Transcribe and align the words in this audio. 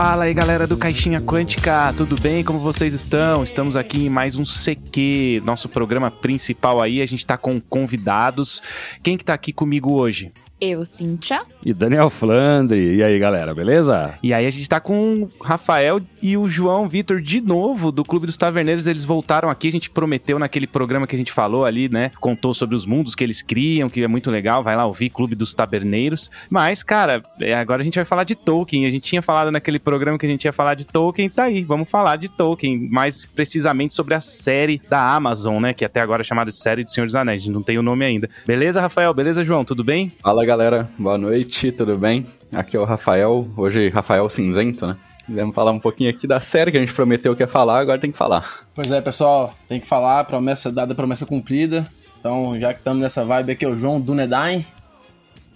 Fala 0.00 0.26
aí 0.26 0.32
galera 0.32 0.64
do 0.64 0.76
Caixinha 0.76 1.20
Quântica, 1.20 1.92
tudo 1.96 2.14
bem? 2.20 2.44
Como 2.44 2.60
vocês 2.60 2.94
estão? 2.94 3.42
Estamos 3.42 3.74
aqui 3.74 4.06
em 4.06 4.08
mais 4.08 4.36
um 4.36 4.44
CQ, 4.44 5.42
nosso 5.44 5.68
programa 5.68 6.08
principal 6.08 6.80
aí. 6.80 7.02
A 7.02 7.06
gente 7.06 7.26
tá 7.26 7.36
com 7.36 7.60
convidados. 7.60 8.62
Quem 9.02 9.18
que 9.18 9.24
tá 9.24 9.34
aqui 9.34 9.52
comigo 9.52 9.94
hoje? 9.94 10.30
Eu, 10.60 10.84
Cíntia. 10.84 11.42
E 11.64 11.72
Daniel 11.72 12.10
Flandre. 12.10 12.96
E 12.96 13.02
aí, 13.02 13.16
galera, 13.18 13.54
beleza? 13.54 14.14
E 14.22 14.34
aí 14.34 14.44
a 14.44 14.50
gente 14.50 14.68
tá 14.68 14.80
com 14.80 15.22
o 15.22 15.28
Rafael 15.40 16.00
e 16.20 16.36
o 16.36 16.48
João 16.48 16.88
Vitor 16.88 17.20
de 17.20 17.40
novo 17.40 17.92
do 17.92 18.04
Clube 18.04 18.26
dos 18.26 18.36
Taverneiros. 18.36 18.88
Eles 18.88 19.04
voltaram 19.04 19.50
aqui, 19.50 19.68
a 19.68 19.72
gente 19.72 19.88
prometeu 19.88 20.36
naquele 20.38 20.66
programa 20.66 21.06
que 21.06 21.14
a 21.14 21.18
gente 21.18 21.32
falou 21.32 21.64
ali, 21.64 21.88
né? 21.88 22.10
Contou 22.20 22.54
sobre 22.54 22.74
os 22.74 22.84
mundos 22.84 23.14
que 23.14 23.22
eles 23.22 23.40
criam, 23.40 23.88
que 23.88 24.02
é 24.02 24.08
muito 24.08 24.30
legal. 24.30 24.64
Vai 24.64 24.74
lá 24.74 24.84
ouvir 24.84 25.10
Clube 25.10 25.36
dos 25.36 25.54
Taverneiros. 25.54 26.28
Mas, 26.50 26.82
cara, 26.82 27.22
é, 27.40 27.54
agora 27.54 27.82
a 27.82 27.84
gente 27.84 27.94
vai 27.94 28.04
falar 28.04 28.24
de 28.24 28.34
Tolkien. 28.34 28.84
A 28.84 28.90
gente 28.90 29.04
tinha 29.04 29.22
falado 29.22 29.52
naquele 29.52 29.78
programa 29.78 30.18
que 30.18 30.26
a 30.26 30.28
gente 30.28 30.44
ia 30.44 30.52
falar 30.52 30.74
de 30.74 30.84
Tolkien, 30.84 31.30
tá 31.30 31.44
aí. 31.44 31.62
Vamos 31.62 31.88
falar 31.88 32.16
de 32.16 32.28
Tolkien, 32.28 32.88
mais 32.90 33.24
precisamente 33.24 33.94
sobre 33.94 34.14
a 34.14 34.20
série 34.20 34.82
da 34.90 35.14
Amazon, 35.14 35.60
né? 35.60 35.72
Que 35.72 35.84
até 35.84 36.00
agora 36.00 36.22
é 36.22 36.24
chamada 36.24 36.50
de 36.50 36.56
série 36.56 36.82
do 36.82 36.90
Senhor 36.90 37.06
dos 37.06 37.14
Anéis. 37.14 37.46
Não 37.46 37.62
tem 37.62 37.78
o 37.78 37.82
nome 37.82 38.04
ainda. 38.04 38.28
Beleza, 38.44 38.80
Rafael? 38.80 39.14
Beleza, 39.14 39.44
João? 39.44 39.64
Tudo 39.64 39.84
bem? 39.84 40.10
Fala 40.20 40.47
galera, 40.48 40.88
boa 40.98 41.18
noite, 41.18 41.70
tudo 41.70 41.98
bem? 41.98 42.26
Aqui 42.50 42.74
é 42.74 42.80
o 42.80 42.84
Rafael, 42.84 43.46
hoje 43.54 43.90
Rafael 43.90 44.30
Cinzento, 44.30 44.86
né? 44.86 44.96
Vamos 45.28 45.54
falar 45.54 45.72
um 45.72 45.78
pouquinho 45.78 46.08
aqui 46.08 46.26
da 46.26 46.40
série 46.40 46.70
que 46.70 46.78
a 46.78 46.80
gente 46.80 46.94
prometeu 46.94 47.36
que 47.36 47.42
ia 47.42 47.46
falar, 47.46 47.80
agora 47.80 47.98
tem 47.98 48.10
que 48.10 48.16
falar. 48.16 48.60
Pois 48.74 48.90
é, 48.90 48.98
pessoal, 49.02 49.52
tem 49.68 49.78
que 49.78 49.86
falar, 49.86 50.24
promessa 50.24 50.72
dada, 50.72 50.94
promessa 50.94 51.26
cumprida. 51.26 51.86
Então, 52.18 52.56
já 52.56 52.72
que 52.72 52.78
estamos 52.78 53.02
nessa 53.02 53.26
vibe 53.26 53.52
aqui, 53.52 53.66
é 53.66 53.68
o 53.68 53.76
João 53.76 54.00
Dunedain. 54.00 54.64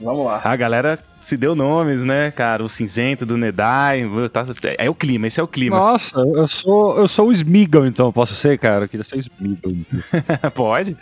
Vamos 0.03 0.27
lá. 0.27 0.41
A 0.43 0.57
galera 0.57 0.99
se 1.21 1.37
deu 1.37 1.55
nomes, 1.55 2.03
né, 2.03 2.31
cara? 2.33 2.63
O 2.63 2.69
cinzento 2.69 3.25
do 3.25 3.37
Nedai. 3.37 4.03
Tá, 4.33 4.45
é 4.77 4.91
o 4.91 4.95
clima, 4.95 5.29
esse 5.29 5.41
é 5.41 5.43
o 5.43 5.49
clima. 5.49 5.77
Nossa, 5.77 6.19
eu 6.19 6.49
sou, 6.49 6.99
eu 6.99 7.07
sou 7.07 7.29
o 7.29 7.33
Smeagol, 7.33 7.87
então. 7.87 8.13
Posso 8.13 8.35
ser, 8.35 8.59
cara? 8.59 8.85
Eu 8.85 8.89
queria 8.89 9.05
ser 9.05 9.17
o 9.17 9.21
Smeagol. 9.21 9.73
Pode. 10.55 10.97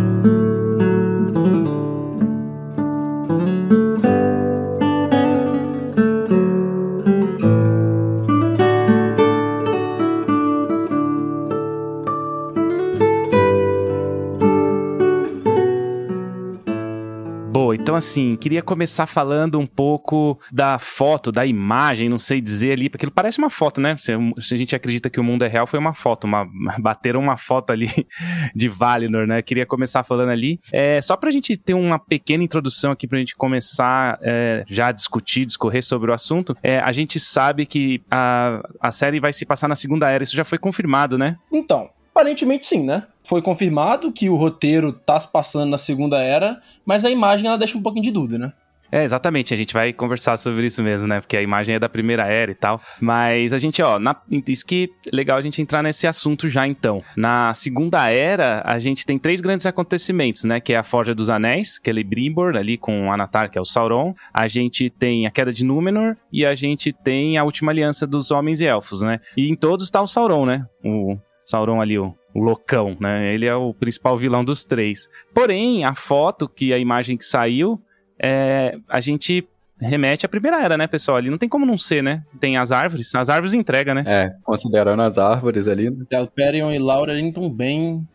assim, 17.97 18.35
queria 18.35 18.61
começar 18.61 19.05
falando 19.05 19.59
um 19.59 19.65
pouco 19.65 20.39
da 20.51 20.79
foto, 20.79 21.31
da 21.31 21.45
imagem, 21.45 22.09
não 22.09 22.19
sei 22.19 22.41
dizer 22.41 22.73
ali, 22.73 22.89
porque 22.89 23.09
parece 23.09 23.39
uma 23.39 23.49
foto, 23.49 23.81
né? 23.81 23.95
Se, 23.97 24.11
se, 24.39 24.53
a 24.53 24.57
gente 24.57 24.75
acredita 24.75 25.09
que 25.09 25.19
o 25.19 25.23
mundo 25.23 25.43
é 25.43 25.47
real, 25.47 25.67
foi 25.67 25.79
uma 25.79 25.93
foto, 25.93 26.25
uma, 26.25 26.47
bateram 26.79 27.19
uma 27.19 27.37
foto 27.37 27.71
ali 27.71 27.89
de 28.55 28.67
Valinor, 28.67 29.27
né? 29.27 29.41
Queria 29.41 29.65
começar 29.65 30.03
falando 30.03 30.29
ali. 30.29 30.59
É, 30.71 31.01
só 31.01 31.15
pra 31.15 31.31
gente 31.31 31.57
ter 31.57 31.73
uma 31.73 31.99
pequena 31.99 32.43
introdução 32.43 32.91
aqui, 32.91 33.07
pra 33.07 33.19
gente 33.19 33.35
começar 33.35 34.19
é, 34.21 34.63
já 34.67 34.87
a 34.87 34.91
discutir, 34.91 35.45
discorrer 35.45 35.83
sobre 35.83 36.11
o 36.11 36.13
assunto, 36.13 36.55
é, 36.61 36.79
a 36.79 36.91
gente 36.91 37.19
sabe 37.19 37.65
que 37.65 38.01
a, 38.11 38.61
a 38.81 38.91
série 38.91 39.19
vai 39.19 39.33
se 39.33 39.45
passar 39.45 39.67
na 39.67 39.75
Segunda 39.75 40.09
Era, 40.09 40.23
isso 40.23 40.35
já 40.35 40.43
foi 40.43 40.57
confirmado, 40.57 41.17
né? 41.17 41.37
Então, 41.51 41.89
Aparentemente 42.17 42.65
sim, 42.65 42.83
né? 42.83 43.03
Foi 43.23 43.43
confirmado 43.43 44.11
que 44.11 44.27
o 44.27 44.35
roteiro 44.35 44.91
tá 44.91 45.19
se 45.19 45.31
passando 45.31 45.69
na 45.69 45.77
Segunda 45.77 46.19
Era, 46.19 46.59
mas 46.83 47.05
a 47.05 47.11
imagem 47.11 47.45
ela 47.45 47.59
deixa 47.59 47.77
um 47.77 47.81
pouquinho 47.83 48.05
de 48.05 48.09
dúvida, 48.09 48.39
né? 48.39 48.53
É, 48.91 49.03
exatamente, 49.03 49.53
a 49.53 49.57
gente 49.57 49.71
vai 49.71 49.93
conversar 49.93 50.35
sobre 50.37 50.65
isso 50.65 50.81
mesmo, 50.81 51.05
né? 51.05 51.19
Porque 51.19 51.37
a 51.37 51.43
imagem 51.43 51.75
é 51.75 51.79
da 51.79 51.87
primeira 51.87 52.25
era 52.25 52.49
e 52.49 52.55
tal. 52.55 52.81
Mas 52.99 53.53
a 53.53 53.59
gente, 53.59 53.83
ó, 53.83 53.99
na, 53.99 54.19
isso 54.47 54.65
que 54.65 54.89
é 55.05 55.15
legal 55.15 55.37
a 55.37 55.41
gente 55.43 55.61
entrar 55.61 55.83
nesse 55.83 56.07
assunto 56.07 56.49
já 56.49 56.65
então. 56.65 57.03
Na 57.15 57.53
segunda 57.53 58.09
era, 58.09 58.63
a 58.65 58.79
gente 58.79 59.05
tem 59.05 59.19
três 59.19 59.39
grandes 59.39 59.67
acontecimentos, 59.67 60.43
né? 60.43 60.59
Que 60.59 60.73
é 60.73 60.77
a 60.77 60.83
Forja 60.83 61.13
dos 61.13 61.29
Anéis, 61.29 61.77
que 61.77 61.91
é 61.91 61.93
Celebrimbor, 61.93 62.55
ali 62.55 62.79
com 62.79 63.11
Anatar, 63.11 63.51
que 63.51 63.59
é 63.59 63.61
o 63.61 63.65
Sauron. 63.65 64.15
A 64.33 64.47
gente 64.47 64.89
tem 64.89 65.27
a 65.27 65.31
queda 65.31 65.53
de 65.53 65.63
Númenor 65.63 66.15
e 66.33 66.43
a 66.43 66.55
gente 66.55 66.91
tem 66.91 67.37
a 67.37 67.43
última 67.43 67.71
aliança 67.71 68.07
dos 68.07 68.31
homens 68.31 68.59
e 68.59 68.65
elfos, 68.65 69.03
né? 69.03 69.19
E 69.35 69.51
em 69.51 69.55
todos 69.55 69.91
tá 69.91 70.01
o 70.01 70.07
Sauron, 70.07 70.47
né? 70.47 70.65
O 70.83 71.17
Sauron 71.47 71.79
ali, 71.79 71.97
o, 71.97 72.13
o 72.35 72.41
loucão, 72.41 72.97
né? 72.99 73.33
Ele 73.33 73.45
é 73.45 73.55
o 73.55 73.73
principal 73.73 74.17
vilão 74.17 74.43
dos 74.43 74.65
três. 74.65 75.07
Porém, 75.33 75.85
a 75.85 75.95
foto, 75.95 76.45
que 76.45 76.73
a 76.73 76.77
imagem 76.77 77.15
que 77.15 77.23
saiu, 77.23 77.81
é, 78.21 78.77
a 78.89 78.99
gente 78.99 79.47
remete 79.79 80.25
à 80.25 80.29
primeira 80.29 80.61
era, 80.61 80.77
né, 80.77 80.87
pessoal? 80.87 81.15
Ali 81.15 81.29
não 81.29 81.37
tem 81.37 81.47
como 81.47 81.65
não 81.65 81.77
ser, 81.77 82.03
né? 82.03 82.21
Tem 82.37 82.57
as 82.57 82.73
árvores, 82.73 83.15
as 83.15 83.29
árvores 83.29 83.53
entrega, 83.53 83.93
né? 83.93 84.03
É, 84.05 84.35
considerando 84.43 85.01
as 85.01 85.17
árvores 85.17 85.69
ali. 85.69 85.89
Né? 85.89 86.05
Telperion 86.09 86.69
e 86.69 86.79
Laurelin 86.79 87.29
estão 87.29 87.49
bem, 87.49 88.05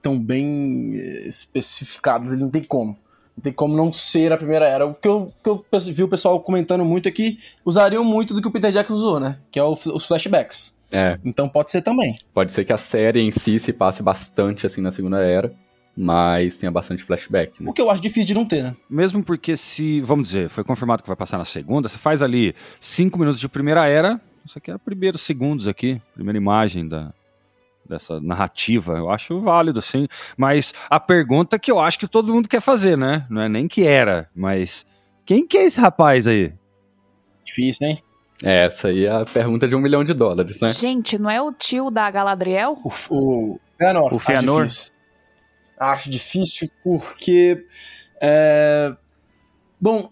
tão 0.00 0.16
bem 0.16 0.92
eh, 0.94 1.26
especificados, 1.26 2.28
ali 2.28 2.40
não 2.40 2.50
tem 2.50 2.62
como. 2.62 2.96
Não 3.36 3.42
tem 3.42 3.52
como 3.52 3.76
não 3.76 3.92
ser 3.92 4.32
a 4.32 4.36
primeira 4.36 4.68
era. 4.68 4.86
O 4.86 4.94
que 4.94 5.08
eu, 5.08 5.32
que 5.42 5.50
eu 5.50 5.64
vi 5.92 6.04
o 6.04 6.08
pessoal 6.08 6.38
comentando 6.38 6.84
muito 6.84 7.08
é 7.08 7.10
que 7.10 7.36
usariam 7.64 8.04
muito 8.04 8.32
do 8.32 8.40
que 8.40 8.46
o 8.46 8.52
Peter 8.52 8.70
Jackson 8.70 8.94
usou, 8.94 9.18
né? 9.18 9.38
Que 9.50 9.58
é 9.58 9.62
o, 9.64 9.72
os 9.72 10.06
flashbacks. 10.06 10.76
É. 10.96 11.18
Então 11.24 11.48
pode 11.48 11.70
ser 11.70 11.82
também. 11.82 12.14
Pode 12.32 12.52
ser 12.52 12.64
que 12.64 12.72
a 12.72 12.78
série 12.78 13.20
em 13.20 13.30
si 13.30 13.60
se 13.60 13.72
passe 13.72 14.02
bastante 14.02 14.66
assim 14.66 14.80
na 14.80 14.90
Segunda 14.90 15.20
Era, 15.20 15.52
mas 15.94 16.56
tenha 16.56 16.72
bastante 16.72 17.02
flashback. 17.02 17.62
Né? 17.62 17.68
O 17.68 17.72
que 17.72 17.82
eu 17.82 17.90
acho 17.90 18.00
difícil 18.00 18.28
de 18.28 18.34
não 18.34 18.46
ter, 18.46 18.62
né? 18.62 18.76
Mesmo 18.88 19.22
porque 19.22 19.56
se, 19.56 20.00
vamos 20.00 20.28
dizer, 20.28 20.48
foi 20.48 20.64
confirmado 20.64 21.02
que 21.02 21.08
vai 21.08 21.16
passar 21.16 21.36
na 21.36 21.44
segunda, 21.44 21.88
você 21.88 21.98
faz 21.98 22.22
ali 22.22 22.54
cinco 22.80 23.18
minutos 23.18 23.38
de 23.38 23.48
primeira 23.48 23.86
era, 23.86 24.18
isso 24.44 24.56
aqui 24.56 24.70
é 24.70 24.78
primeiros 24.78 25.20
segundos 25.20 25.66
aqui, 25.68 26.00
primeira 26.14 26.38
imagem 26.38 26.88
da, 26.88 27.12
dessa 27.86 28.18
narrativa, 28.20 28.96
eu 28.96 29.10
acho 29.10 29.40
válido, 29.40 29.82
sim. 29.82 30.08
Mas 30.36 30.72
a 30.88 30.98
pergunta 30.98 31.58
que 31.58 31.70
eu 31.70 31.78
acho 31.78 31.98
que 31.98 32.08
todo 32.08 32.32
mundo 32.32 32.48
quer 32.48 32.62
fazer, 32.62 32.96
né? 32.96 33.26
Não 33.28 33.42
é 33.42 33.48
nem 33.48 33.68
que 33.68 33.82
era, 33.82 34.30
mas 34.34 34.86
quem 35.26 35.46
que 35.46 35.58
é 35.58 35.64
esse 35.64 35.80
rapaz 35.80 36.26
aí? 36.26 36.54
Difícil, 37.44 37.86
hein? 37.86 38.02
É, 38.42 38.66
essa 38.66 38.88
aí 38.88 39.06
é 39.06 39.10
a 39.10 39.24
pergunta 39.24 39.66
de 39.66 39.74
um 39.74 39.80
milhão 39.80 40.04
de 40.04 40.12
dólares, 40.12 40.60
né? 40.60 40.72
Gente, 40.72 41.18
não 41.18 41.30
é 41.30 41.40
o 41.40 41.52
tio 41.52 41.90
da 41.90 42.10
Galadriel? 42.10 42.78
O, 42.84 42.88
o 42.88 43.60
Fëanor. 43.78 44.14
O 44.14 44.18
Fëanor. 44.18 44.62
Acho 44.62 44.66
difícil. 44.66 44.92
Acho 45.78 46.10
difícil 46.10 46.70
porque... 46.82 47.66
É... 48.20 48.94
Bom, 49.80 50.10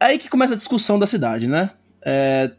é 0.00 0.06
aí 0.06 0.18
que 0.18 0.28
começa 0.28 0.54
a 0.54 0.56
discussão 0.56 0.98
da 0.98 1.06
cidade, 1.06 1.46
né? 1.46 1.70
É... 2.04 2.50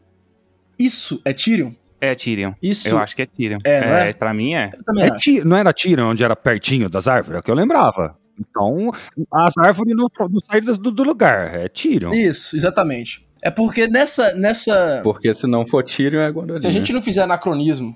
Isso 0.77 1.21
é 1.23 1.33
Tyrion? 1.33 1.71
É 2.01 2.13
Tyrion. 2.13 2.53
Isso 2.61 2.89
Eu 2.89 2.97
acho 2.97 3.15
que 3.15 3.21
é 3.21 3.25
Tyrion. 3.25 3.57
É, 3.63 3.81
não 3.81 3.95
é? 3.95 4.13
Pra 4.13 4.33
mim 4.33 4.53
é. 4.53 4.69
É. 4.99 5.11
Ti- 5.17 5.43
não 5.43 5.55
era 5.55 5.73
Tyrion 5.73 6.11
onde 6.11 6.23
era 6.23 6.35
pertinho 6.35 6.89
das 6.89 7.07
árvores? 7.07 7.37
É 7.37 7.39
o 7.39 7.43
que 7.43 7.49
eu 7.49 7.55
lembrava. 7.55 8.17
Então, 8.37 8.91
as 9.31 9.57
árvores 9.57 9.95
não, 9.95 10.07
não 10.29 10.41
saíram 10.45 10.73
do, 10.75 10.91
do 10.91 11.03
lugar. 11.03 11.55
É 11.55 11.69
Tyrion. 11.69 12.11
Isso, 12.13 12.55
exatamente. 12.55 13.24
É 13.45 13.51
porque 13.51 13.87
nessa, 13.87 14.33
nessa 14.33 15.01
Porque 15.03 15.31
se 15.31 15.45
não 15.45 15.67
for 15.67 15.83
Tyrion 15.83 16.19
é 16.19 16.31
Gondolin. 16.31 16.59
Se 16.59 16.67
a 16.67 16.71
gente 16.71 16.91
não 16.91 16.99
fizer 16.99 17.21
anacronismo 17.21 17.95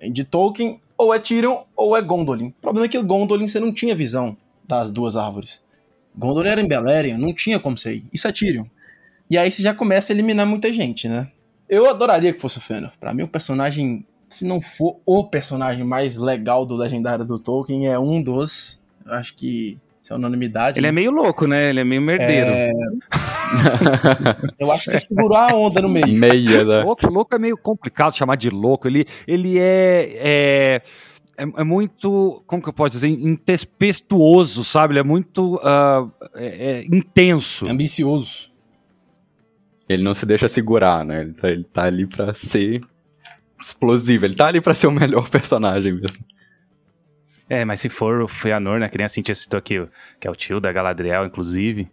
de 0.00 0.22
Tolkien, 0.22 0.80
ou 0.96 1.12
é 1.12 1.18
Tyrion 1.18 1.64
ou 1.76 1.96
é 1.96 2.00
Gondolin. 2.00 2.50
O 2.50 2.62
problema 2.62 2.86
é 2.86 2.88
que 2.88 2.96
o 2.96 3.02
Gondolin 3.02 3.48
você 3.48 3.58
não 3.58 3.72
tinha 3.72 3.96
visão 3.96 4.36
das 4.62 4.92
duas 4.92 5.16
árvores. 5.16 5.64
Gondolin 6.16 6.50
era 6.50 6.60
em 6.60 6.68
Beleriand, 6.68 7.18
não 7.18 7.34
tinha 7.34 7.58
como 7.58 7.76
ser. 7.76 8.04
Isso 8.12 8.28
é 8.28 8.30
Tyrion. 8.30 8.66
E 9.28 9.36
aí 9.36 9.50
você 9.50 9.64
já 9.64 9.74
começa 9.74 10.12
a 10.12 10.14
eliminar 10.14 10.46
muita 10.46 10.72
gente, 10.72 11.08
né? 11.08 11.26
Eu 11.68 11.90
adoraria 11.90 12.32
que 12.32 12.40
fosse 12.40 12.58
o 12.58 12.60
Fëanor. 12.60 12.92
Pra 13.00 13.12
mim, 13.12 13.24
o 13.24 13.28
personagem, 13.28 14.06
se 14.28 14.44
não 14.44 14.60
for 14.60 15.00
o 15.04 15.24
personagem 15.24 15.82
mais 15.82 16.18
legal 16.18 16.64
do 16.64 16.76
Legendário 16.76 17.24
do 17.24 17.36
Tolkien, 17.40 17.88
é 17.88 17.98
um 17.98 18.22
dos. 18.22 18.80
Eu 19.04 19.14
acho 19.14 19.34
que 19.34 19.76
isso 20.00 20.12
é 20.12 20.16
unanimidade. 20.16 20.78
Ele 20.78 20.86
é 20.86 20.92
meio 20.92 21.10
louco, 21.10 21.48
né? 21.48 21.70
Ele 21.70 21.80
é 21.80 21.84
meio 21.84 22.00
merdeiro. 22.00 22.48
É... 22.48 22.70
eu 24.58 24.72
acho 24.72 24.84
que 24.84 24.90
você 24.92 24.98
segurou 24.98 25.36
a 25.36 25.54
onda 25.54 25.82
no 25.82 25.88
meio. 25.88 26.08
Meia, 26.08 26.64
né? 26.64 26.82
Louco, 26.82 27.10
louco 27.10 27.34
é 27.34 27.38
meio 27.38 27.56
complicado 27.56 28.14
chamar 28.14 28.36
de 28.36 28.50
louco. 28.50 28.88
Ele, 28.88 29.06
ele 29.26 29.58
é, 29.58 30.10
é, 30.16 30.82
é, 31.36 31.42
é 31.42 31.64
muito, 31.64 32.42
como 32.46 32.62
que 32.62 32.68
eu 32.68 32.72
posso 32.72 32.92
dizer, 32.92 33.08
intempestuoso, 33.08 34.64
sabe? 34.64 34.92
Ele 34.92 35.00
é 35.00 35.04
muito 35.04 35.56
uh, 35.56 36.10
é, 36.34 36.46
é 36.46 36.84
intenso. 36.84 37.68
Ambicioso. 37.68 38.52
Ele 39.88 40.02
não 40.02 40.14
se 40.14 40.24
deixa 40.24 40.48
segurar, 40.48 41.04
né? 41.04 41.22
Ele 41.22 41.32
tá, 41.32 41.48
ele 41.50 41.64
tá 41.64 41.84
ali 41.84 42.06
pra 42.06 42.34
ser 42.34 42.80
explosivo. 43.60 44.24
Ele 44.24 44.34
tá 44.34 44.46
ali 44.46 44.60
pra 44.60 44.74
ser 44.74 44.86
o 44.86 44.92
melhor 44.92 45.28
personagem 45.30 45.92
mesmo. 45.92 46.24
É, 47.48 47.64
mas 47.64 47.80
se 47.80 47.88
for 47.88 48.22
o 48.22 48.28
Fëanor, 48.28 48.78
né? 48.78 48.88
Que 48.88 48.96
nem 48.96 49.04
a 49.04 49.08
Cintia 49.08 49.34
citou 49.34 49.58
aqui, 49.58 49.86
que 50.18 50.26
é 50.26 50.30
o 50.30 50.34
tio 50.34 50.60
da 50.60 50.72
Galadriel, 50.72 51.26
inclusive. 51.26 51.90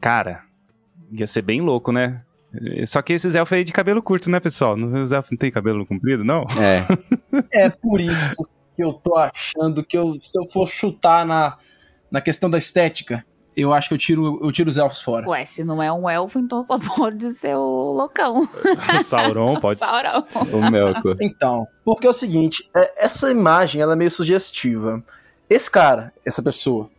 Cara, 0.00 0.44
ia 1.12 1.26
ser 1.26 1.42
bem 1.42 1.60
louco, 1.60 1.92
né? 1.92 2.22
Só 2.86 3.02
que 3.02 3.12
esses 3.12 3.34
elfos 3.34 3.56
aí 3.56 3.64
de 3.64 3.72
cabelo 3.72 4.02
curto, 4.02 4.30
né, 4.30 4.40
pessoal? 4.40 4.76
Os 4.76 5.12
elfos 5.12 5.30
não 5.30 5.38
tem 5.38 5.50
cabelo 5.50 5.84
comprido, 5.84 6.24
não? 6.24 6.44
É. 6.58 7.64
é 7.64 7.68
por 7.68 8.00
isso 8.00 8.30
que 8.74 8.82
eu 8.82 8.92
tô 8.92 9.16
achando 9.16 9.84
que 9.84 9.96
eu, 9.96 10.14
se 10.14 10.38
eu 10.38 10.46
for 10.48 10.68
chutar 10.68 11.26
na, 11.26 11.56
na 12.10 12.20
questão 12.20 12.48
da 12.48 12.58
estética, 12.58 13.24
eu 13.56 13.72
acho 13.72 13.88
que 13.88 13.94
eu 13.94 13.98
tiro, 13.98 14.38
eu 14.42 14.52
tiro 14.52 14.68
os 14.68 14.76
elfos 14.76 15.00
fora. 15.00 15.26
Ué, 15.28 15.44
se 15.46 15.64
não 15.64 15.82
é 15.82 15.90
um 15.90 16.08
elfo, 16.08 16.38
então 16.38 16.62
só 16.62 16.78
pode 16.96 17.32
ser 17.32 17.56
o 17.56 17.92
loucão. 17.92 18.46
Sauron 19.02 19.58
pode 19.58 19.80
Sauron. 19.80 20.24
O 20.52 20.70
Melkor. 20.70 21.16
Então, 21.20 21.66
porque 21.84 22.06
é 22.06 22.10
o 22.10 22.12
seguinte, 22.12 22.70
é, 22.76 23.04
essa 23.06 23.30
imagem 23.30 23.80
ela 23.80 23.94
é 23.94 23.96
meio 23.96 24.10
sugestiva. 24.10 25.02
Esse 25.48 25.70
cara, 25.70 26.12
essa 26.24 26.42
pessoa, 26.42 26.90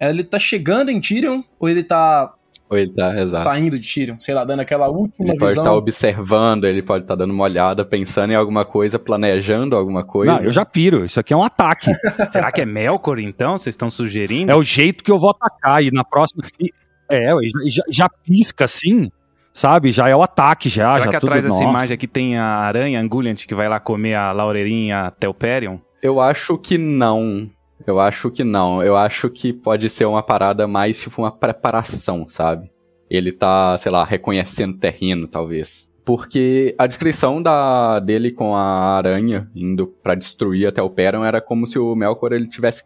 ele 0.00 0.24
tá 0.24 0.38
chegando 0.38 0.90
em 0.90 1.00
Tyrion 1.00 1.42
ou 1.58 1.68
ele 1.68 1.82
tá 1.82 2.32
ou 2.70 2.76
ele 2.76 2.92
tá, 2.92 3.18
exato. 3.18 3.42
saindo 3.42 3.78
de 3.78 3.88
Tyrion, 3.92 4.16
sei 4.20 4.34
lá, 4.34 4.44
dando 4.44 4.60
aquela 4.60 4.88
última 4.88 5.30
Ele 5.30 5.38
pode 5.38 5.50
visão. 5.50 5.64
estar 5.64 5.74
observando, 5.74 6.64
ele 6.64 6.82
pode 6.82 7.04
estar 7.04 7.14
dando 7.14 7.32
uma 7.32 7.44
olhada, 7.44 7.84
pensando 7.84 8.32
em 8.32 8.36
alguma 8.36 8.64
coisa, 8.64 8.98
planejando 8.98 9.74
alguma 9.74 10.04
coisa. 10.04 10.34
Não, 10.34 10.44
eu 10.44 10.52
já 10.52 10.66
piro. 10.66 11.04
Isso 11.04 11.18
aqui 11.18 11.32
é 11.32 11.36
um 11.36 11.42
ataque. 11.42 11.90
Será 12.28 12.52
que 12.52 12.60
é 12.60 12.66
Melkor, 12.66 13.18
então? 13.18 13.56
Vocês 13.56 13.72
estão 13.72 13.88
sugerindo? 13.88 14.52
é 14.52 14.54
o 14.54 14.62
jeito 14.62 15.02
que 15.02 15.10
eu 15.10 15.18
vou 15.18 15.30
atacar. 15.30 15.82
E 15.82 15.90
na 15.90 16.04
próxima. 16.04 16.44
é, 17.10 17.30
já, 17.66 17.82
já, 17.90 18.08
pisca 18.08 18.66
assim, 18.66 19.10
sabe? 19.54 19.90
Já 19.90 20.08
é 20.08 20.14
o 20.14 20.22
ataque, 20.22 20.68
já. 20.68 20.92
Será 20.92 21.04
já 21.06 21.10
que 21.12 21.20
tudo, 21.20 21.30
atrás 21.30 21.44
dessa 21.44 21.64
imagem 21.64 21.94
aqui 21.94 22.06
tem 22.06 22.36
a 22.36 22.44
aranha 22.44 23.00
Angulliant 23.00 23.46
que 23.46 23.54
vai 23.54 23.68
lá 23.68 23.80
comer 23.80 24.16
a 24.16 24.30
Laurerinha 24.32 25.10
Telperion? 25.18 25.78
Eu 26.02 26.20
acho 26.20 26.58
que 26.58 26.76
não. 26.76 27.50
Eu 27.90 28.00
acho 28.00 28.30
que 28.30 28.44
não. 28.44 28.82
Eu 28.82 28.96
acho 28.96 29.30
que 29.30 29.52
pode 29.52 29.88
ser 29.88 30.04
uma 30.04 30.22
parada 30.22 30.68
mais 30.68 31.00
tipo 31.00 31.22
uma 31.22 31.30
preparação, 31.30 32.28
sabe? 32.28 32.70
Ele 33.08 33.32
tá, 33.32 33.78
sei 33.78 33.90
lá, 33.90 34.04
reconhecendo 34.04 34.78
terreno, 34.78 35.26
talvez. 35.26 35.90
Porque 36.04 36.74
a 36.78 36.86
descrição 36.86 37.42
da, 37.42 37.98
dele 37.98 38.30
com 38.30 38.54
a 38.54 38.96
aranha 38.96 39.50
indo 39.54 39.86
pra 39.86 40.14
destruir 40.14 40.66
até 40.66 40.82
o 40.82 40.90
Peron 40.90 41.24
era 41.24 41.40
como 41.40 41.66
se 41.66 41.78
o 41.78 41.94
Melkor 41.94 42.32
ele 42.32 42.48
tivesse 42.48 42.84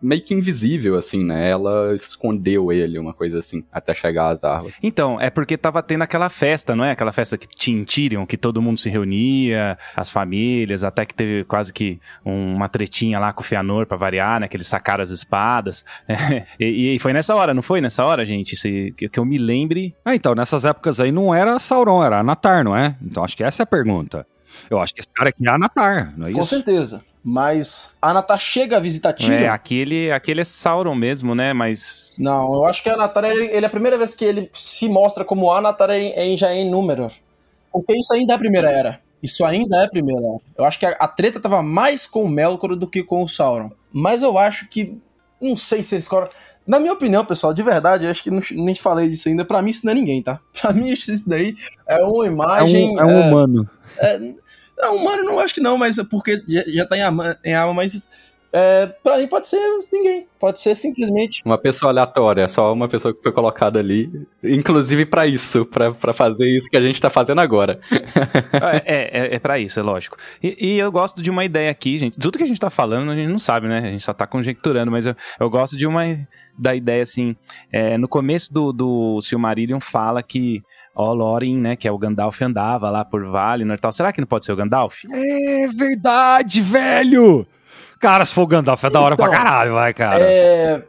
meio 0.00 0.22
que 0.22 0.34
invisível, 0.34 0.96
assim, 0.96 1.24
né? 1.24 1.50
Ela 1.50 1.94
escondeu 1.94 2.72
ele, 2.72 2.98
uma 2.98 3.12
coisa 3.12 3.38
assim, 3.38 3.64
até 3.72 3.92
chegar 3.94 4.28
às 4.30 4.42
árvores. 4.44 4.74
Então, 4.82 5.20
é 5.20 5.30
porque 5.30 5.56
tava 5.56 5.82
tendo 5.82 6.02
aquela 6.02 6.28
festa, 6.28 6.74
não 6.74 6.84
é? 6.84 6.92
Aquela 6.92 7.12
festa 7.12 7.36
que 7.36 7.46
tinha 7.48 7.78
em 7.80 7.84
Tyrion, 7.84 8.24
que 8.26 8.36
todo 8.36 8.62
mundo 8.62 8.78
se 8.80 8.88
reunia, 8.88 9.76
as 9.96 10.10
famílias, 10.10 10.84
até 10.84 11.04
que 11.04 11.14
teve 11.14 11.44
quase 11.44 11.72
que 11.72 12.00
uma 12.24 12.68
tretinha 12.68 13.18
lá 13.18 13.32
com 13.32 13.42
o 13.42 13.44
Fëanor 13.44 13.86
pra 13.86 13.96
variar, 13.96 14.40
né? 14.40 14.48
Que 14.48 14.56
eles 14.56 14.66
sacaram 14.66 15.02
as 15.02 15.10
espadas. 15.10 15.84
e, 16.58 16.94
e 16.94 16.98
foi 16.98 17.12
nessa 17.12 17.34
hora, 17.34 17.52
não 17.54 17.62
foi 17.62 17.80
nessa 17.80 18.04
hora, 18.04 18.24
gente? 18.24 18.56
Se- 18.56 18.92
que, 18.96 19.08
que 19.08 19.18
eu 19.20 19.24
me 19.24 19.38
lembre. 19.38 19.94
Ah, 20.04 20.14
então, 20.14 20.34
nessas 20.34 20.64
épocas 20.64 21.00
aí 21.00 21.12
não 21.12 21.34
era 21.34 21.58
Sauron, 21.58 22.02
era 22.04 22.18
Anatar, 22.20 22.64
não 22.64 22.76
é? 22.76 22.96
Então 23.02 23.22
acho 23.24 23.36
que 23.36 23.44
essa 23.44 23.62
é 23.62 23.64
a 23.64 23.66
pergunta. 23.66 24.26
Eu 24.68 24.80
acho 24.80 24.92
que 24.94 25.00
esse 25.00 25.08
cara 25.14 25.28
aqui 25.28 25.46
é 25.46 25.52
Anatar, 25.52 26.12
não 26.16 26.26
é 26.28 26.32
Com 26.32 26.40
isso? 26.40 26.48
certeza. 26.48 27.02
Mas 27.22 27.98
a 28.00 28.10
Anatar 28.10 28.38
chega 28.38 28.78
a 28.78 28.80
visitar 28.80 29.12
Tyrion? 29.12 29.40
É, 29.40 29.48
aquele, 29.48 30.10
aquele 30.10 30.40
é 30.40 30.44
Sauron 30.44 30.94
mesmo, 30.94 31.34
né? 31.34 31.52
Mas. 31.52 32.12
Não, 32.16 32.54
eu 32.54 32.64
acho 32.64 32.82
que 32.82 32.88
a 32.88 32.94
Anatar, 32.94 33.24
ele, 33.24 33.46
ele 33.46 33.64
é 33.64 33.66
a 33.66 33.70
primeira 33.70 33.98
vez 33.98 34.14
que 34.14 34.24
ele 34.24 34.50
se 34.54 34.88
mostra 34.88 35.24
como 35.24 35.50
Anatar 35.50 35.90
em, 35.90 36.12
em, 36.12 36.36
já 36.36 36.50
é 36.50 36.60
em 36.60 36.70
Númenor. 36.70 37.12
Porque 37.72 37.92
isso 37.94 38.12
ainda 38.14 38.32
é 38.32 38.36
a 38.36 38.38
primeira 38.38 38.70
era. 38.70 39.00
Isso 39.22 39.44
ainda 39.44 39.82
é 39.82 39.84
a 39.84 39.88
primeira 39.88 40.26
era. 40.26 40.38
Eu 40.56 40.64
acho 40.64 40.78
que 40.78 40.86
a, 40.86 40.90
a 40.92 41.06
treta 41.06 41.38
tava 41.38 41.62
mais 41.62 42.06
com 42.06 42.24
o 42.24 42.28
Melkor 42.28 42.74
do 42.74 42.86
que 42.86 43.02
com 43.02 43.22
o 43.22 43.28
Sauron. 43.28 43.70
Mas 43.92 44.22
eu 44.22 44.38
acho 44.38 44.66
que... 44.68 44.96
Não 45.40 45.56
sei 45.56 45.82
se 45.82 45.94
eles... 45.94 46.08
Na 46.66 46.78
minha 46.80 46.92
opinião, 46.92 47.24
pessoal, 47.24 47.52
de 47.52 47.62
verdade, 47.62 48.04
eu 48.04 48.10
acho 48.10 48.22
que 48.22 48.30
não, 48.30 48.40
nem 48.52 48.74
falei 48.74 49.08
disso 49.08 49.28
ainda. 49.28 49.44
Pra 49.44 49.60
mim 49.60 49.70
isso 49.70 49.84
não 49.84 49.92
é 49.92 49.94
ninguém, 49.94 50.22
tá? 50.22 50.40
Pra 50.60 50.72
mim 50.72 50.88
isso 50.88 51.28
daí 51.28 51.54
é 51.86 52.02
uma 52.02 52.24
É 52.24 52.28
imagem... 52.28 52.94
um, 52.94 53.00
é 53.00 53.04
um 53.04 53.20
humano. 53.28 53.70
Não, 54.80 54.96
humano 54.96 55.24
não 55.24 55.38
acho 55.38 55.54
que 55.54 55.60
não, 55.60 55.76
mas 55.76 55.98
é 55.98 56.04
porque 56.04 56.42
já, 56.48 56.62
já 56.66 56.86
tá 56.86 56.96
em 56.96 57.02
alma, 57.02 57.38
em 57.44 57.54
alma 57.54 57.74
mas... 57.74 58.08
É, 58.52 58.86
pra 58.86 59.16
mim 59.18 59.28
pode 59.28 59.46
ser 59.46 59.60
ninguém. 59.92 60.26
Pode 60.38 60.58
ser 60.58 60.74
simplesmente 60.74 61.40
Uma 61.44 61.56
pessoa 61.56 61.92
aleatória, 61.92 62.48
só 62.48 62.72
uma 62.72 62.88
pessoa 62.88 63.14
que 63.14 63.22
foi 63.22 63.30
colocada 63.30 63.78
ali, 63.78 64.10
inclusive 64.42 65.06
pra 65.06 65.26
isso, 65.26 65.64
pra 65.64 65.92
pra 65.92 66.12
fazer 66.12 66.48
isso 66.48 66.68
que 66.68 66.76
a 66.76 66.80
gente 66.80 67.00
tá 67.00 67.08
fazendo 67.08 67.40
agora. 67.40 67.78
é, 68.84 69.34
é, 69.34 69.34
é 69.36 69.38
pra 69.38 69.58
isso, 69.58 69.78
é 69.78 69.82
lógico. 69.82 70.16
E, 70.42 70.72
e 70.72 70.78
eu 70.78 70.90
gosto 70.90 71.22
de 71.22 71.30
uma 71.30 71.44
ideia 71.44 71.70
aqui, 71.70 71.96
gente. 71.96 72.18
Tudo 72.18 72.38
que 72.38 72.44
a 72.44 72.46
gente 72.46 72.58
tá 72.58 72.70
falando, 72.70 73.12
a 73.12 73.14
gente 73.14 73.28
não 73.28 73.38
sabe, 73.38 73.68
né? 73.68 73.78
A 73.78 73.90
gente 73.90 74.02
só 74.02 74.12
tá 74.12 74.26
conjecturando, 74.26 74.90
mas 74.90 75.06
eu, 75.06 75.14
eu 75.38 75.48
gosto 75.48 75.76
de 75.76 75.86
uma 75.86 76.02
da 76.58 76.74
ideia 76.74 77.02
assim. 77.02 77.36
é, 77.72 77.96
no 77.96 78.08
começo 78.08 78.52
do, 78.52 78.72
do 78.72 79.20
Silmarillion 79.20 79.78
fala 79.78 80.22
que 80.22 80.62
ó, 80.94 81.12
Lorin, 81.12 81.58
né, 81.58 81.76
que 81.76 81.86
é 81.88 81.92
o 81.92 81.98
Gandalf, 81.98 82.40
andava 82.42 82.90
lá 82.90 83.04
por 83.04 83.24
Valinor 83.26 83.76
e 83.76 83.80
tal. 83.80 83.92
Será 83.92 84.12
que 84.12 84.20
não 84.20 84.26
pode 84.26 84.44
ser 84.44 84.52
o 84.52 84.56
Gandalf? 84.56 85.04
É 85.10 85.68
verdade, 85.68 86.60
velho! 86.62 87.46
Cara, 87.98 88.24
se 88.24 88.34
for 88.34 88.42
o 88.42 88.46
Gandalf, 88.46 88.82
é 88.84 88.90
da 88.90 89.00
hora 89.00 89.14
Então, 89.14 89.26
pra 89.28 89.36
caralho, 89.36 89.74
vai, 89.74 89.92
cara. 89.92 90.20
É. 90.22 90.82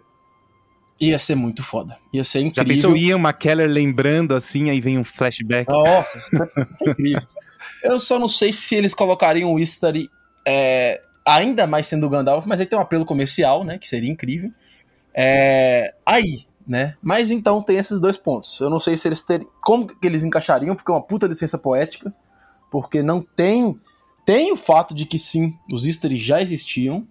Ia 0.99 1.17
ser 1.17 1.35
muito 1.35 1.63
foda. 1.63 1.97
Ia 2.13 2.23
ser 2.23 2.41
Já 2.41 2.45
incrível. 2.45 2.73
pensou 2.73 2.91
o 2.91 2.97
Ian 2.97 3.17
McKellar 3.17 3.67
lembrando 3.67 4.35
assim, 4.35 4.69
aí 4.69 4.79
vem 4.79 4.97
um 4.99 5.03
flashback. 5.03 5.69
Nossa, 5.69 6.17
é 6.17 6.21
isso 6.21 6.35
é 6.87 6.89
incrível. 6.91 7.21
Eu 7.83 7.97
só 7.99 8.19
não 8.19 8.29
sei 8.29 8.53
se 8.53 8.75
eles 8.75 8.93
colocariam 8.93 9.51
o 9.51 9.59
Istari 9.59 10.07
é, 10.47 11.01
ainda 11.25 11.65
mais 11.65 11.87
sendo 11.87 12.05
o 12.05 12.09
Gandalf, 12.09 12.45
mas 12.45 12.59
aí 12.59 12.65
tem 12.65 12.77
um 12.77 12.81
apelo 12.81 13.05
comercial, 13.05 13.63
né? 13.63 13.77
Que 13.79 13.87
seria 13.87 14.09
incrível. 14.11 14.51
É, 15.13 15.93
aí, 16.05 16.43
né? 16.71 16.95
Mas 17.01 17.31
então 17.31 17.61
tem 17.61 17.75
esses 17.75 17.99
dois 17.99 18.15
pontos. 18.15 18.61
Eu 18.61 18.69
não 18.69 18.79
sei 18.79 18.95
se 18.95 19.05
eles 19.05 19.21
teriam. 19.21 19.49
Como 19.61 19.85
que 19.85 20.07
eles 20.07 20.23
encaixariam, 20.23 20.73
porque 20.73 20.89
é 20.89 20.93
uma 20.93 21.01
puta 21.01 21.27
licença 21.27 21.57
poética. 21.57 22.15
Porque 22.71 23.03
não 23.03 23.21
tem. 23.21 23.77
Tem 24.25 24.53
o 24.53 24.55
fato 24.55 24.95
de 24.95 25.05
que 25.05 25.19
sim, 25.19 25.53
os 25.69 25.85
Istari 25.85 26.15
já 26.15 26.41
existiam, 26.41 27.05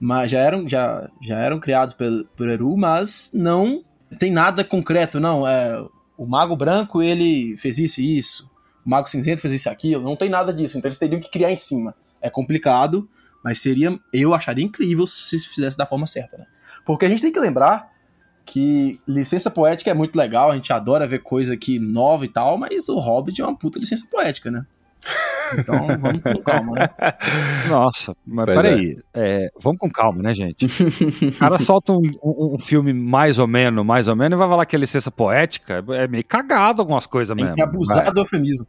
mas 0.00 0.30
já 0.30 0.38
eram, 0.38 0.66
já, 0.66 1.10
já 1.20 1.38
eram 1.38 1.60
criados 1.60 1.92
pelo, 1.92 2.24
por 2.28 2.48
Eru, 2.48 2.78
mas 2.78 3.30
não 3.34 3.84
tem 4.18 4.32
nada 4.32 4.64
concreto, 4.64 5.20
não. 5.20 5.46
É, 5.46 5.84
o 6.16 6.24
Mago 6.24 6.56
Branco, 6.56 7.02
ele 7.02 7.58
fez 7.58 7.78
isso 7.78 8.00
e 8.00 8.16
isso. 8.16 8.50
O 8.86 8.88
Mago 8.88 9.10
Cinzento 9.10 9.42
fez 9.42 9.52
isso 9.52 9.68
e 9.68 9.70
aquilo. 9.70 10.02
Não 10.02 10.16
tem 10.16 10.30
nada 10.30 10.50
disso. 10.50 10.78
Então 10.78 10.88
eles 10.88 10.96
teriam 10.96 11.20
que 11.20 11.30
criar 11.30 11.52
em 11.52 11.58
cima. 11.58 11.94
É 12.22 12.30
complicado, 12.30 13.06
mas 13.44 13.60
seria. 13.60 14.00
Eu 14.14 14.32
acharia 14.32 14.64
incrível 14.64 15.06
se 15.06 15.38
fizesse 15.40 15.76
da 15.76 15.84
forma 15.84 16.06
certa, 16.06 16.38
né? 16.38 16.46
Porque 16.86 17.04
a 17.04 17.08
gente 17.10 17.20
tem 17.20 17.30
que 17.30 17.38
lembrar 17.38 17.97
que 18.48 18.98
licença 19.06 19.50
poética 19.50 19.90
é 19.90 19.94
muito 19.94 20.16
legal, 20.16 20.50
a 20.50 20.54
gente 20.54 20.72
adora 20.72 21.06
ver 21.06 21.18
coisa 21.18 21.52
aqui 21.52 21.78
nova 21.78 22.24
e 22.24 22.28
tal, 22.28 22.56
mas 22.56 22.88
o 22.88 22.98
Hobbit 22.98 23.42
é 23.42 23.44
uma 23.44 23.54
puta 23.54 23.78
licença 23.78 24.06
poética, 24.10 24.50
né? 24.50 24.64
Então 25.56 25.86
vamos 25.98 26.22
com 26.22 26.42
calma, 26.42 26.72
né? 26.74 26.88
Nossa, 27.68 28.14
mas 28.26 28.44
Pois 28.46 28.56
peraí. 28.56 28.98
É, 29.14 29.50
vamos 29.60 29.78
com 29.78 29.90
calma, 29.90 30.22
né, 30.22 30.34
gente? 30.34 30.66
O 31.28 31.32
cara 31.38 31.58
solta 31.58 31.92
um, 31.92 32.02
um- 32.22 32.54
um 32.54 32.58
filme 32.58 32.92
mais 32.92 33.38
ou 33.38 33.46
menos, 33.46 33.84
mais 33.84 34.08
ou 34.08 34.16
menos, 34.16 34.36
e 34.36 34.38
vai 34.38 34.48
falar 34.48 34.66
que 34.66 34.74
é 34.76 34.78
licença 34.78 35.10
poética. 35.10 35.84
É 35.90 36.06
meio 36.08 36.24
cagado 36.24 36.82
algumas 36.82 37.06
coisas 37.06 37.34
Tem 37.34 37.44
mesmo. 37.44 37.56
que 37.56 37.62
abusar 37.62 38.04
Vai, 38.04 38.12
do 38.14 38.20
eufemismo. 38.20 38.66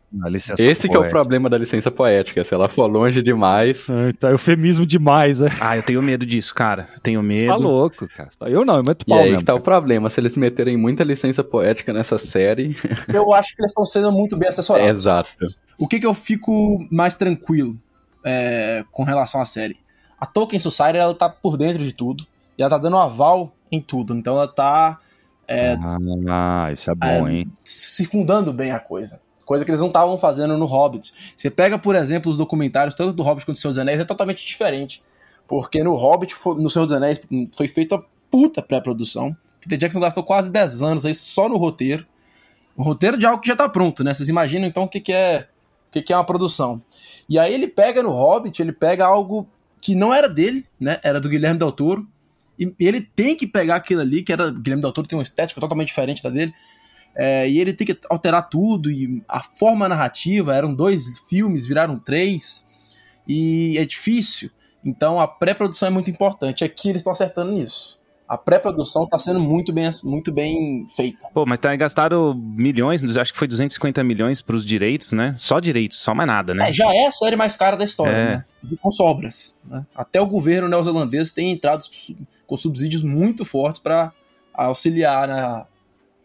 Esse 0.57 0.87
que 0.87 0.95
é 0.95 0.97
o 0.97 1.01
poética. 1.01 1.09
problema 1.09 1.49
da 1.49 1.57
licença 1.57 1.89
poética, 1.91 2.43
se 2.43 2.53
ela 2.53 2.67
for 2.69 2.85
longe 2.87 3.21
demais. 3.21 3.87
Ah, 3.89 4.13
Tá 4.19 4.31
eufemismo 4.31 4.85
demais, 4.85 5.39
né? 5.39 5.49
Ah, 5.59 5.75
eu 5.77 5.83
tenho 5.83 6.01
medo 6.01 6.25
disso, 6.25 6.53
cara. 6.53 6.87
Eu 6.93 6.99
tenho 6.99 7.21
medo. 7.23 7.47
Tá 7.47 7.55
louco, 7.55 8.07
cara. 8.07 8.29
Eu 8.41 8.63
não, 8.65 8.77
eu 8.77 8.83
meto 8.85 9.03
E 9.03 9.09
pau 9.09 9.17
aí 9.19 9.25
mesmo. 9.25 9.39
que 9.39 9.45
tá 9.45 9.55
o 9.55 9.59
problema, 9.61 10.09
se 10.09 10.19
eles 10.19 10.35
meterem 10.37 10.77
muita 10.77 11.03
licença 11.03 11.43
poética 11.43 11.93
nessa 11.93 12.17
série. 12.17 12.75
Eu 13.07 13.33
acho 13.33 13.55
que 13.55 13.61
eles 13.61 13.71
estão 13.71 13.85
sendo 13.85 14.11
muito 14.11 14.37
bem 14.37 14.49
assessorados. 14.49 14.89
Exato. 14.89 15.29
O 15.79 15.87
que, 15.87 15.99
que 15.99 16.05
eu 16.05 16.13
fico 16.13 16.85
mais 16.91 17.15
tranquilo 17.15 17.79
é, 18.23 18.83
com 18.91 19.03
relação 19.03 19.41
à 19.41 19.45
série? 19.45 19.77
A 20.19 20.25
Tolkien 20.25 20.59
Society, 20.59 20.97
ela 20.97 21.15
tá 21.15 21.29
por 21.29 21.55
dentro 21.55 21.83
de 21.83 21.93
tudo. 21.93 22.27
E 22.57 22.61
ela 22.61 22.69
tá 22.69 22.77
dando 22.77 22.97
aval 22.97 23.53
em 23.71 23.81
tudo. 23.81 24.13
Então 24.13 24.35
ela 24.35 24.47
tá. 24.47 24.99
É, 25.47 25.77
ah, 26.29 26.69
isso 26.73 26.91
é 26.91 26.95
bom, 26.95 27.27
é, 27.27 27.33
hein? 27.33 27.51
circundando 27.63 28.51
bem 28.51 28.71
a 28.71 28.79
coisa. 28.79 29.21
Coisa 29.45 29.65
que 29.65 29.71
eles 29.71 29.79
não 29.79 29.87
estavam 29.87 30.15
fazendo 30.17 30.57
no 30.57 30.65
Hobbit. 30.65 31.13
Você 31.35 31.49
pega, 31.49 31.79
por 31.79 31.95
exemplo, 31.95 32.29
os 32.29 32.37
documentários, 32.37 32.93
tanto 32.93 33.13
do 33.13 33.23
Hobbit 33.23 33.45
quanto 33.45 33.57
do 33.57 33.59
Senhor 33.59 33.71
dos 33.71 33.79
Anéis, 33.79 33.99
é 33.99 34.05
totalmente 34.05 34.45
diferente. 34.45 35.01
Porque 35.47 35.81
no 35.83 35.95
Hobbit, 35.95 36.35
no 36.57 36.69
Senhor 36.69 36.85
dos 36.85 36.93
Anéis, 36.93 37.19
foi 37.53 37.67
feita 37.67 37.99
puta 38.29 38.61
pré-produção. 38.61 39.35
Peter 39.59 39.77
Jackson 39.77 39.99
gastou 39.99 40.23
quase 40.23 40.51
10 40.51 40.83
anos 40.83 41.05
aí 41.05 41.15
só 41.15 41.49
no 41.49 41.57
roteiro. 41.57 42.05
Um 42.77 42.83
roteiro 42.83 43.17
de 43.17 43.25
algo 43.25 43.41
que 43.41 43.47
já 43.47 43.55
tá 43.55 43.67
pronto, 43.67 44.03
né? 44.03 44.13
Vocês 44.13 44.29
imaginam 44.29 44.67
então 44.67 44.83
o 44.83 44.87
que, 44.87 44.99
que 44.99 45.13
é 45.13 45.47
o 45.89 46.03
que, 46.03 46.13
é 46.13 46.15
uma 46.15 46.25
produção. 46.25 46.81
E 47.27 47.37
aí 47.39 47.53
ele 47.53 47.67
pega 47.67 48.03
no 48.03 48.11
Hobbit, 48.11 48.61
ele 48.61 48.71
pega 48.71 49.05
algo 49.05 49.47
que 49.81 49.95
não 49.95 50.13
era 50.13 50.29
dele, 50.29 50.65
né? 50.79 50.99
Era 51.03 51.19
do 51.19 51.29
Guilherme 51.29 51.59
Del 51.59 51.71
Toro. 51.71 52.07
E 52.59 52.73
ele 52.79 53.01
tem 53.01 53.35
que 53.35 53.47
pegar 53.47 53.75
aquilo 53.75 54.01
ali, 54.01 54.21
que 54.21 54.33
era. 54.33 54.51
Guilherme 54.51 54.81
Del 54.81 54.91
Toro 54.91 55.07
tem 55.07 55.17
uma 55.17 55.23
estética 55.23 55.59
totalmente 55.59 55.87
diferente 55.87 56.21
da 56.21 56.29
dele. 56.29 56.53
É, 57.15 57.49
e 57.49 57.59
ele 57.59 57.73
tem 57.73 57.87
que 57.87 57.97
alterar 58.09 58.49
tudo. 58.49 58.91
E 58.91 59.23
a 59.27 59.41
forma 59.41 59.89
narrativa, 59.89 60.55
eram 60.55 60.73
dois 60.73 61.19
filmes, 61.27 61.65
viraram 61.65 61.97
três. 61.97 62.65
E 63.27 63.77
é 63.77 63.85
difícil. 63.85 64.49
Então 64.83 65.19
a 65.19 65.27
pré-produção 65.27 65.87
é 65.87 65.91
muito 65.91 66.09
importante. 66.09 66.63
Aqui 66.63 66.89
eles 66.89 66.99
estão 66.99 67.11
acertando 67.11 67.51
nisso. 67.51 67.98
A 68.29 68.37
pré-produção 68.37 69.05
está 69.05 69.17
sendo 69.17 69.39
muito 69.39 69.73
bem, 69.73 69.89
muito 70.03 70.31
bem 70.31 70.85
feita. 70.95 71.27
Pô, 71.33 71.47
mas 71.47 71.57
tá 71.57 71.75
gastaram 71.75 72.35
milhões, 72.35 73.03
acho 73.17 73.33
que 73.33 73.39
foi 73.39 73.47
250 73.47 74.03
milhões 74.03 74.39
para 74.39 74.55
os 74.55 74.63
direitos, 74.63 75.13
né? 75.13 75.33
Só 75.35 75.59
direitos, 75.59 75.97
só 75.97 76.13
mais 76.13 76.27
nada, 76.27 76.53
né? 76.53 76.69
É, 76.69 76.73
já 76.73 76.93
é 76.93 77.07
a 77.07 77.11
série 77.11 77.35
mais 77.35 77.57
cara 77.57 77.75
da 77.75 77.83
história, 77.83 78.15
é. 78.15 78.29
né? 78.35 78.45
Com 78.79 78.91
sobras. 78.91 79.57
Né? 79.65 79.83
Até 79.95 80.21
o 80.21 80.27
governo 80.27 80.69
neozelandês 80.69 81.31
tem 81.31 81.49
entrado 81.49 81.85
com 82.45 82.55
subsídios 82.55 83.01
muito 83.01 83.43
fortes 83.43 83.81
para 83.81 84.11
auxiliar 84.53 85.27
na, 85.27 85.65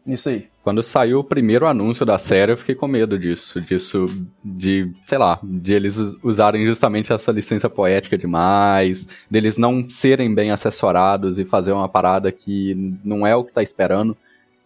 nisso 0.05 0.29
aí. 0.29 0.49
Quando 0.63 0.83
saiu 0.83 1.21
o 1.21 1.25
primeiro 1.25 1.67
anúncio 1.67 2.05
da 2.07 2.19
série, 2.19 2.53
eu 2.53 2.57
fiquei 2.57 2.75
com 2.75 2.87
medo 2.87 3.19
disso. 3.19 3.61
Disso, 3.61 4.07
de, 4.43 4.91
sei 5.05 5.19
lá, 5.19 5.39
de 5.43 5.75
eles 5.75 5.97
usarem 6.23 6.65
justamente 6.67 7.13
essa 7.13 7.33
licença 7.33 7.69
poética 7.69 8.17
demais, 8.17 9.07
deles 9.31 9.57
não 9.57 9.89
serem 9.89 10.35
bem 10.35 10.51
assessorados 10.51 11.39
e 11.39 11.45
fazer 11.45 11.73
uma 11.73 11.89
parada 11.89 12.31
que 12.33 12.99
não 13.05 13.27
é 13.27 13.35
o 13.35 13.45
que 13.45 13.53
tá 13.53 13.63
esperando. 13.63 14.17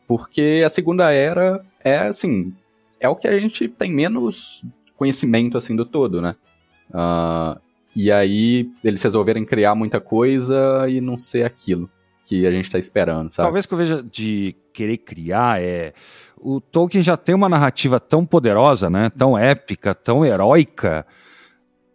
Porque 0.07 0.63
a 0.65 0.69
segunda 0.69 1.11
era 1.13 1.65
é, 1.85 1.99
assim, 1.99 2.53
é 3.01 3.09
o 3.09 3.17
que 3.17 3.29
a 3.29 3.39
gente 3.39 3.69
tem 3.69 3.93
menos 3.93 4.65
conhecimento, 4.97 5.59
assim, 5.59 5.77
do 5.77 5.85
todo, 5.85 6.21
né? 6.21 6.35
Uh, 6.91 7.61
e 7.95 8.11
aí 8.11 8.71
eles 8.83 9.03
resolverem 9.03 9.45
criar 9.45 9.75
muita 9.75 10.01
coisa 10.01 10.87
e 10.89 11.01
não 11.01 11.19
ser 11.19 11.45
aquilo 11.45 11.91
que 12.29 12.47
a 12.47 12.51
gente 12.51 12.67
está 12.67 12.79
esperando, 12.79 13.31
sabe? 13.31 13.47
Talvez 13.47 13.65
que 13.65 13.73
eu 13.73 13.79
veja 13.79 14.03
de 14.03 14.55
querer 14.75 14.99
criar 14.99 15.63
é 15.63 15.95
o 16.37 16.61
Tolkien 16.61 17.03
já 17.03 17.17
tem 17.17 17.35
uma 17.35 17.49
narrativa 17.49 17.99
tão 17.99 18.25
poderosa, 18.25 18.91
né? 18.91 19.11
Tão 19.17 19.37
épica, 19.37 19.95
tão 19.95 20.25
heróica. 20.25 21.07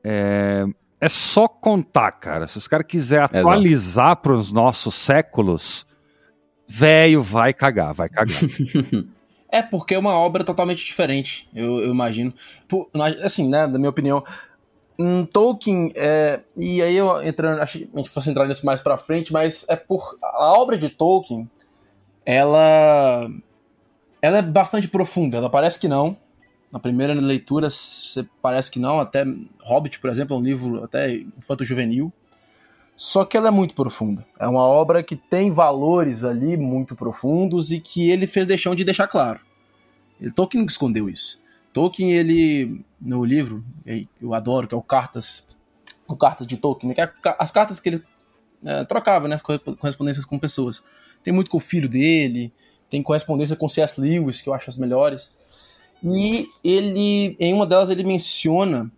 É, 0.04 0.66
é 1.00 1.08
só 1.08 1.48
contar, 1.48 2.12
cara. 2.13 2.48
Se 2.48 2.58
os 2.58 2.68
caras 2.68 2.88
quiserem 2.88 3.25
atualizar 3.25 4.18
para 4.18 4.34
os 4.34 4.52
nossos 4.52 4.96
séculos, 4.96 5.86
velho, 6.68 7.22
vai 7.22 7.54
cagar, 7.54 7.94
vai 7.94 8.10
cagar. 8.10 8.40
é 9.48 9.62
porque 9.62 9.94
é 9.94 10.00
uma 10.00 10.16
obra 10.16 10.44
totalmente 10.44 10.84
diferente, 10.84 11.48
eu, 11.54 11.78
eu 11.80 11.92
imagino. 11.92 12.34
Por, 12.68 12.90
assim, 13.24 13.48
né, 13.48 13.68
da 13.68 13.78
minha 13.78 13.90
opinião, 13.92 14.24
um 14.98 15.26
Tolkien, 15.26 15.92
é, 15.96 16.42
e 16.56 16.82
aí 16.82 16.96
eu 16.96 17.22
entrando, 17.24 17.62
acho 17.62 17.80
que 17.80 17.90
a 17.94 17.98
gente 17.98 18.10
fosse 18.10 18.30
entrar 18.30 18.48
nisso 18.48 18.66
mais 18.66 18.82
pra 18.82 18.98
frente, 18.98 19.34
mas 19.34 19.66
é 19.68 19.76
por 19.76 20.18
a 20.22 20.54
obra 20.60 20.78
de 20.78 20.90
Tolkien, 20.90 21.50
ela 22.26 23.30
ela 24.22 24.38
é 24.38 24.42
bastante 24.42 24.88
profunda, 24.88 25.38
ela 25.38 25.50
parece 25.50 25.80
que 25.80 25.88
não. 25.88 26.16
Na 26.72 26.80
primeira 26.80 27.14
leitura 27.14 27.68
parece 28.42 28.72
que 28.72 28.80
não, 28.80 29.00
até 29.00 29.26
Hobbit, 29.64 30.00
por 30.00 30.10
exemplo, 30.10 30.36
é 30.36 30.40
um 30.40 30.42
livro 30.42 30.84
até 30.84 31.12
infanto-juvenil. 31.12 32.12
Só 32.96 33.26
que 33.26 33.36
ela 33.36 33.50
é 33.50 33.52
muito 33.52 33.76
profunda. 33.76 34.26
É 34.40 34.48
uma 34.48 34.64
obra 34.64 35.04
que 35.04 35.16
tem 35.16 35.52
valores 35.52 36.24
ali 36.24 36.56
muito 36.56 36.96
profundos 36.96 37.72
e 37.72 37.80
que 37.80 38.10
ele 38.10 38.26
fez 38.26 38.48
deixão 38.48 38.74
de 38.74 38.84
deixar 38.84 39.08
claro. 39.08 39.40
Ele, 40.22 40.32
Tolkien 40.32 40.66
escondeu 40.66 41.10
isso. 41.10 41.43
Tolkien, 41.74 42.13
ele, 42.13 42.86
no 43.01 43.25
livro, 43.25 43.63
eu 44.22 44.34
adoro, 44.34 44.68
que 44.68 44.75
é 44.75 44.77
o 44.77 44.82
Cartas, 44.82 45.48
o 46.08 46.15
Cartas 46.15 46.46
de 46.46 46.56
Tolkien, 46.56 46.89
né, 46.89 46.94
que 46.96 47.01
é 47.01 47.36
as 47.39 47.51
cartas 47.51 47.80
que 47.80 47.89
ele 47.89 48.03
é, 48.63 48.86
trocava, 48.86 49.27
né, 49.27 49.36
as 49.36 49.42
correspondências 49.42 50.24
com 50.24 50.38
pessoas. 50.38 50.84
Tem 51.24 51.34
muito 51.34 51.50
com 51.50 51.58
o 51.58 51.60
filho 51.60 51.89
dele, 51.89 52.53
tem 52.89 53.01
correspondência 53.01 53.56
com 53.56 53.68
C.S. 53.68 54.00
Lewis, 54.00 54.42
que 54.42 54.48
eu 54.48 54.53
acho 54.53 54.70
as 54.70 54.77
melhores. 54.77 55.36
E 56.03 56.48
ele, 56.63 57.36
em 57.39 57.53
uma 57.53 57.65
delas, 57.65 57.89
ele 57.89 58.03
menciona 58.03 58.92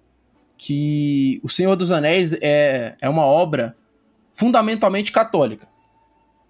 que 0.58 1.40
O 1.44 1.50
Senhor 1.50 1.76
dos 1.76 1.92
Anéis 1.92 2.34
é, 2.42 2.96
é 3.00 3.10
uma 3.10 3.26
obra 3.26 3.76
fundamentalmente 4.34 5.12
católica. 5.12 5.68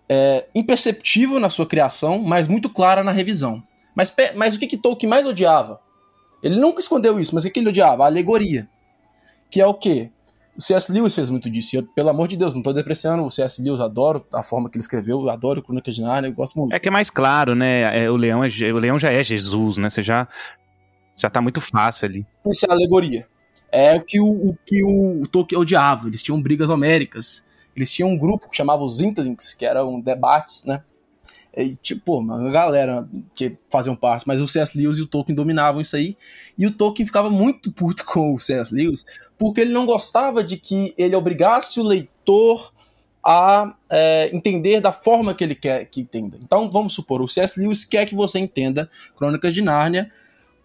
É 0.08 0.46
imperceptível 0.54 1.40
na 1.40 1.50
sua 1.50 1.66
criação, 1.66 2.20
mas 2.20 2.48
muito 2.48 2.70
clara 2.70 3.04
na 3.04 3.12
revisão. 3.12 3.64
Mas, 3.96 4.14
mas 4.36 4.56
o 4.56 4.60
que, 4.60 4.68
que 4.68 4.78
Tolkien 4.78 5.10
mais 5.10 5.26
odiava? 5.26 5.80
Ele 6.46 6.60
nunca 6.60 6.80
escondeu 6.80 7.20
isso, 7.20 7.34
mas 7.34 7.44
o 7.44 7.50
que 7.50 7.60
ele 7.60 7.70
odiava? 7.70 8.04
A 8.04 8.06
alegoria. 8.06 8.70
Que 9.50 9.60
é 9.60 9.66
o 9.66 9.74
quê? 9.74 10.12
O 10.56 10.62
C.S. 10.62 10.92
Lewis 10.92 11.16
fez 11.16 11.28
muito 11.32 11.50
disso. 11.50 11.76
E 11.76 11.80
eu, 11.80 11.84
pelo 11.84 12.10
amor 12.10 12.28
de 12.28 12.38
Deus, 12.38 12.54
não 12.54 12.60
estou 12.60 12.72
depreciando 12.72 13.26
o 13.26 13.32
C.S. 13.32 13.60
Lewis, 13.64 13.82
adoro 13.82 14.24
a 14.32 14.44
forma 14.44 14.70
que 14.70 14.78
ele 14.78 14.84
escreveu, 14.84 15.28
adoro 15.28 15.64
Crônica 15.64 15.92
de 15.92 16.04
Narnia, 16.04 16.30
eu 16.30 16.36
gosto 16.36 16.60
muito. 16.60 16.72
É 16.72 16.80
que 16.80 16.88
é 16.88 16.92
mais 16.92 17.10
claro, 17.10 17.56
né? 17.56 18.04
É, 18.04 18.12
o, 18.12 18.16
leão 18.16 18.44
é, 18.44 18.48
o 18.72 18.78
leão 18.78 19.00
já 19.00 19.10
é 19.10 19.24
Jesus, 19.24 19.80
né? 19.80 19.90
Você 19.90 20.04
já, 20.04 20.28
já 21.18 21.32
tá 21.32 21.42
muito 21.42 21.60
fácil 21.60 22.06
ali. 22.06 22.28
Isso 22.46 22.64
é 22.68 22.72
alegoria. 22.72 23.26
É 23.72 23.96
o 23.96 24.02
que 24.02 24.20
o, 24.20 24.28
o 24.28 24.58
que 24.64 24.84
o 24.84 25.28
Tolkien 25.28 25.60
odiava. 25.60 26.08
Eles 26.08 26.22
tinham 26.22 26.40
brigas 26.40 26.70
homéricas. 26.70 27.44
Eles 27.76 27.92
tinham 27.92 28.10
um 28.10 28.20
grupo 28.20 28.48
que 28.48 28.56
chamava 28.56 28.84
os 28.84 29.02
Interlinks, 29.02 29.56
que 29.56 29.66
eram 29.66 30.00
debates, 30.00 30.64
né? 30.64 30.84
E, 31.56 31.76
tipo, 31.82 32.20
uma 32.20 32.52
galera 32.52 33.08
que 33.34 33.58
faziam 33.70 33.96
parte, 33.96 34.28
mas 34.28 34.42
o 34.42 34.48
C.S. 34.48 34.78
Lewis 34.78 34.98
e 34.98 35.02
o 35.02 35.08
Tolkien 35.08 35.36
dominavam 35.36 35.80
isso 35.80 35.96
aí. 35.96 36.18
E 36.58 36.66
o 36.66 36.72
Tolkien 36.72 37.06
ficava 37.06 37.30
muito 37.30 37.72
puto 37.72 38.04
com 38.06 38.36
o 38.36 38.40
C.S. 38.40 38.74
Lewis, 38.74 39.06
porque 39.38 39.62
ele 39.62 39.72
não 39.72 39.86
gostava 39.86 40.44
de 40.44 40.58
que 40.58 40.94
ele 40.98 41.16
obrigasse 41.16 41.80
o 41.80 41.84
leitor 41.84 42.74
a 43.24 43.74
é, 43.90 44.30
entender 44.36 44.80
da 44.80 44.92
forma 44.92 45.34
que 45.34 45.44
ele 45.44 45.56
quer 45.56 45.86
que 45.86 46.02
entenda. 46.02 46.38
Então, 46.42 46.70
vamos 46.70 46.94
supor, 46.94 47.22
o 47.22 47.28
C.S. 47.28 47.60
Lewis 47.60 47.84
quer 47.84 48.06
que 48.06 48.14
você 48.14 48.38
entenda 48.38 48.90
Crônicas 49.18 49.54
de 49.54 49.62
Nárnia 49.62 50.12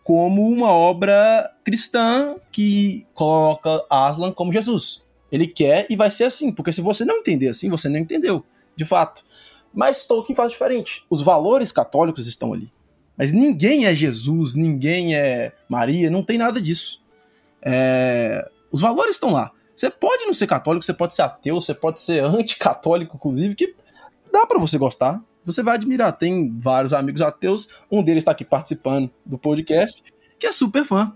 como 0.03 0.49
uma 0.49 0.73
obra 0.73 1.51
cristã 1.65 2.37
que 2.51 3.07
coloca 3.15 3.85
Aslan 3.89 4.33
como 4.33 4.53
Jesus. 4.53 5.05
Ele 5.31 5.47
quer 5.47 5.87
e 5.89 5.97
vai 5.97 6.11
ser 6.11 6.25
assim, 6.25 6.53
porque 6.53 6.73
se 6.73 6.81
você 6.81 7.05
não 7.05 7.19
entender 7.19 7.49
assim, 7.49 7.71
você 7.71 7.89
não 7.89 7.99
entendeu, 7.99 8.45
de 8.75 8.85
fato. 8.85 9.25
Mas 9.73 10.05
Tolkien 10.05 10.35
faz 10.35 10.53
diferente. 10.53 11.05
Os 11.09 11.23
valores 11.23 11.71
católicos 11.71 12.27
estão 12.27 12.53
ali. 12.53 12.73
Mas 13.17 13.33
ninguém 13.33 13.87
é 13.87 13.95
Jesus, 13.95 14.55
ninguém 14.55 15.15
é 15.15 15.53
Maria, 15.69 16.11
não 16.11 16.23
tem 16.23 16.39
nada 16.39 16.61
disso. 16.61 17.03
É... 17.63 18.49
Os 18.73 18.81
valores 18.81 19.15
estão 19.15 19.33
lá. 19.33 19.53
Você 19.77 19.91
pode 19.91 20.25
não 20.25 20.35
ser 20.35 20.47
católico, 20.47 20.85
você 20.85 20.93
pode 20.93 21.15
ser 21.15 21.23
ateu, 21.23 21.61
você 21.61 21.75
pode 21.75 22.01
ser 22.01 22.23
anticatólico, 22.25 23.17
inclusive, 23.17 23.55
que 23.55 23.75
dá 24.33 24.47
para 24.47 24.59
você 24.59 24.79
gostar. 24.79 25.23
Você 25.45 25.63
vai 25.63 25.75
admirar. 25.75 26.13
Tem 26.13 26.57
vários 26.59 26.93
amigos 26.93 27.23
ateus, 27.23 27.69
um 27.91 28.03
deles 28.03 28.23
está 28.23 28.33
aqui 28.33 28.45
participando 28.45 29.11
do 29.25 29.39
podcast, 29.39 30.03
que 30.39 30.47
é 30.47 30.53
super 30.53 30.85
fã. 30.85 31.15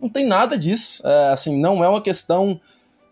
Não 0.00 0.08
tem 0.08 0.26
nada 0.26 0.56
disso. 0.58 1.06
É, 1.06 1.32
assim, 1.32 1.58
não 1.58 1.82
é 1.82 1.88
uma 1.88 2.02
questão 2.02 2.60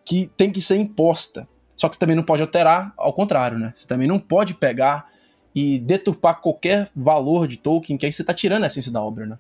que 0.04 0.30
tem 0.36 0.50
que 0.50 0.60
ser 0.60 0.76
imposta. 0.76 1.48
Só 1.82 1.88
que 1.88 1.96
você 1.96 1.98
também 1.98 2.14
não 2.14 2.22
pode 2.22 2.40
alterar 2.40 2.94
ao 2.96 3.12
contrário, 3.12 3.58
né? 3.58 3.72
Você 3.74 3.88
também 3.88 4.06
não 4.06 4.16
pode 4.16 4.54
pegar 4.54 5.08
e 5.52 5.80
deturpar 5.80 6.40
qualquer 6.40 6.88
valor 6.94 7.48
de 7.48 7.56
Tolkien, 7.56 7.98
que 7.98 8.06
aí 8.06 8.12
você 8.12 8.22
tá 8.22 8.32
tirando 8.32 8.62
a 8.62 8.68
essência 8.68 8.92
da 8.92 9.02
obra, 9.02 9.26
né? 9.26 9.38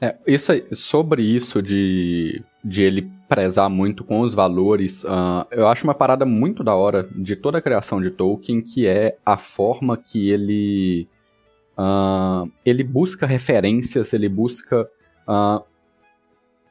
É, 0.00 0.16
isso 0.26 0.50
sobre 0.72 1.22
isso 1.22 1.60
de, 1.62 2.42
de 2.64 2.84
ele 2.84 3.12
prezar 3.28 3.68
muito 3.68 4.02
com 4.02 4.20
os 4.20 4.34
valores, 4.34 5.04
uh, 5.04 5.46
eu 5.50 5.68
acho 5.68 5.84
uma 5.84 5.92
parada 5.92 6.24
muito 6.24 6.64
da 6.64 6.74
hora 6.74 7.06
de 7.14 7.36
toda 7.36 7.58
a 7.58 7.60
criação 7.60 8.00
de 8.00 8.10
Tolkien, 8.10 8.62
que 8.62 8.86
é 8.86 9.18
a 9.24 9.36
forma 9.36 9.94
que 9.94 10.30
ele 10.30 11.06
uh, 11.76 12.50
ele 12.64 12.82
busca 12.82 13.26
referências, 13.26 14.14
ele 14.14 14.30
busca 14.30 14.88
uh, 15.28 15.62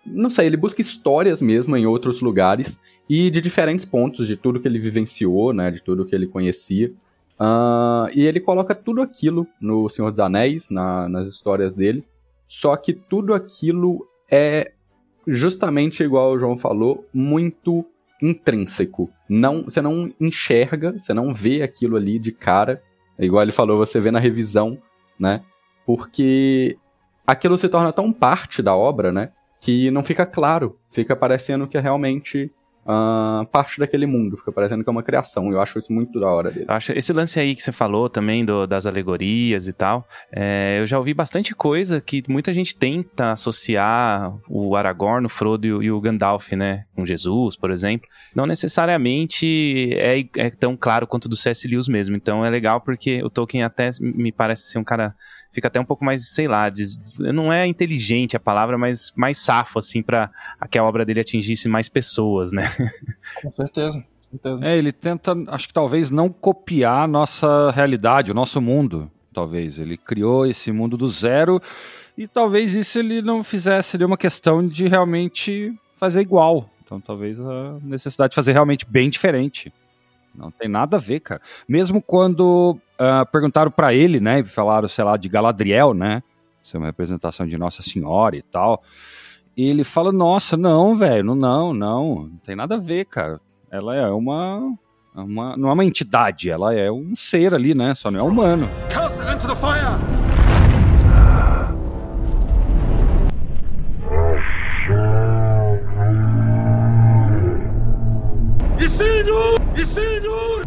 não 0.03 0.31
sei, 0.31 0.47
ele 0.47 0.57
busca 0.57 0.81
histórias 0.81 1.39
mesmo 1.39 1.77
em 1.77 1.85
outros 1.85 2.19
lugares 2.19 2.79
e 3.09 3.29
de 3.29 3.41
diferentes 3.41 3.85
pontos 3.85 4.27
de 4.27 4.37
tudo 4.37 4.59
que 4.59 4.67
ele 4.67 4.79
vivenciou, 4.79 5.53
né, 5.53 5.71
de 5.71 5.81
tudo 5.81 6.05
que 6.05 6.15
ele 6.15 6.27
conhecia. 6.27 6.91
Uh, 7.39 8.07
e 8.13 8.21
ele 8.25 8.39
coloca 8.39 8.73
tudo 8.73 9.01
aquilo 9.01 9.47
no 9.59 9.89
Senhor 9.89 10.11
dos 10.11 10.19
Anéis, 10.19 10.69
na, 10.69 11.09
nas 11.09 11.27
histórias 11.27 11.73
dele. 11.73 12.05
Só 12.47 12.75
que 12.77 12.93
tudo 12.93 13.33
aquilo 13.33 14.07
é 14.31 14.71
justamente 15.27 16.03
igual 16.03 16.33
o 16.33 16.39
João 16.39 16.57
falou, 16.57 17.05
muito 17.13 17.85
intrínseco. 18.21 19.09
Não, 19.27 19.63
você 19.63 19.81
não 19.81 20.13
enxerga, 20.19 20.97
você 20.97 21.13
não 21.13 21.33
vê 21.33 21.61
aquilo 21.61 21.97
ali 21.97 22.19
de 22.19 22.31
cara. 22.31 22.81
Igual 23.19 23.43
ele 23.43 23.51
falou, 23.51 23.77
você 23.77 23.99
vê 23.99 24.11
na 24.11 24.19
revisão, 24.19 24.77
né? 25.19 25.43
Porque 25.85 26.77
aquilo 27.25 27.57
se 27.57 27.67
torna 27.67 27.91
tão 27.91 28.13
parte 28.13 28.61
da 28.61 28.75
obra, 28.75 29.11
né? 29.11 29.31
Que 29.59 29.91
não 29.91 30.03
fica 30.03 30.25
claro. 30.25 30.77
Fica 30.87 31.15
parecendo 31.15 31.67
que 31.67 31.77
é 31.77 31.81
realmente 31.81 32.51
uh, 32.85 33.45
parte 33.47 33.79
daquele 33.79 34.05
mundo. 34.05 34.37
Fica 34.37 34.51
parecendo 34.51 34.83
que 34.83 34.89
é 34.89 34.91
uma 34.91 35.03
criação. 35.03 35.51
Eu 35.51 35.61
acho 35.61 35.79
isso 35.79 35.91
muito 35.91 36.19
da 36.19 36.27
hora 36.27 36.51
dele. 36.51 36.65
Eu 36.67 36.73
acho 36.73 36.91
esse 36.93 37.11
lance 37.13 37.39
aí 37.39 37.55
que 37.55 37.61
você 37.61 37.71
falou 37.71 38.09
também 38.09 38.45
do, 38.45 38.65
das 38.67 38.85
alegorias 38.85 39.67
e 39.67 39.73
tal. 39.73 40.07
É, 40.31 40.79
eu 40.79 40.85
já 40.85 40.97
ouvi 40.97 41.13
bastante 41.13 41.55
coisa 41.55 42.01
que 42.01 42.23
muita 42.27 42.53
gente 42.53 42.75
tenta 42.75 43.31
associar 43.31 44.33
o 44.49 44.75
Aragorn, 44.75 45.25
o 45.25 45.29
Frodo 45.29 45.83
e 45.83 45.91
o, 45.91 46.01
Gandalf, 46.01 46.51
né? 46.53 46.85
Com 46.95 47.05
Jesus, 47.05 47.55
por 47.55 47.71
exemplo. 47.71 48.07
Não 48.35 48.45
necessariamente 48.45 49.93
é, 49.93 50.25
é 50.37 50.49
tão 50.49 50.75
claro 50.75 51.07
quanto 51.07 51.29
do 51.29 51.37
C.S. 51.37 51.67
Lewis 51.67 51.87
mesmo. 51.87 52.15
Então 52.15 52.45
é 52.45 52.49
legal 52.49 52.81
porque 52.81 53.23
o 53.23 53.29
Tolkien 53.29 53.63
até 53.63 53.89
me 54.01 54.31
parece 54.31 54.63
ser 54.67 54.79
um 54.79 54.83
cara 54.83 55.15
fica 55.53 55.67
até 55.67 55.79
um 55.79 55.85
pouco 55.85 56.03
mais, 56.03 56.27
sei 56.29 56.47
lá, 56.47 56.67
diz, 56.67 56.99
não 57.17 57.53
é 57.53 57.65
inteligente 57.67 58.35
a 58.35 58.39
palavra, 58.39 58.77
mas 58.77 59.13
mais 59.15 59.37
safo, 59.37 59.79
assim, 59.79 60.01
para 60.01 60.29
que 60.69 60.77
a 60.77 60.83
obra 60.83 61.05
dele 61.05 61.21
atingisse 61.21 61.69
mais 61.69 61.87
pessoas, 61.87 62.51
né? 62.51 62.69
Com 63.41 63.51
certeza. 63.51 64.03
É, 64.63 64.75
ele 64.75 64.91
tenta, 64.91 65.35
acho 65.47 65.67
que 65.67 65.73
talvez 65.73 66.09
não 66.09 66.27
copiar 66.27 67.03
a 67.03 67.07
nossa 67.07 67.69
realidade, 67.69 68.31
o 68.31 68.33
nosso 68.33 68.59
mundo, 68.59 69.09
talvez. 69.31 69.77
Ele 69.77 69.95
criou 69.95 70.47
esse 70.47 70.71
mundo 70.71 70.97
do 70.97 71.07
zero 71.07 71.61
e 72.17 72.27
talvez 72.27 72.73
isso 72.73 72.97
ele 72.97 73.21
não 73.21 73.43
fizesse 73.43 73.95
uma 74.03 74.17
questão 74.17 74.67
de 74.67 74.87
realmente 74.87 75.71
fazer 75.95 76.21
igual. 76.21 76.67
Então 76.83 76.99
talvez 76.99 77.39
a 77.39 77.77
necessidade 77.83 78.31
de 78.31 78.35
fazer 78.35 78.53
realmente 78.53 78.87
bem 78.89 79.07
diferente. 79.07 79.71
Não 80.35 80.49
tem 80.51 80.67
nada 80.67 80.97
a 80.97 80.99
ver, 80.99 81.19
cara. 81.19 81.41
Mesmo 81.67 82.01
quando 82.01 82.77
uh, 82.99 83.31
perguntaram 83.31 83.69
para 83.69 83.93
ele, 83.93 84.19
né, 84.19 84.39
e 84.39 84.43
falaram, 84.43 84.87
sei 84.87 85.03
lá, 85.03 85.15
de 85.15 85.29
Galadriel, 85.29 85.93
né, 85.93 86.23
ser 86.61 86.77
uma 86.77 86.87
representação 86.87 87.45
de 87.45 87.57
Nossa 87.57 87.83
Senhora 87.83 88.35
e 88.35 88.41
tal, 88.41 88.81
ele 89.55 89.83
fala, 89.83 90.11
nossa, 90.11 90.57
não, 90.57 90.95
velho, 90.95 91.23
não, 91.23 91.35
não, 91.35 91.73
não, 91.73 92.31
tem 92.43 92.55
nada 92.55 92.75
a 92.75 92.79
ver, 92.79 93.05
cara. 93.05 93.39
Ela 93.69 93.95
é 93.95 94.07
uma, 94.07 94.73
uma, 95.15 95.55
não 95.55 95.69
é 95.69 95.73
uma 95.73 95.85
entidade, 95.85 96.49
ela 96.49 96.73
é 96.73 96.91
um 96.91 97.15
ser 97.15 97.53
ali, 97.53 97.75
né, 97.75 97.93
só 97.93 98.09
não 98.09 98.19
é 98.19 98.23
humano. 98.23 98.67
Cast 98.89 99.19
it 99.19 99.35
into 99.35 99.47
the 99.47 99.55
fire! 99.55 100.23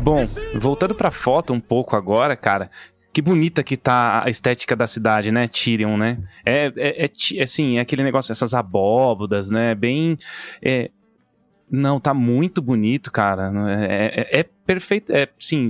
Bom, 0.06 0.22
voltando 0.54 0.94
pra 0.94 1.10
foto 1.10 1.52
um 1.52 1.58
pouco 1.58 1.96
agora, 1.96 2.36
cara, 2.36 2.70
que 3.12 3.20
bonita 3.20 3.64
que 3.64 3.76
tá 3.76 4.22
a 4.24 4.30
estética 4.30 4.76
da 4.76 4.86
cidade, 4.86 5.32
né? 5.32 5.48
Tyrion, 5.48 5.96
né? 5.96 6.22
É, 6.44 6.72
é, 6.76 7.04
é, 7.06 7.42
assim, 7.42 7.78
é 7.78 7.80
aquele 7.80 8.04
negócio, 8.04 8.30
essas 8.30 8.54
abóbodas, 8.54 9.50
né? 9.50 9.74
Bem. 9.74 10.16
É... 10.62 10.92
Não, 11.68 11.98
tá 11.98 12.14
muito 12.14 12.62
bonito, 12.62 13.10
cara. 13.10 13.50
É, 13.84 14.38
é, 14.38 14.40
é 14.42 14.42
perfeito. 14.64 15.10
É, 15.12 15.28
sim, 15.40 15.68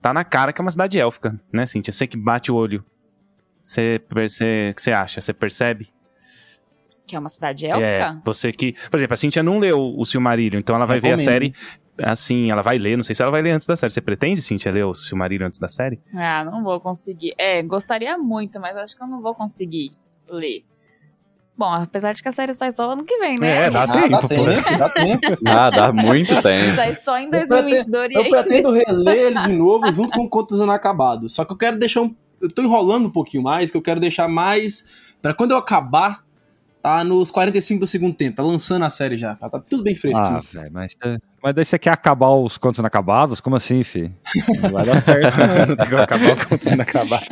tá 0.00 0.14
na 0.14 0.22
cara 0.22 0.52
que 0.52 0.60
é 0.60 0.62
uma 0.62 0.70
cidade 0.70 0.96
élfica, 0.96 1.34
né, 1.52 1.66
Cintia? 1.66 1.92
Você 1.92 2.06
que 2.06 2.16
bate 2.16 2.52
o 2.52 2.54
olho. 2.54 2.84
Você, 3.60 4.00
você, 4.08 4.72
que 4.72 4.82
você 4.82 4.92
acha? 4.92 5.20
Você 5.20 5.32
percebe? 5.32 5.88
Que 7.04 7.16
é 7.16 7.18
uma 7.18 7.28
cidade 7.28 7.66
élfica? 7.66 7.86
É, 7.86 8.22
você 8.24 8.52
que. 8.52 8.76
Por 8.88 8.98
exemplo, 8.98 9.14
a 9.14 9.16
Cintia 9.16 9.42
não 9.42 9.58
leu 9.58 9.80
o 9.98 10.04
Silmarillion, 10.06 10.60
então 10.60 10.76
ela 10.76 10.86
vai 10.86 11.00
ver 11.00 11.14
a 11.14 11.18
série 11.18 11.52
assim, 12.02 12.50
ela 12.50 12.62
vai 12.62 12.78
ler, 12.78 12.96
não 12.96 13.04
sei 13.04 13.14
se 13.14 13.22
ela 13.22 13.30
vai 13.30 13.42
ler 13.42 13.52
antes 13.52 13.66
da 13.66 13.76
série. 13.76 13.92
Você 13.92 14.00
pretende, 14.00 14.42
Cintia, 14.42 14.72
ler 14.72 14.84
o 14.84 14.94
Silmarillion 14.94 15.46
antes 15.46 15.58
da 15.58 15.68
série? 15.68 16.00
Ah, 16.14 16.44
não 16.44 16.62
vou 16.62 16.80
conseguir. 16.80 17.34
É, 17.38 17.62
gostaria 17.62 18.16
muito, 18.18 18.60
mas 18.60 18.76
acho 18.76 18.96
que 18.96 19.02
eu 19.02 19.06
não 19.06 19.20
vou 19.20 19.34
conseguir 19.34 19.90
ler. 20.28 20.64
Bom, 21.56 21.72
apesar 21.72 22.12
de 22.12 22.20
que 22.20 22.28
a 22.28 22.32
série 22.32 22.52
sai 22.52 22.72
só 22.72 22.90
ano 22.90 23.04
que 23.04 23.16
vem, 23.18 23.38
né? 23.38 23.66
É, 23.66 23.70
dá 23.70 23.84
ah, 23.84 23.92
tempo, 23.92 24.08
dá 24.08 24.28
tempo, 24.28 24.78
dá 24.78 24.88
tempo. 24.88 25.38
Ah, 25.46 25.70
dá 25.70 25.92
muito 25.92 26.42
tempo. 26.42 26.74
Sai 26.74 26.96
só 26.96 27.16
em 27.16 27.30
2022. 27.30 28.12
Eu, 28.12 28.30
pretendo 28.30 28.72
reler 28.74 29.18
ele 29.18 29.40
de 29.40 29.52
novo 29.52 29.90
junto 29.92 30.10
com 30.10 30.28
Contos 30.28 30.58
Inacabados. 30.58 31.32
Só 31.32 31.44
que 31.44 31.52
eu 31.52 31.56
quero 31.56 31.78
deixar 31.78 32.00
um... 32.00 32.14
Eu 32.40 32.48
tô 32.52 32.60
enrolando 32.60 33.06
um 33.06 33.10
pouquinho 33.10 33.42
mais, 33.42 33.70
que 33.70 33.76
eu 33.76 33.82
quero 33.82 34.00
deixar 34.00 34.26
mais... 34.26 35.14
para 35.22 35.32
quando 35.32 35.52
eu 35.52 35.56
acabar, 35.56 36.24
Tá 36.84 37.02
nos 37.02 37.30
45 37.30 37.80
do 37.80 37.86
segundo 37.86 38.12
tempo, 38.12 38.36
tá 38.36 38.42
lançando 38.42 38.84
a 38.84 38.90
série 38.90 39.16
já. 39.16 39.34
Tá, 39.36 39.48
tá 39.48 39.58
tudo 39.58 39.82
bem 39.82 39.94
fresco. 39.94 40.20
Ah, 40.20 40.42
velho, 40.52 40.70
mas, 40.70 40.94
mas 41.42 41.54
daí 41.54 41.64
você 41.64 41.78
quer 41.78 41.88
acabar 41.88 42.28
os 42.28 42.58
contos 42.58 42.78
inacabados? 42.78 43.40
Como 43.40 43.56
assim, 43.56 43.82
fi? 43.82 44.12
Não 44.60 44.68
vai 44.68 44.84
dar 44.84 45.02
certo, 45.02 45.34
não. 45.38 45.76
Tem 45.78 45.86
que 45.88 45.94
acabar 45.94 46.36
os 46.36 46.44
contos 46.44 46.66
inacabados. 46.66 47.26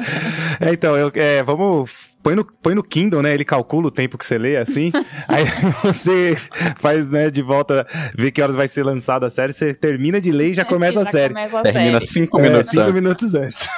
É, 0.58 0.72
então, 0.72 0.96
eu, 0.96 1.12
é, 1.16 1.42
vamos 1.42 1.90
põe 2.22 2.34
no, 2.34 2.46
põe 2.46 2.74
no 2.74 2.82
Kindle, 2.82 3.20
né? 3.20 3.34
Ele 3.34 3.44
calcula 3.44 3.88
o 3.88 3.90
tempo 3.90 4.16
que 4.16 4.24
você 4.24 4.38
lê, 4.38 4.56
assim. 4.56 4.90
aí 5.28 5.44
você 5.84 6.34
faz, 6.78 7.10
né, 7.10 7.28
de 7.28 7.42
volta, 7.42 7.86
vê 8.16 8.30
que 8.30 8.40
horas 8.40 8.56
vai 8.56 8.68
ser 8.68 8.86
lançada 8.86 9.26
a 9.26 9.30
série, 9.30 9.52
você 9.52 9.74
termina 9.74 10.18
de 10.18 10.32
ler 10.32 10.52
e 10.52 10.54
já 10.54 10.64
começa 10.64 11.02
já 11.02 11.08
a 11.10 11.12
série. 11.12 11.34
Começa 11.34 11.58
a 11.58 11.62
termina 11.62 12.00
série. 12.00 12.10
cinco 12.10 12.38
é, 12.38 12.42
minutos 12.42 12.70
cinco 12.70 12.82
antes. 12.84 13.02
minutos 13.02 13.34
antes. 13.34 13.68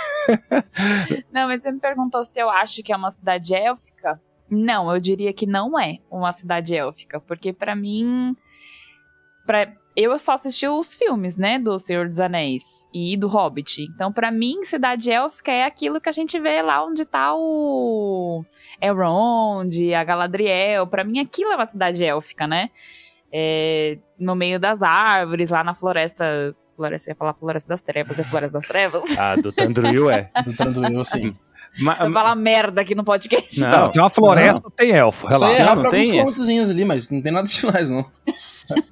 Não, 1.32 1.48
mas 1.48 1.62
você 1.62 1.72
me 1.72 1.80
perguntou 1.80 2.22
se 2.22 2.38
eu 2.38 2.48
acho 2.48 2.80
que 2.80 2.92
é 2.92 2.96
uma 2.96 3.10
cidade 3.10 3.52
élfica. 3.52 3.93
Não, 4.50 4.92
eu 4.92 5.00
diria 5.00 5.32
que 5.32 5.46
não 5.46 5.78
é 5.78 5.98
uma 6.10 6.32
cidade 6.32 6.74
élfica, 6.74 7.20
porque 7.20 7.52
para 7.52 7.74
mim, 7.74 8.36
pra, 9.46 9.72
eu 9.96 10.18
só 10.18 10.32
assisti 10.32 10.66
os 10.66 10.94
filmes, 10.94 11.36
né, 11.36 11.58
do 11.58 11.78
Senhor 11.78 12.08
dos 12.08 12.18
Anéis 12.18 12.86
e 12.92 13.16
do 13.16 13.28
Hobbit. 13.28 13.82
Então, 13.94 14.12
para 14.12 14.30
mim, 14.30 14.62
cidade 14.64 15.10
élfica 15.10 15.52
é 15.52 15.64
aquilo 15.64 16.00
que 16.00 16.08
a 16.08 16.12
gente 16.12 16.38
vê 16.40 16.60
lá 16.62 16.84
onde 16.84 17.04
tá 17.04 17.32
o 17.34 18.44
Elrond, 18.80 19.94
a 19.94 20.02
Galadriel. 20.02 20.86
Para 20.86 21.04
mim, 21.04 21.20
aquilo 21.20 21.52
é 21.52 21.56
uma 21.56 21.66
cidade 21.66 22.04
élfica, 22.04 22.46
né? 22.46 22.70
É, 23.32 23.98
no 24.18 24.34
meio 24.34 24.58
das 24.58 24.82
árvores, 24.82 25.50
lá 25.50 25.62
na 25.62 25.74
floresta. 25.74 26.54
Floresta, 26.76 27.10
ia 27.10 27.14
falar 27.14 27.34
Floresta 27.34 27.68
das 27.68 27.82
Trevas, 27.82 28.18
é 28.18 28.24
Floresta 28.24 28.58
das 28.58 28.66
Trevas? 28.66 29.16
Ah, 29.16 29.36
do 29.36 29.52
Tandruil 29.52 30.10
é. 30.10 30.28
Do 30.44 30.56
Tandruil, 30.56 31.04
sim. 31.04 31.36
Vai 31.82 31.96
falar 31.96 32.34
merda 32.34 32.80
aqui 32.80 32.94
no 32.94 33.04
podcast. 33.04 33.60
Não, 33.60 33.70
não 33.70 33.90
tem 33.90 34.02
uma 34.02 34.10
floresta, 34.10 34.62
não. 34.62 34.70
tem 34.70 34.90
elfo. 34.90 35.32
Só 35.34 35.50
ia 35.50 35.58
errar 35.58 35.76
pra 35.76 35.88
alguns 35.88 36.48
ali, 36.70 36.84
mas 36.84 37.10
não 37.10 37.20
tem 37.20 37.32
nada 37.32 37.48
demais, 37.48 37.88
não. 37.88 38.04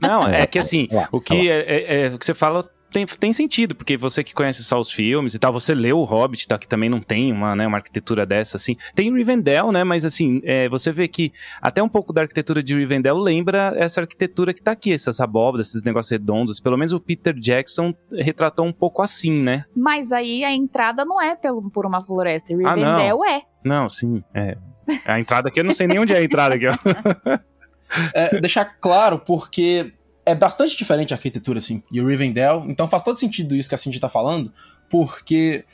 Não, 0.01 0.29
é 0.29 0.47
que 0.47 0.59
assim, 0.59 0.89
o 1.11 1.21
que, 1.21 1.49
é, 1.49 1.61
é, 1.61 2.07
é, 2.07 2.09
o 2.09 2.19
que 2.19 2.27
você 2.27 2.35
fala 2.35 2.69
tem, 2.93 3.07
tem 3.07 3.33
sentido, 3.33 3.75
porque 3.75 3.97
você 3.97 4.23
que 4.23 4.35
conhece 4.35 4.63
só 4.63 4.79
os 4.79 4.91
filmes 4.91 5.35
e 5.35 5.39
tal, 5.39 5.53
você 5.53 5.75
leu 5.75 5.99
o 5.99 6.05
Hobbit, 6.05 6.47
tá, 6.47 6.59
que 6.59 6.69
também 6.69 6.89
não 6.89 7.01
tem 7.01 7.33
uma, 7.33 7.57
né, 7.57 7.67
uma 7.67 7.79
arquitetura 7.79 8.25
dessa, 8.27 8.57
assim. 8.57 8.77
Tem 8.95 9.13
Rivendell, 9.13 9.73
né, 9.73 9.83
mas 9.83 10.05
assim, 10.05 10.41
é, 10.45 10.69
você 10.69 10.93
vê 10.93 11.09
que 11.09 11.33
até 11.61 11.83
um 11.83 11.89
pouco 11.89 12.13
da 12.13 12.23
arquitetura 12.23 12.63
de 12.63 12.77
Rivendell 12.77 13.17
lembra 13.17 13.73
essa 13.77 14.01
arquitetura 14.01 14.53
que 14.55 14.63
tá 14.63 14.73
aqui, 14.73 14.93
essas 14.93 15.21
abóbodas, 15.21 15.69
esses 15.69 15.83
negócios 15.83 16.11
redondos. 16.11 16.61
Pelo 16.61 16.77
menos 16.77 16.93
o 16.93 17.01
Peter 17.01 17.35
Jackson 17.35 17.95
retratou 18.13 18.67
um 18.67 18.73
pouco 18.73 19.03
assim, 19.03 19.33
né? 19.33 19.65
Mas 19.75 20.13
aí 20.13 20.45
a 20.45 20.53
entrada 20.53 21.05
não 21.05 21.21
é 21.21 21.35
pelo, 21.35 21.71
por 21.71 21.87
uma 21.87 22.01
floresta, 22.01 22.55
Rivendell 22.55 23.23
ah, 23.23 23.31
é. 23.31 23.43
Não, 23.65 23.89
sim, 23.89 24.23
é. 24.35 24.57
A 25.07 25.19
entrada 25.19 25.49
aqui, 25.49 25.61
eu 25.61 25.65
não 25.65 25.75
sei 25.75 25.87
nem 25.87 25.99
onde 25.99 26.13
é 26.13 26.19
a 26.19 26.25
entrada 26.25 26.55
aqui, 26.55 26.67
ó. 26.67 26.75
É, 28.15 28.41
deixar 28.41 28.65
claro, 28.65 29.19
porque 29.19 29.93
é 30.25 30.35
bastante 30.35 30.77
diferente 30.77 31.13
a 31.13 31.17
arquitetura, 31.17 31.59
assim, 31.59 31.83
e 31.91 32.01
o 32.01 32.07
Rivendell. 32.07 32.65
Então 32.69 32.87
faz 32.87 33.03
todo 33.03 33.19
sentido 33.19 33.57
isso 33.57 33.69
que 33.69 33.75
a 33.75 33.79
Cindy 33.79 34.01
tá 34.01 34.09
falando, 34.09 34.53
porque 34.89 35.65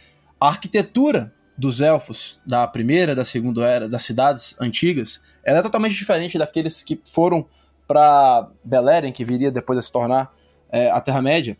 a 0.40 0.48
arquitetura 0.48 1.32
dos 1.56 1.80
elfos 1.80 2.40
da 2.46 2.66
primeira, 2.66 3.14
da 3.14 3.24
segunda 3.24 3.66
era, 3.66 3.88
das 3.88 4.04
cidades 4.04 4.56
antigas, 4.60 5.22
ela 5.44 5.58
é 5.58 5.62
totalmente 5.62 5.94
diferente 5.94 6.38
daqueles 6.38 6.82
que 6.82 7.00
foram 7.04 7.44
para 7.86 8.48
Beleriand, 8.62 9.12
que 9.12 9.24
viria 9.24 9.50
depois 9.50 9.78
a 9.78 9.82
se 9.82 9.90
tornar 9.90 10.32
é, 10.70 10.90
a 10.90 11.00
Terra-média. 11.00 11.56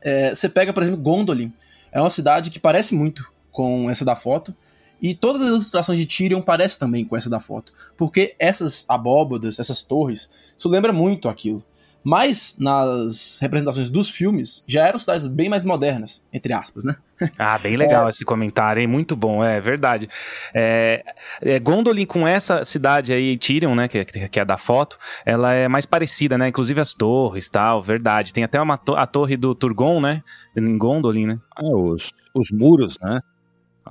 É, 0.00 0.34
você 0.34 0.48
pega, 0.48 0.72
por 0.72 0.82
exemplo, 0.82 1.00
Gondolin. 1.00 1.52
É 1.90 2.00
uma 2.00 2.10
cidade 2.10 2.50
que 2.50 2.58
parece 2.58 2.94
muito 2.94 3.32
com 3.50 3.88
essa 3.88 4.04
da 4.04 4.14
foto, 4.14 4.54
e 5.00 5.14
todas 5.14 5.42
as 5.42 5.48
ilustrações 5.48 5.98
de 5.98 6.06
Tyrion 6.06 6.42
parecem 6.42 6.78
também 6.78 7.04
com 7.04 7.16
essa 7.16 7.30
da 7.30 7.40
foto, 7.40 7.72
porque 7.96 8.34
essas 8.38 8.84
abóbodas, 8.88 9.58
essas 9.58 9.82
torres, 9.82 10.30
isso 10.56 10.68
lembra 10.68 10.92
muito 10.92 11.28
aquilo. 11.28 11.64
Mas 12.08 12.56
nas 12.58 13.38
representações 13.38 13.90
dos 13.90 14.08
filmes 14.08 14.64
já 14.66 14.86
eram 14.86 14.98
cidades 14.98 15.26
bem 15.26 15.46
mais 15.46 15.62
modernas, 15.62 16.24
entre 16.32 16.54
aspas, 16.54 16.82
né? 16.82 16.96
Ah, 17.36 17.58
bem 17.58 17.76
legal 17.76 18.06
é... 18.06 18.08
esse 18.08 18.24
comentário, 18.24 18.80
hein? 18.80 18.86
Muito 18.86 19.14
bom, 19.14 19.44
é 19.44 19.60
verdade. 19.60 20.08
É, 20.54 21.04
é, 21.42 21.58
Gondolin 21.58 22.06
com 22.06 22.26
essa 22.26 22.64
cidade 22.64 23.12
aí, 23.12 23.36
Tyrion, 23.36 23.74
né, 23.74 23.88
que, 23.88 24.02
que 24.06 24.40
é 24.40 24.44
da 24.44 24.56
foto, 24.56 24.96
ela 25.26 25.52
é 25.52 25.68
mais 25.68 25.84
parecida, 25.84 26.38
né? 26.38 26.48
Inclusive 26.48 26.80
as 26.80 26.94
torres 26.94 27.50
tal, 27.50 27.82
verdade. 27.82 28.32
Tem 28.32 28.42
até 28.42 28.58
uma 28.58 28.78
to 28.78 28.94
a 28.96 29.06
torre 29.06 29.36
do 29.36 29.54
Turgon, 29.54 30.00
né? 30.00 30.22
Em 30.56 30.78
Gondolin, 30.78 31.26
né? 31.26 31.38
É, 31.58 31.66
os, 31.66 32.14
os 32.34 32.50
muros, 32.50 32.98
né? 33.00 33.20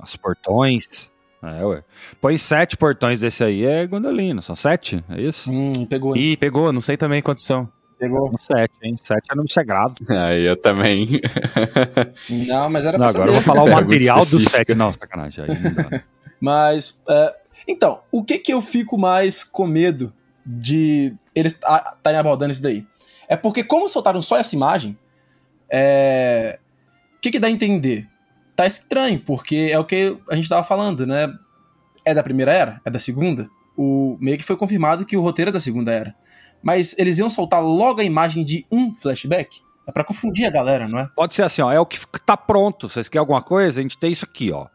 Os 0.02 0.16
portões. 0.16 1.08
É, 1.40 1.64
ué. 1.64 1.84
Põe 2.20 2.36
sete 2.36 2.76
portões 2.76 3.20
desse 3.20 3.44
aí, 3.44 3.64
é 3.64 3.86
Gondolin, 3.86 4.40
são 4.40 4.56
sete? 4.56 5.04
É 5.08 5.20
isso? 5.20 5.48
Hum, 5.52 5.86
pegou. 5.86 6.16
Ih, 6.16 6.36
pegou, 6.36 6.72
não 6.72 6.80
sei 6.80 6.96
também 6.96 7.22
quantos 7.22 7.44
são. 7.44 7.70
Pegou. 7.98 8.30
No 8.30 8.38
7, 8.38 8.72
hein? 8.82 8.96
7 9.02 9.22
é 9.30 9.34
número 9.34 9.52
sagrado. 9.52 9.94
Aí 10.10 10.44
eu 10.46 10.56
também. 10.56 11.20
Não, 12.46 12.70
mas 12.70 12.86
era 12.86 12.96
Não, 12.96 13.06
pra 13.06 13.14
agora 13.14 13.30
eu 13.30 13.34
vou 13.34 13.42
falar 13.42 13.62
o 13.62 13.64
Pergunta 13.66 13.84
material 13.84 14.18
do 14.20 14.22
específica. 14.22 14.56
7. 14.58 14.74
Não, 14.74 14.92
sacanagem. 14.92 15.44
Aí 15.44 15.58
não 15.58 15.72
dá. 15.74 16.02
Mas, 16.40 17.02
é, 17.08 17.34
então, 17.66 18.00
o 18.12 18.22
que 18.22 18.38
que 18.38 18.52
eu 18.52 18.62
fico 18.62 18.96
mais 18.96 19.42
com 19.42 19.66
medo 19.66 20.12
de 20.46 21.12
eles 21.34 21.52
estarem 21.52 22.18
abordando 22.18 22.52
isso 22.52 22.62
daí? 22.62 22.86
É 23.28 23.36
porque 23.36 23.64
como 23.64 23.88
soltaram 23.88 24.22
só 24.22 24.38
essa 24.38 24.54
imagem, 24.54 24.96
é, 25.68 26.58
o 27.16 27.20
que 27.20 27.32
que 27.32 27.40
dá 27.40 27.48
a 27.48 27.50
entender? 27.50 28.08
Tá 28.54 28.66
estranho, 28.66 29.20
porque 29.20 29.68
é 29.70 29.78
o 29.78 29.84
que 29.84 30.16
a 30.30 30.34
gente 30.34 30.48
tava 30.48 30.62
falando, 30.62 31.06
né? 31.06 31.32
É 32.04 32.14
da 32.14 32.22
primeira 32.22 32.52
era? 32.52 32.80
É 32.84 32.90
da 32.90 32.98
segunda? 32.98 33.48
O, 33.76 34.16
meio 34.20 34.38
que 34.38 34.44
foi 34.44 34.56
confirmado 34.56 35.04
que 35.04 35.16
o 35.16 35.20
roteiro 35.20 35.50
é 35.50 35.52
da 35.52 35.60
segunda 35.60 35.92
era. 35.92 36.14
Mas 36.62 36.96
eles 36.98 37.18
iam 37.18 37.30
soltar 37.30 37.62
logo 37.62 38.00
a 38.00 38.04
imagem 38.04 38.44
de 38.44 38.66
um 38.70 38.94
flashback? 38.94 39.60
É 39.86 39.92
pra 39.92 40.04
confundir 40.04 40.46
a 40.46 40.50
galera, 40.50 40.86
não 40.86 40.98
é? 40.98 41.08
Pode 41.16 41.34
ser 41.34 41.42
assim, 41.42 41.62
ó. 41.62 41.72
É 41.72 41.80
o 41.80 41.86
que 41.86 41.98
tá 42.24 42.36
pronto. 42.36 42.88
Vocês 42.88 43.08
querem 43.08 43.20
alguma 43.20 43.42
coisa? 43.42 43.80
A 43.80 43.82
gente 43.82 43.96
tem 43.98 44.12
isso 44.12 44.24
aqui, 44.24 44.52
ó. 44.52 44.66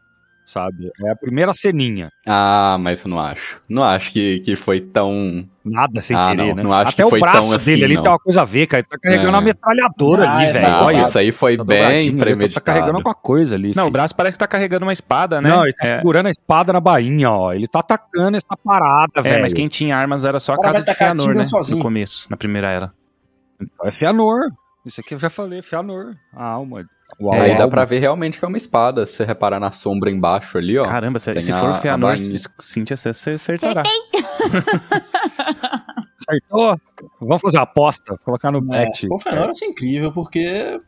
Sabe? 0.44 0.90
É 1.04 1.10
a 1.10 1.16
primeira 1.16 1.54
ceninha. 1.54 2.10
ah, 2.26 2.76
mas 2.80 3.02
eu 3.02 3.08
não 3.08 3.18
acho. 3.18 3.62
Não 3.68 3.82
acho 3.82 4.12
que, 4.12 4.40
que 4.40 4.56
foi 4.56 4.80
tão. 4.80 5.48
Nada 5.64 6.02
sem 6.02 6.14
Ah, 6.14 6.28
querer, 6.30 6.48
não, 6.48 6.54
né? 6.56 6.62
não 6.62 6.72
acho 6.74 6.90
Até 6.92 6.96
que 7.02 7.04
o 7.04 7.10
foi 7.10 7.20
braço 7.20 7.48
tão 7.48 7.56
assim, 7.56 7.70
dele 7.70 7.84
ali 7.86 7.94
não. 7.94 8.02
tem 8.02 8.10
uma 8.12 8.18
coisa 8.18 8.42
a 8.42 8.44
ver, 8.44 8.66
cara. 8.66 8.80
Ele 8.80 8.88
tá 8.88 8.98
carregando 9.02 9.28
É. 9.28 9.30
uma 9.30 9.40
metralhadora 9.40 10.28
Ah, 10.28 10.36
ali, 10.36 10.44
é, 10.46 10.52
velho. 10.52 10.64
tá, 10.66 10.70
Nossa, 10.80 10.96
Olha, 10.96 11.02
isso 11.04 11.18
aí 11.18 11.32
foi 11.32 11.56
tá 11.56 11.64
bem 11.64 12.12
Tá 12.12 12.18
premeditado. 12.18 12.64
carregando 12.66 12.96
alguma 12.98 13.14
coisa 13.14 13.54
ali. 13.54 13.68
Não, 13.74 13.84
o 13.84 13.86
filho. 13.86 13.92
braço 13.92 14.14
parece 14.14 14.34
que 14.34 14.38
tá 14.40 14.46
carregando 14.46 14.84
uma 14.84 14.92
espada, 14.92 15.40
né? 15.40 15.48
Não, 15.48 15.62
ele 15.64 15.72
tá 15.72 15.84
É, 15.84 15.96
segurando 15.96 16.26
a 16.26 16.30
espada 16.30 16.70
na 16.70 16.80
bainha, 16.80 17.30
ó. 17.30 17.52
Ele 17.54 17.66
tá 17.66 17.78
atacando 17.80 18.36
essa 18.36 18.56
parada, 18.62 19.12
É, 19.20 19.22
velho. 19.22 19.40
mas 19.40 19.54
quem 19.54 19.66
tinha 19.66 19.96
armas 19.96 20.24
era 20.26 20.38
só 20.38 20.52
a 20.52 20.56
O 20.56 20.60
casa 20.60 20.82
de 20.82 20.94
tiro 20.94 21.34
né? 21.34 21.44
sozinho. 21.46 21.78
No 21.78 21.82
começo, 21.82 22.26
na 22.28 22.36
primeira 22.36 22.68
era. 22.70 22.92
É 23.84 23.90
Feanor. 23.90 24.50
Isso 24.84 25.00
aqui 25.00 25.14
eu 25.14 25.18
já 25.18 25.30
falei, 25.30 25.62
Feanor. 25.62 26.14
A 26.34 26.44
alma. 26.44 26.84
O 27.18 27.34
Aí 27.34 27.56
dá 27.56 27.68
pra 27.68 27.84
ver 27.84 27.98
realmente 28.00 28.38
que 28.38 28.44
é 28.44 28.48
uma 28.48 28.56
espada. 28.56 29.06
Se 29.06 29.14
você 29.14 29.24
reparar 29.24 29.60
na 29.60 29.70
sombra 29.72 30.10
embaixo 30.10 30.58
ali, 30.58 30.76
ó. 30.78 30.84
Caramba, 30.84 31.18
se, 31.18 31.40
se 31.40 31.52
a- 31.52 31.60
for 31.60 31.68
o 31.68 31.72
a 31.72 31.74
Feanor, 31.76 32.16
bainha. 32.16 32.38
Cíntia, 32.58 32.96
você 32.96 33.12
você 33.12 33.30
acertará. 33.32 33.82
Acertou? 36.26 36.76
Vamos 37.20 37.42
fazer 37.42 37.58
uma 37.58 37.64
aposta. 37.64 38.16
Colocar 38.24 38.50
no 38.50 38.58
É, 38.74 38.86
bet. 38.86 38.98
se 38.98 39.08
for 39.08 39.18
ser 39.54 39.66
incrível, 39.66 40.10
porque. 40.12 40.80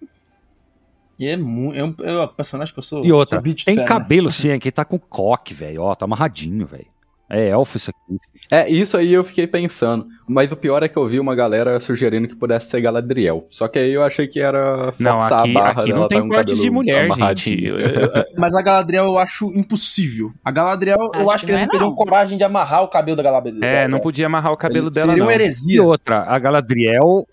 E 1.19 1.27
é 1.29 1.37
muito. 1.37 1.79
É 1.79 1.85
um, 1.85 1.95
é 2.21 2.25
um 2.25 2.29
personagem 2.29 2.73
que 2.73 2.79
eu 2.79 2.83
sou. 2.83 3.05
E 3.05 3.12
outra, 3.12 3.37
sou 3.39 3.43
tem 3.65 3.75
fan, 3.75 3.83
né? 3.83 3.87
cabelo 3.87 4.31
sim, 4.31 4.51
aqui 4.51 4.71
tá 4.73 4.85
com 4.85 4.99
coque, 4.99 5.53
velho. 5.55 5.83
Ó, 5.83 5.95
tá 5.95 6.05
amarradinho, 6.05 6.67
velho. 6.67 6.87
É 7.29 7.49
elfo 7.49 7.77
isso 7.77 7.91
aqui. 7.91 8.19
É, 8.49 8.71
isso 8.71 8.97
aí 8.97 9.12
eu 9.12 9.25
fiquei 9.25 9.47
pensando. 9.49 10.07
Mas 10.29 10.53
o 10.53 10.57
pior 10.57 10.81
é 10.83 10.89
que 10.89 10.97
eu 10.97 11.05
vi 11.07 11.19
uma 11.19 11.35
galera 11.35 11.81
sugerindo 11.81 12.29
que 12.29 12.37
pudesse 12.37 12.71
ser 12.71 12.81
Galadriel. 12.81 13.45
Só 13.51 13.67
que 13.67 13.79
aí 13.81 13.91
eu 13.93 14.05
achei 14.05 14.29
que 14.29 14.39
era 14.41 14.93
Não, 15.01 15.21
forçar 15.21 15.41
aqui, 15.41 15.51
a 15.51 15.55
barra 15.55 15.71
aqui 15.73 15.87
dela 15.89 15.95
não 16.01 16.03
tá 16.09 16.15
tem 16.15 16.21
o 16.25 16.29
corte 16.29 16.55
de 16.55 16.71
mulher, 16.71 17.09
gente. 17.17 17.73
Mas 18.39 18.55
a 18.55 18.62
Galadriel 18.62 19.05
eu 19.07 19.19
acho 19.19 19.47
impossível. 19.53 20.31
A 20.45 20.53
Galadriel, 20.53 20.99
eu 21.15 21.23
Acho 21.23 21.31
acho 21.31 21.47
que 21.47 21.47
que 21.47 21.53
eles 21.53 21.62
não 21.62 21.67
é, 21.67 21.71
teriam 21.71 21.89
não. 21.91 21.97
coragem 21.97 22.39
de 22.39 22.45
amarrar 22.45 22.83
o 22.85 22.89
cabelo 22.89 23.17
da 23.17 23.23
Galadriel. 23.25 23.65
É, 23.65 23.89
não 23.89 23.99
podia 23.99 24.27
amarrar 24.27 24.53
o 24.53 24.57
cabelo 24.57 24.91
dela, 24.91 25.09
Seria 25.09 25.19
não. 25.25 25.27
uma 25.27 25.33
E 25.33 25.35
heresia. 25.35 25.83
outra, 25.83 26.21
a 26.23 26.39
Galadriel 26.39 27.27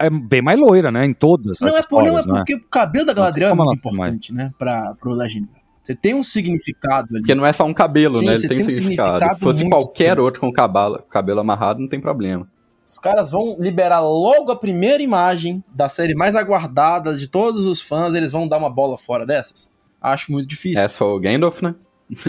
é 0.00 0.10
bem 0.10 0.42
mais 0.42 0.58
loira, 0.58 0.90
né? 0.90 1.04
Em 1.06 1.14
todas 1.14 1.58
Não 1.60 1.68
as 1.76 1.84
é, 1.84 1.88
por, 1.88 2.02
não 2.02 2.18
é 2.18 2.22
né? 2.22 2.22
porque 2.26 2.54
o 2.56 2.68
cabelo 2.68 3.06
da 3.06 3.14
Galadriel 3.14 3.50
é 3.50 3.54
muito 3.54 3.68
ela 3.70 3.80
tem 3.80 3.92
mais? 3.96 3.98
importante, 4.08 4.32
né? 4.34 4.50
Pra, 4.58 4.94
pro 5.00 5.12
Legend. 5.14 5.46
Você 5.86 5.94
tem 5.94 6.14
um 6.14 6.22
significado 6.24 7.06
ali. 7.12 7.20
Porque 7.20 7.34
não 7.34 7.46
é 7.46 7.52
só 7.52 7.64
um 7.64 7.72
cabelo, 7.72 8.16
Sim, 8.18 8.26
né? 8.26 8.32
Ele 8.32 8.40
tem, 8.40 8.58
tem 8.58 8.66
um 8.66 8.70
significado. 8.70 9.20
significado 9.20 9.34
Se 9.38 9.40
fosse 9.40 9.68
qualquer 9.68 10.18
outro 10.18 10.40
com 10.40 10.52
cabelo, 10.52 11.00
cabelo 11.08 11.38
amarrado, 11.38 11.78
não 11.78 11.86
tem 11.86 12.00
problema. 12.00 12.48
Os 12.84 12.98
caras 12.98 13.30
vão 13.30 13.56
liberar 13.56 14.00
logo 14.00 14.50
a 14.50 14.56
primeira 14.56 15.00
imagem 15.00 15.62
da 15.72 15.88
série 15.88 16.12
mais 16.12 16.34
aguardada 16.34 17.14
de 17.14 17.28
todos 17.28 17.66
os 17.66 17.80
fãs. 17.80 18.16
Eles 18.16 18.32
vão 18.32 18.48
dar 18.48 18.56
uma 18.58 18.68
bola 18.68 18.98
fora 18.98 19.24
dessas? 19.24 19.72
Acho 20.02 20.32
muito 20.32 20.48
difícil. 20.48 20.82
É 20.82 20.88
só 20.88 21.14
o 21.14 21.20
Gandalf, 21.20 21.62
né? 21.62 21.76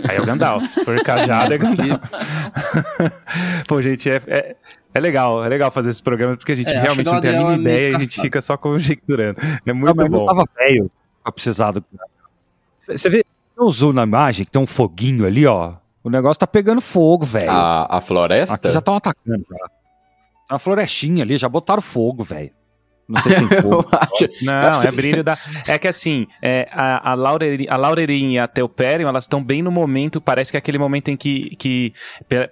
Aí 0.08 0.18
é 0.18 0.22
o 0.22 0.26
Gandalf. 0.26 0.64
Se 0.72 0.86
for 0.86 1.02
cajado, 1.02 1.52
é 1.52 1.58
Gandalf. 1.58 2.00
Pô, 3.68 3.82
gente, 3.82 4.08
é, 4.08 4.22
é, 4.28 4.56
é 4.94 5.00
legal. 5.00 5.44
É 5.44 5.50
legal 5.50 5.72
fazer 5.72 5.90
esse 5.90 6.04
programa 6.04 6.38
porque 6.38 6.52
a 6.52 6.56
gente 6.56 6.70
É, 6.72 6.80
realmente 6.80 7.08
não 7.08 7.20
tem 7.20 7.36
a 7.36 7.40
mínima 7.40 7.54
é 7.54 7.58
ideia 7.58 7.90
e 7.90 7.96
a 7.96 8.00
gente 8.00 8.22
fica 8.22 8.40
só 8.40 8.56
conjecturando. 8.56 9.40
É 9.42 9.60
Não, 9.66 9.74
muito 9.74 9.96
mas 9.96 10.12
bom. 10.12 10.22
eu 10.22 10.26
tava 10.28 10.44
velho 10.56 10.92
pra 11.24 11.32
precisar 11.32 11.72
do. 11.72 11.84
Você 12.80 13.10
vê, 13.10 13.24
um 13.66 13.72
zoom 13.72 13.94
na 13.94 14.04
imagem 14.04 14.46
que 14.46 14.52
tem 14.52 14.62
um 14.62 14.68
foguinho 14.68 15.26
ali, 15.26 15.46
ó. 15.46 15.76
O 16.04 16.10
negócio 16.10 16.40
tá 16.40 16.48
pegando 16.48 16.80
fogo, 16.80 17.26
velho. 17.26 17.52
A, 17.52 17.98
a 17.98 18.02
floresta. 18.02 18.56
Aqui 18.56 18.72
já 18.72 18.80
estão 18.80 18.96
atacando, 18.96 19.44
já. 19.50 19.68
Tem 19.68 20.54
uma 20.54 20.60
florestinha 20.60 21.24
ali, 21.24 21.38
já 21.38 21.50
botaram 21.50 21.82
fogo, 21.82 22.24
velho. 22.24 22.52
Não 23.08 23.22
sei 23.22 23.32
se 23.34 23.48
tem 23.48 23.48
fogo. 23.62 23.86
Não, 24.42 24.84
é 24.84 24.92
brilho 24.92 25.24
da. 25.24 25.38
É 25.66 25.78
que 25.78 25.88
assim, 25.88 26.28
é, 26.42 26.68
a, 26.72 27.12
a, 27.12 27.14
Laurerin, 27.14 27.68
a 27.70 28.34
e 28.34 28.40
a 28.40 28.48
Telperion, 28.48 29.08
elas 29.08 29.24
estão 29.24 29.44
bem 29.44 29.62
no 29.62 29.72
momento, 29.72 30.20
parece 30.20 30.52
que 30.52 30.58
é 30.58 30.60
aquele 30.60 30.78
momento 30.78 31.10
em 31.10 31.18
que, 31.18 31.56
que. 31.56 31.94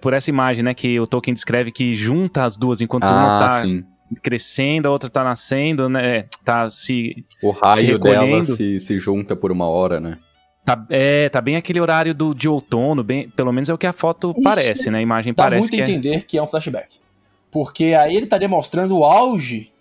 Por 0.02 0.14
essa 0.14 0.30
imagem, 0.30 0.64
né, 0.64 0.74
que 0.74 1.00
o 1.00 1.06
Tolkien 1.06 1.34
descreve 1.34 1.72
que 1.72 1.94
junta 1.94 2.44
as 2.44 2.56
duas, 2.56 2.82
enquanto 2.82 3.04
uma 3.04 3.38
Ah, 3.38 3.40
tá 3.40 3.62
sim. 3.62 3.84
crescendo, 4.24 4.88
a 4.88 4.92
outra 4.92 5.10
tá 5.10 5.24
nascendo, 5.24 5.90
né? 5.90 6.26
Tá 6.44 6.70
se. 6.70 7.26
O 7.44 7.52
raio 7.52 8.00
dela 8.00 8.22
recolhendo. 8.26 8.56
se, 8.56 8.80
se 8.80 8.98
junta 8.98 9.36
por 9.36 9.52
uma 9.52 9.68
hora, 9.68 10.00
né? 10.00 10.18
Tá, 10.66 10.84
é, 10.90 11.30
tá 11.30 11.40
bem 11.40 11.56
aquele 11.56 11.80
horário 11.80 12.14
do, 12.14 12.34
de 12.34 12.50
outono, 12.50 13.04
bem, 13.04 13.30
pelo 13.30 13.54
menos 13.54 13.70
é 13.70 13.74
o 13.74 13.78
que 13.78 13.86
a 13.86 13.94
foto 13.94 14.32
Isso 14.32 14.42
parece, 14.42 14.90
né? 14.90 14.98
A 14.98 15.02
imagem 15.02 15.32
Dá 15.32 15.44
parece 15.44 15.60
muito 15.62 15.72
que 15.76 15.80
é. 15.80 15.84
entender 15.84 16.26
que 16.26 16.38
é 16.40 16.42
um 16.42 16.48
flashback. 16.48 17.00
Porque 17.52 17.94
aí 17.94 18.16
ele 18.16 18.24
estaria 18.26 18.50
mostrando 18.50 18.98
o 18.98 19.06
auge 19.06 19.72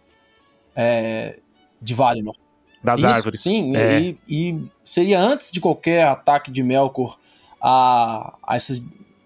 é, 0.76 1.38
de 1.80 1.94
Valinor. 1.94 2.36
das 2.82 3.00
Isso, 3.00 3.06
árvores. 3.08 3.40
Sim, 3.40 3.74
É. 3.74 3.98
e, 3.98 4.18
e 4.28 4.62
seria 4.82 5.18
antes 5.18 5.50
de 5.50 5.58
qualquer 5.58 6.04
ataque 6.04 6.50
de 6.50 6.62
Melkor 6.62 7.18
a, 7.60 8.34
a 8.46 8.54
essas 8.54 8.82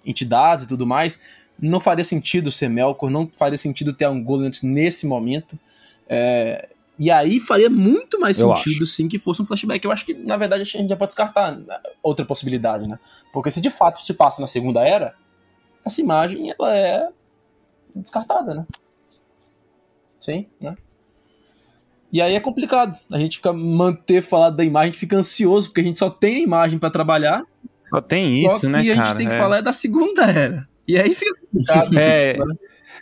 entidades 0.06 0.64
e 0.64 0.68
tudo 0.68 0.86
mais. 0.86 1.20
Não 1.60 1.80
faria 1.80 2.04
sentido 2.04 2.52
ser 2.52 2.68
Melkor, 2.68 3.10
não 3.10 3.28
faria 3.36 3.58
sentido 3.58 3.92
ter 3.92 4.06
Ungoliant 4.06 4.62
nesse 4.62 5.06
momento. 5.08 5.58
É, 6.08 6.68
e 6.98 7.10
aí 7.10 7.38
faria 7.40 7.70
muito 7.70 8.18
mais 8.18 8.38
Eu 8.38 8.54
sentido, 8.56 8.86
sim, 8.86 9.06
que 9.08 9.18
fosse 9.18 9.40
um 9.40 9.44
flashback. 9.44 9.84
Eu 9.84 9.92
acho 9.92 10.04
que, 10.04 10.14
na 10.14 10.36
verdade, 10.36 10.62
a 10.62 10.64
gente 10.64 10.88
já 10.88 10.96
pode 10.96 11.10
descartar 11.10 11.58
outra 12.02 12.24
possibilidade, 12.24 12.86
né? 12.88 12.98
Porque 13.32 13.50
se 13.50 13.60
de 13.60 13.70
fato 13.70 14.04
se 14.04 14.14
passa 14.14 14.40
na 14.40 14.46
Segunda 14.46 14.86
Era, 14.86 15.14
essa 15.84 16.00
imagem, 16.00 16.50
ela 16.50 16.76
é 16.76 17.08
descartada, 17.94 18.54
né? 18.54 18.66
Sim, 20.18 20.46
né? 20.60 20.76
E 22.12 22.22
aí 22.22 22.34
é 22.34 22.40
complicado. 22.40 22.98
A 23.12 23.18
gente 23.18 23.36
fica 23.36 23.52
manter 23.52 24.22
falado 24.22 24.56
da 24.56 24.64
imagem, 24.64 24.88
a 24.88 24.92
gente 24.92 25.00
fica 25.00 25.16
ansioso, 25.16 25.68
porque 25.68 25.80
a 25.82 25.84
gente 25.84 25.98
só 25.98 26.08
tem 26.10 26.36
a 26.36 26.40
imagem 26.40 26.78
pra 26.78 26.90
trabalhar. 26.90 27.44
Só 27.90 28.00
tem 28.00 28.48
só 28.48 28.56
isso, 28.56 28.66
que 28.66 28.72
né, 28.72 28.78
a 28.78 28.82
gente 28.82 28.96
cara? 28.96 29.18
tem 29.18 29.26
que 29.28 29.34
É. 29.34 29.38
falar 29.38 29.58
é 29.58 29.62
da 29.62 29.72
segunda 29.72 30.24
era. 30.24 30.68
E 30.86 30.98
aí 30.98 31.14
fica 31.14 31.38
complicado. 31.40 31.90
É. 31.98 32.36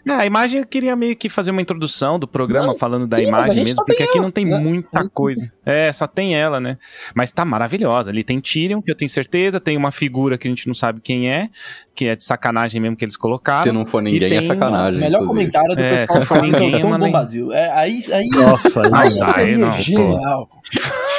É, 0.05 0.13
a 0.13 0.27
imagem 0.27 0.61
eu 0.61 0.67
queria 0.67 0.97
meio 0.97 1.15
que 1.17 1.29
fazer 1.29 1.51
uma 1.53 1.63
introdução 1.63 2.19
do 2.19 2.27
programa 2.27 2.69
Não, 2.69 2.79
falando 2.79 3.07
da 3.07 3.17
sim, 3.17 3.25
imagem 3.25 3.55
mesmo, 3.65 3.85
porque 3.85 4.03
aqui 4.03 4.19
ela, 4.19 4.23
não 4.27 4.31
tem 4.31 4.45
né? 4.45 4.59
muita 4.59 5.03
Uhum. 5.03 5.09
coisa. 5.13 5.53
É, 5.65 5.93
só 5.93 6.07
tem 6.07 6.35
ela, 6.37 6.61
né? 6.61 6.77
Mas 7.15 7.33
tá 7.33 7.45
maravilhosa. 7.45 8.11
Ali 8.11 8.23
tem 8.25 8.41
Tyrion, 8.41 8.81
que 8.83 8.91
eu 8.91 8.97
tenho 8.97 9.09
certeza, 9.09 9.59
tem 9.61 9.77
uma 9.77 9.91
figura 9.91 10.37
que 10.39 10.47
a 10.47 10.51
gente 10.51 10.67
não 10.67 10.75
sabe 10.75 11.01
quem 11.01 11.31
é, 11.31 11.49
que 11.95 12.07
é 12.07 12.15
de 12.17 12.25
sacanagem 12.25 12.81
mesmo 12.81 12.97
que 12.97 13.05
eles 13.05 13.17
colocaram. 13.17 13.63
Se 13.65 13.73
não 13.73 13.87
for 13.87 14.03
ninguém, 14.03 14.29
tem 14.29 14.39
é 14.39 14.41
O 14.41 14.47
sacanagem. 14.47 15.01
melhor 15.01 15.23
inclusive. 15.23 15.51
comentário 15.51 15.75
do 15.77 15.81
É, 15.83 15.91
pessoal 16.07 16.39
é 16.39 16.43
ninguém, 16.43 16.75
o 16.77 16.81
Tom. 16.81 16.99
Bombadil. 16.99 17.53
É, 17.53 17.71
aí, 17.73 18.01
aí, 18.13 18.27
Nossa, 18.35 18.83
aí 18.83 18.93
Aí 18.95 19.11
seria 19.33 19.59
não, 19.59 19.73
genial. 19.79 20.49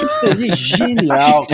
Isso 0.04 0.20
seria 0.20 0.56
genial. 0.56 1.48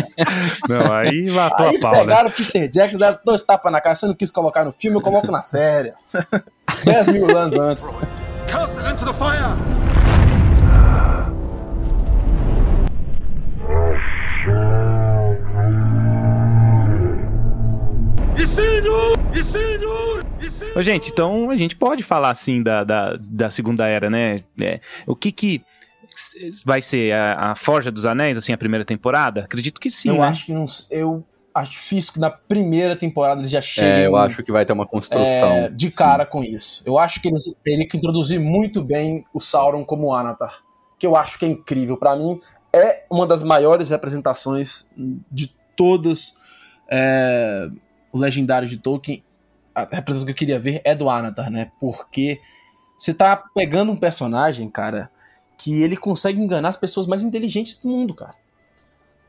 Não, 0.68 0.94
aí 0.94 1.30
matou 1.32 1.68
Aí 1.68 1.78
a 1.78 1.80
pau, 1.80 1.92
né? 1.94 2.00
pegaram 2.02 2.30
o 2.30 2.32
Peter 2.32 2.70
Jackson, 2.70 2.98
deram 2.98 3.18
dois 3.26 3.42
tapas 3.42 3.72
na 3.72 3.80
cara. 3.82 3.96
Você 3.96 4.06
não 4.08 4.14
quis 4.14 4.30
colocar 4.32 4.64
no 4.66 4.72
filme, 4.72 4.98
eu 4.98 5.02
coloco 5.02 5.32
na 5.32 5.42
série. 5.44 5.94
10 7.14 7.28
mil 7.28 7.38
anos 7.38 7.60
antes. 7.60 7.96
Cast 8.48 8.78
it 8.80 8.90
into 8.90 9.06
the 9.06 9.14
fire! 9.14 9.58
Ô, 20.76 20.82
gente, 20.82 21.12
então 21.12 21.52
a 21.52 21.56
gente 21.56 21.76
pode 21.76 22.02
falar 22.02 22.32
assim 22.32 22.64
da, 22.64 22.84
da, 22.84 23.16
da 23.20 23.52
Segunda 23.52 23.86
Era, 23.86 24.10
né? 24.10 24.44
É, 24.60 24.80
o 25.06 25.16
que 25.16 25.32
que 25.32 25.62
vai 26.66 26.82
ser 26.82 27.14
a, 27.14 27.52
a 27.52 27.56
Forja 27.56 27.92
dos 27.92 28.08
Anéis, 28.08 28.38
assim, 28.38 28.54
a 28.54 28.58
primeira 28.58 28.84
temporada? 28.84 29.42
Acredito 29.42 29.80
que 29.80 29.92
sim, 29.92 30.10
eu 30.10 30.16
né? 30.16 30.28
acho 30.28 30.48
que 30.48 30.52
não. 30.52 30.66
Eu 30.90 31.24
acho 31.54 31.72
difícil 31.72 32.14
que 32.14 32.20
na 32.20 32.30
primeira 32.30 32.96
temporada 32.96 33.42
eles 33.42 33.52
já 33.52 33.62
cheguem. 33.62 33.92
É, 33.92 34.08
eu 34.08 34.16
acho 34.16 34.42
que 34.42 34.52
vai 34.52 34.66
ter 34.66 34.74
uma 34.74 34.88
construção. 34.88 35.24
é, 35.24 35.70
de 35.70 35.92
cara 35.92 36.26
com 36.26 36.44
isso. 36.44 36.84
Eu 36.86 36.98
acho 36.98 37.22
que 37.22 37.28
eles 37.28 37.44
teriam 37.64 37.88
que 37.88 37.96
introduzir 37.98 38.40
muito 38.40 38.84
bem 38.84 39.24
o 39.34 39.40
Sauron 39.42 39.86
como 39.86 40.14
Anatar. 40.14 40.62
Que 40.98 41.06
eu 41.06 41.16
acho 41.16 41.38
que 41.38 41.46
é 41.46 41.48
incrível. 41.48 41.98
Pra 41.98 42.16
mim, 42.16 42.40
é 42.72 43.06
uma 43.10 43.28
das 43.28 43.44
maiores 43.44 43.90
representações 43.90 44.90
de 45.32 45.54
todos 45.76 46.34
é, 46.90 47.68
os 48.12 48.20
legendários 48.20 48.72
de 48.72 48.78
Tolkien. 48.78 49.24
A 49.76 49.82
representação 49.82 50.26
que 50.26 50.32
eu 50.32 50.36
queria 50.36 50.60
ver 50.60 50.82
é 50.84 50.96
do 50.96 51.10
Anatar, 51.10 51.52
né? 51.52 51.72
Porque 51.80 52.40
Você 52.98 53.14
tá 53.14 53.36
pegando 53.54 53.92
um 53.92 53.96
personagem, 53.96 54.70
cara, 54.70 55.10
que 55.58 55.82
ele 55.84 55.98
consegue 55.98 56.42
enganar 56.42 56.70
as 56.70 56.78
pessoas 56.78 57.06
mais 57.06 57.24
inteligentes 57.24 57.78
do 57.78 57.90
mundo, 57.90 58.14
cara. 58.14 58.36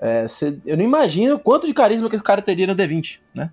É, 0.05 0.29
cê, 0.29 0.59
eu 0.67 0.77
não 0.77 0.85
imagino 0.85 1.39
quanto 1.39 1.67
de 1.67 1.73
carisma 1.73 2.11
que 2.11 2.15
esse 2.15 2.23
cara 2.23 2.43
teria 2.43 2.67
no 2.67 2.77
D20, 2.77 3.21
né? 3.35 3.51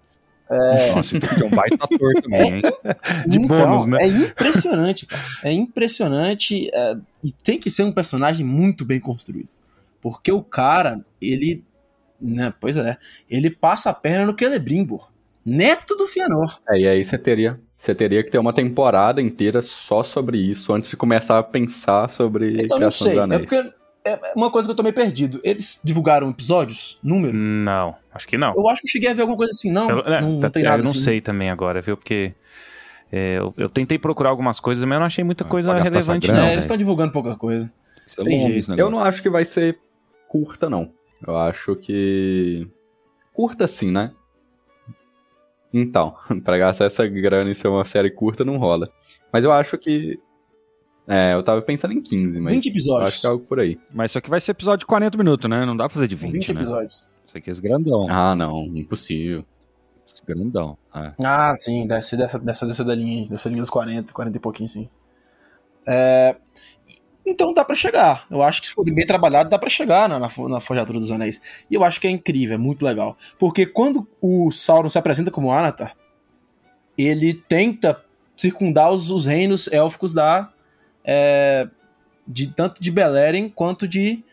É... 0.50 0.94
Nossa, 0.94 1.18
tem 1.18 1.48
um 1.48 1.50
baita 1.50 1.76
ator 1.76 2.14
também, 2.22 2.56
hein? 2.56 2.62
De 3.26 3.40
então, 3.40 3.48
bônus, 3.48 3.88
né? 3.88 4.00
É 4.02 4.08
impressionante, 4.08 5.06
cara. 5.06 5.24
É 5.44 5.54
impressionante 5.54 6.70
é, 6.74 6.98
e 7.24 7.32
tem 7.32 7.58
que 7.58 7.70
ser 7.72 7.84
um 7.84 7.92
personagem 7.94 8.46
muito 8.46 8.84
bem 8.84 9.00
construído. 9.00 9.52
Porque 10.02 10.30
o 10.30 10.44
cara, 10.44 11.00
ele. 11.22 11.64
Né, 12.20 12.54
pois 12.60 12.76
é. 12.76 12.98
Ele 13.30 13.50
passa 13.50 13.92
a 13.92 13.94
perna 13.94 14.26
no 14.26 14.38
Celebrimbor. 14.38 15.10
Neto 15.46 15.96
do 15.96 16.06
Fianor. 16.06 16.60
É, 16.70 16.80
e 16.82 16.88
aí 16.88 17.04
você 17.04 17.18
teria, 17.18 17.58
você 17.76 17.96
teria 17.96 18.22
que 18.24 18.30
ter 18.30 18.38
uma 18.38 18.52
temporada 18.52 19.22
inteira 19.22 19.62
só 19.62 20.04
sobre 20.04 20.38
isso 20.38 20.74
antes 20.74 20.90
de 20.90 20.98
começar 20.98 21.40
a 21.40 21.44
pensar 21.44 22.10
sobre 22.10 22.64
Então 22.64 22.78
não 22.78 22.90
Criação 22.90 23.08
sei. 23.08 23.16
dos 23.16 23.22
É 23.22 23.24
Anéis. 23.24 23.42
porque 23.50 23.74
é 24.06 24.20
uma 24.36 24.50
coisa 24.50 24.68
que 24.68 24.72
eu 24.72 24.76
tô 24.76 24.84
meio 24.84 24.96
perdido. 24.96 25.40
Eles 25.44 25.80
divulgaram 25.84 26.30
episódios? 26.30 27.00
Número? 27.04 27.34
Não, 27.38 27.96
acho 28.14 28.28
que 28.28 28.38
não. 28.38 28.54
Eu 28.56 28.68
acho 28.70 28.82
que 28.82 28.88
eu 28.88 28.92
cheguei 28.92 29.10
a 29.10 29.14
ver 29.14 29.22
alguma 29.22 29.38
coisa 29.38 29.52
assim. 29.52 29.72
Não, 29.72 29.88
Pelo- 29.88 30.02
é, 30.02 30.22
não, 30.22 30.32
não 30.34 30.40
tá- 30.40 30.50
tem 30.50 30.64
é, 30.64 30.66
nada 30.66 30.82
Eu 30.82 30.86
não 30.86 30.92
assim. 30.92 31.02
sei 31.02 31.22
também 31.22 31.50
agora, 31.50 31.82
viu? 31.82 31.96
Porque 31.96 32.34
é, 33.12 33.38
eu, 33.38 33.54
eu 33.58 33.70
tentei 33.70 34.00
procurar 34.00 34.30
algumas 34.32 34.60
coisas, 34.60 34.84
mas 34.84 34.94
eu 34.96 35.00
não 35.00 35.08
achei 35.08 35.24
muita 35.24 35.44
coisa 35.44 35.72
essa 35.74 35.84
relevante, 35.84 36.28
grana, 36.28 36.42
não. 36.42 36.48
É, 36.48 36.54
eles 36.54 36.66
estão 36.66 36.78
divulgando 36.78 37.12
pouca 37.12 37.36
coisa. 37.36 37.72
Isso 38.08 38.20
é 38.20 38.24
longo 38.24 38.52
jeito. 38.52 38.74
Eu 38.74 38.90
não 38.90 39.00
acho 39.04 39.22
que 39.22 39.30
vai 39.30 39.46
ser 39.46 39.80
curta, 40.28 40.70
não. 40.70 40.92
Eu 41.26 41.38
acho 41.38 41.76
que. 41.76 42.68
Curta 43.34 43.68
sim, 43.68 43.92
né? 43.92 44.12
Então, 45.74 46.16
pra 46.44 46.58
gastar 46.58 46.86
essa 46.86 47.08
grana 47.08 47.50
e 47.52 47.56
ser 47.56 47.68
uma 47.68 47.86
série 47.86 48.10
curta 48.12 48.44
não 48.44 48.58
rola. 48.58 48.90
Mas 49.32 49.44
eu 49.44 49.52
acho 49.52 49.78
que. 49.78 50.20
É, 51.13 51.34
eu 51.34 51.43
tava 51.43 51.62
pensando 51.62 51.93
em 51.93 52.02
15, 52.02 52.39
mas. 52.39 52.54
20 52.54 52.69
episódios. 52.69 53.10
Acho 53.10 53.21
que 53.21 53.28
é 53.28 53.30
algo 53.30 53.45
por 53.45 53.60
aí. 53.60 53.78
Mas 53.93 54.12
isso 54.12 54.17
aqui 54.17 54.30
vai 54.30 54.39
ser 54.39 54.52
episódio 54.52 54.80
de 54.80 54.86
40 54.86 55.17
minutos, 55.17 55.50
né? 55.50 55.65
Não 55.65 55.76
dá 55.76 55.86
pra 55.86 55.93
fazer 55.93 56.08
de 56.08 56.15
20, 56.15 56.32
20 56.32 56.54
né? 56.54 56.62
episódios. 56.62 57.10
Isso 57.28 57.38
aqui 57.38 57.50
é 57.50 57.52
esse 57.52 57.62
grandão. 57.62 58.06
Ah, 58.10 58.34
não, 58.36 58.65
impossível. 58.76 59.43
Esse 60.08 60.26
grandão. 60.26 60.78
É. 60.95 61.13
Ah, 61.24 61.54
sim, 61.58 61.86
deve 61.86 62.02
ser 62.02 62.17
dessa, 62.17 62.39
dessa, 62.39 62.65
dessa 62.65 62.86
da 62.86 62.95
linha 62.95 63.24
aí, 63.24 63.30
dessa 63.30 63.50
linha 63.50 63.62
dos 63.62 63.69
40, 63.69 64.13
40 64.13 64.38
e 64.38 64.39
pouquinho, 64.39 64.69
sim. 64.69 64.89
É, 65.86 66.36
Então 67.26 67.54
dá 67.54 67.63
pra 67.63 67.76
chegar. 67.76 68.26
Eu 68.30 68.41
acho 68.41 68.62
que 68.62 68.67
se 68.67 68.74
for 68.74 68.84
bem 68.84 69.06
trabalhado, 69.06 69.50
dá 69.50 69.60
pra 69.60 69.69
chegar 69.69 70.10
na, 70.10 70.19
na, 70.19 70.28
na 70.50 70.60
Forjatura 70.60 71.00
dos 71.00 71.12
Anéis. 71.12 71.41
E 71.69 71.76
eu 71.76 71.84
acho 71.84 72.00
que 72.00 72.08
é 72.08 72.10
incrível, 72.10 72.56
é 72.56 72.58
muito 72.58 72.86
legal. 72.86 73.17
Porque 73.38 73.65
quando 73.65 74.08
o 74.21 74.52
Sauron 74.52 74.89
se 74.89 74.97
apresenta 74.97 75.32
como 75.32 75.52
Anatar, 75.52 75.95
ele 76.97 77.34
tenta 77.34 78.02
circundar 78.36 78.91
os, 78.91 79.12
os 79.12 79.26
reinos 79.26 79.67
élficos 79.71 80.13
da. 80.13 80.52
É, 81.04 81.68
de, 82.28 82.48
tanto 82.48 82.82
de 82.82 82.92
Beleriand 82.92 83.50
quanto 83.50 83.88
de, 83.88 84.24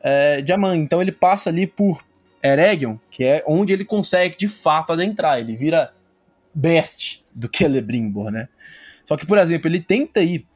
é, 0.00 0.40
de 0.40 0.52
Aman. 0.52 0.76
Então 0.76 1.00
ele 1.00 1.12
passa 1.12 1.50
ali 1.50 1.66
por 1.66 2.02
Eregion, 2.42 2.96
que 3.10 3.24
é 3.24 3.44
onde 3.46 3.72
ele 3.72 3.84
consegue 3.84 4.36
de 4.36 4.48
fato 4.48 4.92
adentrar. 4.92 5.38
Ele 5.38 5.56
vira 5.56 5.92
best 6.54 7.24
do 7.34 7.48
Celebrimbor, 7.54 8.30
né? 8.30 8.48
Só 9.04 9.16
que, 9.16 9.26
por 9.26 9.38
exemplo, 9.38 9.68
ele 9.68 9.80
tenta 9.80 10.20
ir 10.20 10.46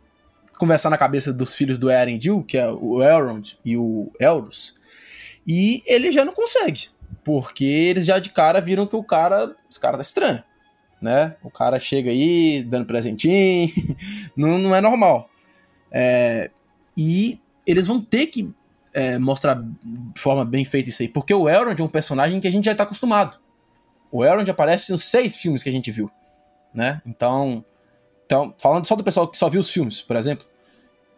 conversar 0.59 0.91
na 0.91 0.99
cabeça 0.99 1.33
dos 1.33 1.55
filhos 1.55 1.79
do 1.79 1.91
Erendil, 1.91 2.43
que 2.43 2.57
é 2.57 2.69
o 2.69 3.03
Elrond 3.03 3.59
e 3.65 3.77
o 3.77 4.11
Elros, 4.19 4.75
e 5.47 5.83
ele 5.87 6.11
já 6.11 6.25
não 6.25 6.33
consegue, 6.33 6.89
porque 7.23 7.65
eles 7.65 8.07
já 8.07 8.19
de 8.19 8.31
cara 8.31 8.61
viram 8.61 8.87
que 8.87 8.97
o 8.97 9.05
cara, 9.05 9.55
esse 9.71 9.79
cara 9.79 9.97
tá 9.97 10.01
estranho, 10.01 10.43
né? 11.01 11.37
O 11.43 11.51
cara 11.51 11.79
chega 11.79 12.11
aí 12.11 12.65
dando 12.65 12.87
presentinho, 12.87 13.71
não, 14.37 14.59
não 14.59 14.75
é 14.75 14.81
normal. 14.81 15.31
É, 15.90 16.51
e 16.96 17.40
eles 17.66 17.87
vão 17.87 18.01
ter 18.01 18.27
que 18.27 18.53
é, 18.92 19.18
mostrar 19.18 19.62
de 19.62 20.20
forma 20.20 20.44
bem 20.44 20.64
feita 20.64 20.88
isso 20.88 21.03
aí, 21.03 21.09
porque 21.09 21.35
o 21.35 21.49
Elrond 21.49 21.79
é 21.79 21.85
um 21.85 21.88
personagem 21.88 22.40
que 22.40 22.49
a 22.49 22.53
gente 22.53 22.64
já 22.64 22.75
tá 22.75 22.85
acostumado. 22.85 23.38
O 24.11 24.25
Elrond 24.25 24.49
aparece 24.49 24.92
nos 24.92 25.05
seis 25.05 25.37
filmes 25.37 25.62
que 25.62 25.68
a 25.68 25.72
gente 25.72 25.90
viu, 25.90 26.11
né? 26.72 27.03
Então, 27.05 27.64
então, 28.25 28.55
falando 28.59 28.87
só 28.87 28.96
do 28.96 29.05
pessoal 29.05 29.29
que 29.29 29.37
só 29.37 29.49
viu 29.49 29.61
os 29.61 29.70
filmes, 29.70 30.01
por 30.01 30.16
exemplo, 30.16 30.46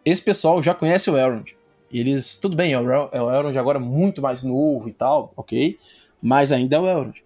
esse 0.03 0.21
pessoal 0.21 0.61
já 0.61 0.73
conhece 0.73 1.09
o 1.09 1.17
Elrond. 1.17 1.55
Eles, 1.91 2.37
tudo 2.37 2.55
bem, 2.55 2.73
é 2.73 2.79
o 2.79 2.91
El- 2.91 3.09
é 3.11 3.17
Elrond 3.17 3.57
agora 3.57 3.79
muito 3.79 4.21
mais 4.21 4.43
novo 4.43 4.87
e 4.89 4.93
tal, 4.93 5.33
ok? 5.35 5.77
Mas 6.21 6.51
ainda 6.51 6.75
é 6.75 6.79
o 6.79 6.87
Elrond. 6.87 7.23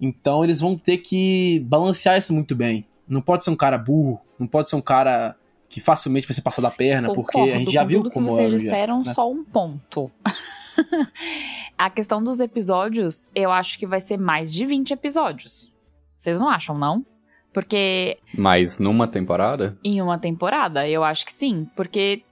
Então 0.00 0.44
eles 0.44 0.60
vão 0.60 0.76
ter 0.76 0.98
que 0.98 1.60
balancear 1.66 2.18
isso 2.18 2.32
muito 2.32 2.54
bem. 2.54 2.86
Não 3.08 3.20
pode 3.20 3.42
ser 3.44 3.50
um 3.50 3.56
cara 3.56 3.78
burro, 3.78 4.20
não 4.38 4.46
pode 4.46 4.68
ser 4.68 4.76
um 4.76 4.80
cara 4.80 5.36
que 5.68 5.80
facilmente 5.80 6.26
vai 6.26 6.34
ser 6.34 6.42
passado 6.42 6.66
a 6.66 6.70
perna, 6.70 7.12
porque 7.12 7.38
a 7.38 7.58
gente 7.58 7.72
já 7.72 7.84
viu 7.84 8.02
tudo 8.02 8.12
como 8.12 8.28
que 8.28 8.34
vocês 8.34 8.46
Elrond 8.46 8.62
é, 8.62 8.64
disseram, 8.64 9.02
né? 9.02 9.12
só 9.12 9.30
um 9.30 9.44
ponto. 9.44 10.10
a 11.76 11.90
questão 11.90 12.22
dos 12.22 12.40
episódios, 12.40 13.26
eu 13.34 13.50
acho 13.50 13.78
que 13.78 13.86
vai 13.86 14.00
ser 14.00 14.18
mais 14.18 14.52
de 14.52 14.64
20 14.66 14.92
episódios. 14.92 15.72
Vocês 16.20 16.38
não 16.38 16.48
acham, 16.48 16.78
não? 16.78 17.04
Porque 17.52 18.18
Mas 18.36 18.80
numa 18.80 19.06
temporada? 19.06 19.78
em 19.84 20.02
uma 20.02 20.18
temporada, 20.18 20.88
eu 20.88 21.04
acho 21.04 21.24
que 21.24 21.32
sim. 21.32 21.68
Porque, 21.76 22.24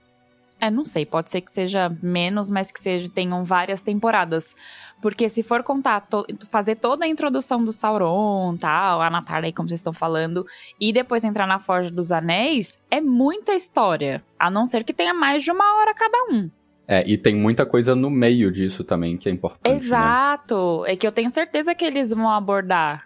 é, 0.65 0.71
não 0.71 0.85
sei, 0.85 1.05
pode 1.05 1.29
ser 1.29 1.41
que 1.41 1.51
seja 1.51 1.95
menos, 2.01 2.49
mas 2.49 2.71
que 2.71 2.79
seja, 2.79 3.09
tenham 3.13 3.43
várias 3.43 3.81
temporadas. 3.81 4.55
Porque 5.01 5.27
se 5.27 5.43
for 5.43 5.63
contar, 5.63 6.01
to- 6.01 6.25
fazer 6.49 6.75
toda 6.75 7.03
a 7.05 7.07
introdução 7.07 7.63
do 7.63 7.71
Sauron, 7.71 8.55
tal, 8.57 9.01
a 9.01 9.09
Natália 9.09 9.47
aí, 9.47 9.53
como 9.53 9.67
vocês 9.67 9.79
estão 9.79 9.91
falando, 9.93 10.45
e 10.79 10.93
depois 10.93 11.23
entrar 11.23 11.45
na 11.45 11.59
Forja 11.59 11.91
dos 11.91 12.11
Anéis, 12.11 12.79
é 12.89 13.01
muita 13.01 13.53
história. 13.53 14.23
A 14.39 14.49
não 14.49 14.65
ser 14.65 14.83
que 14.83 14.93
tenha 14.93 15.13
mais 15.13 15.43
de 15.43 15.51
uma 15.51 15.79
hora 15.79 15.93
cada 15.93 16.17
um. 16.31 16.49
É, 16.87 17.03
e 17.09 17.17
tem 17.17 17.35
muita 17.35 17.65
coisa 17.65 17.95
no 17.95 18.09
meio 18.09 18.51
disso 18.51 18.83
também 18.83 19.17
que 19.17 19.27
é 19.29 19.31
importante. 19.31 19.67
né? 19.67 19.73
Exato. 19.73 20.83
É 20.85 20.95
que 20.95 21.07
eu 21.07 21.11
tenho 21.11 21.29
certeza 21.29 21.73
que 21.75 21.83
eles 21.85 22.09
vão 22.09 22.29
abordar. 22.29 23.05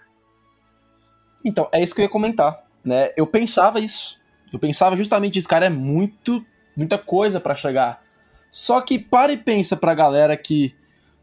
Então, 1.46 1.68
é 1.72 1.82
isso 1.82 1.94
que 1.96 2.02
eu 2.02 2.06
ia 2.06 2.10
comentar, 2.10 2.64
né? 2.84 3.10
Eu 3.16 3.26
pensava 3.28 3.80
isso. 3.80 4.20
Eu 4.52 4.60
pensava 4.60 4.96
justamente 4.98 5.38
isso, 5.38 5.48
cara, 5.48 5.66
é 5.66 5.70
muito, 5.70 6.44
muita 6.78 6.98
coisa 6.98 7.40
pra 7.40 7.56
chegar. 7.56 8.02
Só 8.50 8.80
que 8.80 8.98
para 8.98 9.34
e 9.34 9.38
pensa 9.38 9.76
pra 9.76 9.94
galera 9.94 10.38
que 10.38 10.74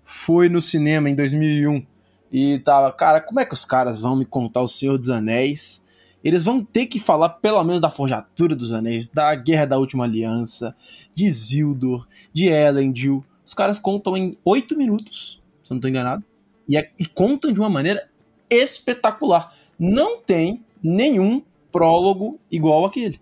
foi 0.03 0.49
no 0.51 0.61
cinema 0.61 1.09
em 1.09 1.15
2001 1.15 1.87
e 2.31 2.59
tava, 2.59 2.93
cara, 2.93 3.21
como 3.21 3.41
é 3.41 3.47
que 3.47 3.55
os 3.55 3.65
caras 3.65 3.99
vão 4.01 4.17
me 4.17 4.27
contar 4.27 4.61
o 4.61 4.69
Senhor 4.69 4.99
dos 4.99 5.09
Anéis? 5.09 5.83
Eles 6.23 6.43
vão 6.43 6.63
ter 6.65 6.87
que 6.87 6.99
falar 6.99 7.29
pelo 7.29 7.63
menos 7.65 7.81
da 7.81 7.89
Forjatura 7.89 8.55
dos 8.57 8.73
Anéis, 8.73 9.09
da 9.09 9.35
Guerra 9.35 9.67
da 9.67 9.79
Última 9.79 10.05
Aliança, 10.05 10.75
de 11.15 11.27
Isildur, 11.27 12.07
de 12.33 12.49
Elendil. 12.49 13.25
Os 13.47 13.55
caras 13.55 13.79
contam 13.79 14.17
em 14.17 14.33
oito 14.45 14.77
minutos, 14.77 15.43
se 15.63 15.71
eu 15.73 15.77
não 15.77 15.81
tô 15.81 15.89
enganado. 15.89 16.25
E, 16.69 16.77
é- 16.77 16.91
e 16.99 17.07
contam 17.07 17.53
de 17.53 17.61
uma 17.61 17.69
maneira 17.71 18.09
espetacular 18.51 19.55
não 19.79 20.19
tem 20.21 20.63
nenhum 20.83 21.43
prólogo 21.73 22.39
igual 22.51 22.85
aquele. 22.85 23.21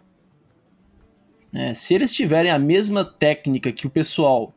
É, 1.55 1.75
se 1.75 1.95
eles 1.95 2.12
tiverem 2.12 2.51
a 2.51 2.59
mesma 2.59 3.05
técnica 3.05 3.71
que 3.73 3.87
o 3.87 3.91
pessoal 3.91 4.55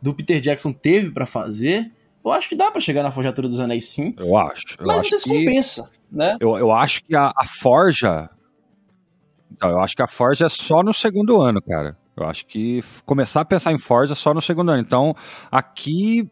do 0.00 0.12
Peter 0.12 0.40
Jackson 0.40 0.72
teve 0.72 1.10
pra 1.10 1.24
fazer, 1.24 1.92
eu 2.24 2.32
acho 2.32 2.48
que 2.48 2.56
dá 2.56 2.70
pra 2.70 2.80
chegar 2.80 3.02
na 3.02 3.12
Forjatura 3.12 3.48
dos 3.48 3.60
Anéis 3.60 3.88
sim. 3.88 4.14
Eu 4.18 4.36
acho. 4.36 4.76
Eu 4.78 4.86
mas 4.86 4.98
acho 4.98 5.18
se 5.18 5.24
que... 5.24 5.38
compensa, 5.38 5.90
né? 6.10 6.36
Eu, 6.40 6.56
eu 6.56 6.72
acho 6.72 7.04
que 7.04 7.14
a, 7.14 7.32
a 7.36 7.44
Forja. 7.46 8.28
Então, 9.52 9.70
eu 9.70 9.80
acho 9.80 9.94
que 9.94 10.02
a 10.02 10.06
Forja 10.08 10.46
é 10.46 10.48
só 10.48 10.82
no 10.82 10.92
segundo 10.92 11.40
ano, 11.40 11.62
cara. 11.62 11.96
Eu 12.16 12.26
acho 12.26 12.44
que 12.46 12.82
começar 13.06 13.40
a 13.40 13.44
pensar 13.44 13.72
em 13.72 13.78
Forja 13.78 14.12
é 14.12 14.16
só 14.16 14.34
no 14.34 14.40
segundo 14.40 14.70
ano. 14.70 14.80
Então, 14.80 15.14
aqui 15.50 16.28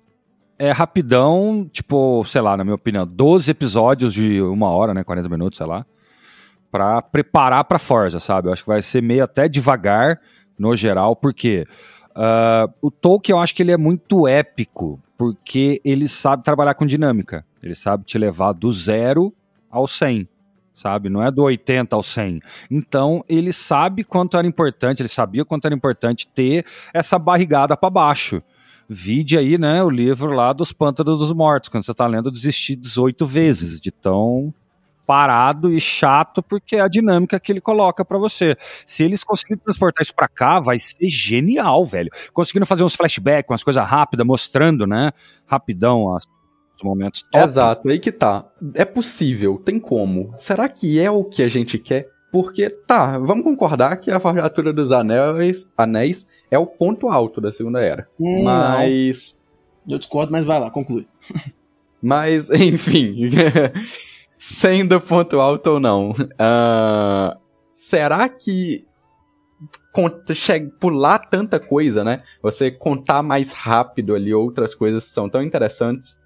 é 0.58 0.70
rapidão, 0.70 1.68
tipo, 1.72 2.24
sei 2.26 2.40
lá, 2.40 2.56
na 2.56 2.64
minha 2.64 2.74
opinião, 2.74 3.06
12 3.06 3.50
episódios 3.50 4.12
de 4.12 4.42
uma 4.42 4.70
hora, 4.70 4.92
né? 4.92 5.02
40 5.02 5.28
minutos, 5.28 5.56
sei 5.56 5.66
lá. 5.66 5.86
Pra 6.70 7.02
preparar 7.02 7.64
pra 7.64 7.78
Forja, 7.78 8.20
sabe? 8.20 8.48
Eu 8.48 8.52
acho 8.52 8.62
que 8.62 8.68
vai 8.68 8.82
ser 8.82 9.02
meio 9.02 9.24
até 9.24 9.48
devagar, 9.48 10.20
no 10.60 10.76
geral, 10.76 11.16
porque 11.16 11.66
ah, 12.14 12.68
o 12.82 12.90
Tolkien, 12.90 13.34
eu 13.34 13.42
acho 13.42 13.54
que 13.54 13.62
ele 13.62 13.72
é 13.72 13.78
muito 13.78 14.28
épico, 14.28 15.00
porque 15.16 15.80
ele 15.82 16.06
sabe 16.06 16.44
trabalhar 16.44 16.74
com 16.74 16.84
dinâmica. 16.84 17.46
Ele 17.62 17.74
sabe 17.74 18.04
te 18.04 18.18
levar 18.18 18.52
do 18.52 18.70
zero 18.70 19.34
ao 19.70 19.88
100, 19.88 20.28
sabe? 20.74 21.08
Não 21.08 21.22
é 21.22 21.30
do 21.30 21.42
80 21.42 21.96
ao 21.96 22.02
100. 22.02 22.40
Então, 22.70 23.24
ele 23.26 23.54
sabe 23.54 24.04
quanto 24.04 24.36
era 24.36 24.46
importante, 24.46 25.00
ele 25.00 25.08
sabia 25.08 25.46
quanto 25.46 25.64
era 25.64 25.74
importante 25.74 26.28
ter 26.28 26.66
essa 26.92 27.18
barrigada 27.18 27.74
para 27.74 27.88
baixo. 27.88 28.42
Vide 28.86 29.38
aí, 29.38 29.56
né, 29.56 29.82
o 29.82 29.88
livro 29.88 30.32
lá 30.32 30.52
dos 30.52 30.72
Pântanos 30.72 31.18
dos 31.18 31.32
Mortos, 31.32 31.70
quando 31.70 31.84
você 31.84 31.94
tá 31.94 32.06
lendo 32.06 32.30
desistir 32.30 32.76
18 32.76 33.24
vezes, 33.24 33.80
de 33.80 33.90
tão 33.90 34.52
parado 35.10 35.72
e 35.72 35.80
chato, 35.80 36.40
porque 36.40 36.76
é 36.76 36.80
a 36.82 36.86
dinâmica 36.86 37.40
que 37.40 37.50
ele 37.50 37.60
coloca 37.60 38.04
pra 38.04 38.16
você. 38.16 38.56
Se 38.86 39.02
eles 39.02 39.24
conseguirem 39.24 39.60
transportar 39.60 40.04
isso 40.04 40.14
pra 40.14 40.28
cá, 40.28 40.60
vai 40.60 40.78
ser 40.80 41.10
genial, 41.10 41.84
velho. 41.84 42.08
Conseguindo 42.32 42.64
fazer 42.64 42.84
uns 42.84 42.94
flashbacks, 42.94 43.50
umas 43.50 43.64
coisas 43.64 43.84
rápidas, 43.84 44.24
mostrando, 44.24 44.86
né, 44.86 45.10
rapidão 45.48 46.14
as, 46.14 46.28
os 46.76 46.82
momentos 46.84 47.24
top. 47.28 47.44
Exato, 47.44 47.88
aí 47.88 47.98
que 47.98 48.12
tá. 48.12 48.46
É 48.72 48.84
possível, 48.84 49.58
tem 49.58 49.80
como. 49.80 50.32
Será 50.38 50.68
que 50.68 51.00
é 51.00 51.10
o 51.10 51.24
que 51.24 51.42
a 51.42 51.48
gente 51.48 51.76
quer? 51.76 52.06
Porque, 52.30 52.70
tá, 52.70 53.18
vamos 53.18 53.42
concordar 53.42 53.96
que 53.96 54.12
a 54.12 54.20
Forjatura 54.20 54.72
dos 54.72 54.92
Anéis, 54.92 55.68
Anéis 55.76 56.28
é 56.48 56.56
o 56.56 56.68
ponto 56.68 57.08
alto 57.08 57.40
da 57.40 57.50
Segunda 57.50 57.80
Era. 57.80 58.06
Hum, 58.16 58.44
mas. 58.44 59.36
Não. 59.84 59.96
Eu 59.96 59.98
discordo, 59.98 60.30
mas 60.30 60.46
vai 60.46 60.60
lá, 60.60 60.70
conclui. 60.70 61.08
mas, 62.00 62.48
enfim. 62.54 63.28
Sendo 64.40 65.00
ponto 65.00 65.40
alto 65.40 65.72
ou 65.72 65.80
não. 65.80 66.10
Uh, 66.10 67.38
será 67.68 68.28
que 68.28 68.86
pular 70.80 71.18
tanta 71.18 71.60
coisa, 71.60 72.02
né? 72.02 72.22
Você 72.42 72.70
contar 72.70 73.22
mais 73.22 73.52
rápido 73.52 74.14
ali 74.14 74.32
outras 74.32 74.74
coisas 74.74 75.04
que 75.04 75.10
são 75.10 75.28
tão 75.28 75.42
interessantes 75.42 76.18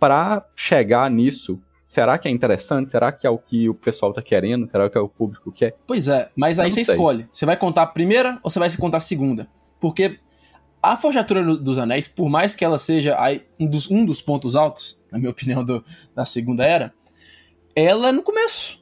para 0.00 0.44
chegar 0.56 1.08
nisso 1.08 1.62
Será 1.90 2.16
que 2.18 2.28
é 2.28 2.30
interessante? 2.30 2.92
Será 2.92 3.10
que 3.10 3.26
é 3.26 3.30
o 3.30 3.36
que 3.36 3.68
o 3.68 3.74
pessoal 3.74 4.12
tá 4.12 4.22
querendo? 4.22 4.64
Será 4.68 4.88
que 4.88 4.96
é 4.96 5.00
o 5.00 5.08
público 5.08 5.50
quer? 5.50 5.76
Pois 5.88 6.06
é, 6.06 6.30
mas 6.36 6.56
aí 6.60 6.70
você 6.70 6.84
sei. 6.84 6.94
escolhe. 6.94 7.26
Você 7.28 7.44
vai 7.44 7.56
contar 7.56 7.82
a 7.82 7.86
primeira 7.86 8.38
ou 8.44 8.50
você 8.50 8.60
vai 8.60 8.70
se 8.70 8.78
contar 8.78 8.98
a 8.98 9.00
segunda? 9.00 9.48
Porque 9.80 10.20
a 10.80 10.96
Forjatura 10.96 11.42
dos 11.56 11.78
Anéis, 11.78 12.06
por 12.06 12.28
mais 12.28 12.54
que 12.54 12.64
ela 12.64 12.78
seja 12.78 13.16
um 13.58 13.66
dos, 13.66 13.90
um 13.90 14.06
dos 14.06 14.22
pontos 14.22 14.54
altos, 14.54 15.00
na 15.10 15.18
minha 15.18 15.32
opinião, 15.32 15.64
do, 15.64 15.84
da 16.14 16.24
Segunda 16.24 16.64
Era, 16.64 16.94
ela 17.74 18.08
é 18.08 18.12
no 18.12 18.22
começo. 18.22 18.80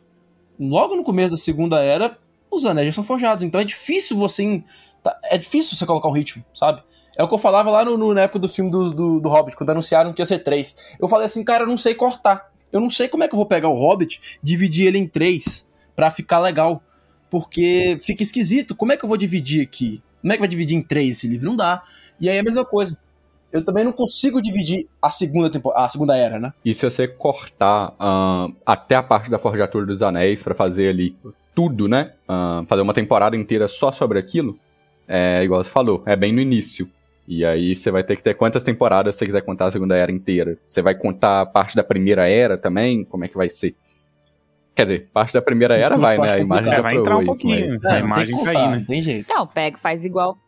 Logo 0.59 0.97
no 0.97 1.05
começo 1.05 1.31
da 1.31 1.37
Segunda 1.37 1.81
Era, 1.83 2.19
os 2.51 2.67
anéis 2.67 2.87
já 2.89 2.93
são 2.93 3.05
forjados. 3.05 3.45
Então 3.45 3.61
é 3.61 3.65
difícil 3.65 4.17
você. 4.17 4.63
Tá, 5.03 5.19
é 5.25 5.39
difícil 5.39 5.77
você 5.77 5.87
colocar 5.87 6.09
o 6.09 6.13
ritmo, 6.13 6.45
sabe? 6.55 6.83
É 7.17 7.23
o 7.23 7.29
que 7.29 7.35
eu 7.35 7.39
falava 7.39 7.71
lá 7.71 7.85
no, 7.85 7.97
no, 7.97 8.15
na 8.15 8.23
época 8.23 8.39
do 8.39 8.49
filme 8.49 8.71
do, 8.71 8.91
do, 8.91 9.21
do 9.21 9.29
Hobbit, 9.29 9.57
quando 9.57 9.71
anunciaram 9.71 10.13
que 10.13 10.23
ia 10.23 10.27
ser 10.27 10.39
três. 10.41 10.77
Eu 11.01 11.09
falei 11.09 11.27
assim, 11.27 11.45
cara, 11.45 11.65
eu 11.65 11.67
não 11.67 11.77
sei 11.77 11.95
cortar. 11.95 12.53
Eu 12.73 12.81
não 12.81 12.91
sei 12.91 13.09
como 13.09 13.25
é 13.25 13.29
que 13.29 13.35
eu 13.35 13.39
vou 13.39 13.47
pegar 13.47 13.69
o 13.69 13.75
Hobbit, 13.75 14.39
dividir 14.43 14.87
ele 14.87 14.99
em 14.99 15.07
três, 15.07 15.69
para 15.97 16.11
ficar 16.11 16.39
legal. 16.39 16.83
Porque 17.31 17.99
fica 18.03 18.23
esquisito. 18.23 18.75
Como 18.75 18.93
é 18.93 18.97
que 18.97 19.05
eu 19.05 19.09
vou 19.09 19.17
dividir 19.17 19.63
aqui? 19.63 20.03
Como 20.21 20.33
é 20.33 20.37
que 20.37 20.41
vai 20.41 20.49
dividir 20.49 20.77
em 20.77 20.83
três 20.83 21.19
esse 21.19 21.27
livro? 21.27 21.49
Não 21.49 21.57
dá. 21.57 21.83
E 22.21 22.29
aí 22.29 22.37
é 22.37 22.41
a 22.41 22.45
mesma 22.45 22.65
coisa. 22.65 22.99
Eu 23.51 23.65
também 23.65 23.83
não 23.85 23.93
consigo 23.93 24.41
dividir 24.41 24.89
a 25.01 25.11
segunda 25.11 25.51
temporada, 25.51 25.85
a 25.85 25.89
segunda 25.89 26.17
era, 26.17 26.39
né? 26.39 26.53
E 26.65 26.75
se 26.75 26.85
você 26.85 27.09
cortar 27.09 27.91
uh, 27.93 28.55
até 28.65 28.95
a 28.95 29.03
parte 29.03 29.31
da 29.31 29.39
Forjatura 29.39 29.87
dos 29.87 30.03
Anéis 30.03 30.43
para 30.43 30.55
fazer 30.55 30.89
ali 30.89 31.17
tudo, 31.55 31.89
né? 31.89 32.13
Uh, 32.29 32.67
fazer 32.67 32.83
uma 32.83 32.93
temporada 32.93 33.37
inteira 33.37 33.67
só 33.67 33.91
sobre 33.91 34.19
aquilo, 34.19 34.59
é 35.07 35.43
igual 35.43 35.65
você 35.65 35.71
falou, 35.71 36.03
é 36.05 36.15
bem 36.15 36.33
no 36.33 36.41
início. 36.41 36.91
E 37.27 37.45
aí 37.45 37.77
você 37.77 37.91
vai 37.91 38.03
ter 38.03 38.17
que 38.17 38.23
ter 38.23 38.35
quantas 38.35 38.63
temporadas 38.63 39.15
você 39.15 39.27
quiser 39.27 39.43
contar 39.43 39.67
a 39.67 39.71
Segunda 39.71 39.95
Era 39.95 40.11
inteira. 40.11 40.57
Você 40.67 40.81
vai 40.81 40.95
contar 40.95 41.45
parte 41.47 41.77
da 41.77 41.85
Primeira 41.85 42.27
Era 42.27 42.57
também? 42.57 43.05
Como 43.05 43.23
é 43.23 43.29
que 43.29 43.37
vai 43.37 43.51
ser? 43.51 43.77
Quer 44.75 44.85
dizer, 44.85 45.11
parte 45.13 45.35
da 45.35 45.43
Primeira 45.43 45.77
Era 45.77 45.99
vai, 45.99 46.17
né? 46.17 46.33
A 46.33 46.39
imagem 46.39 46.73
já 46.73 46.81
vai 46.81 46.95
entrar 46.95 47.19
um 47.19 47.25
pouquinho. 47.27 47.67
Mas... 47.67 47.85
É, 47.85 47.97
a 47.97 47.99
imagem 47.99 48.45
vai, 48.45 48.55
né? 48.55 48.77
Não 48.79 48.85
tem 48.85 49.03
jeito. 49.03 49.27
Não, 49.29 49.47
pega, 49.47 49.77
faz 49.77 50.07
igual... 50.07 50.39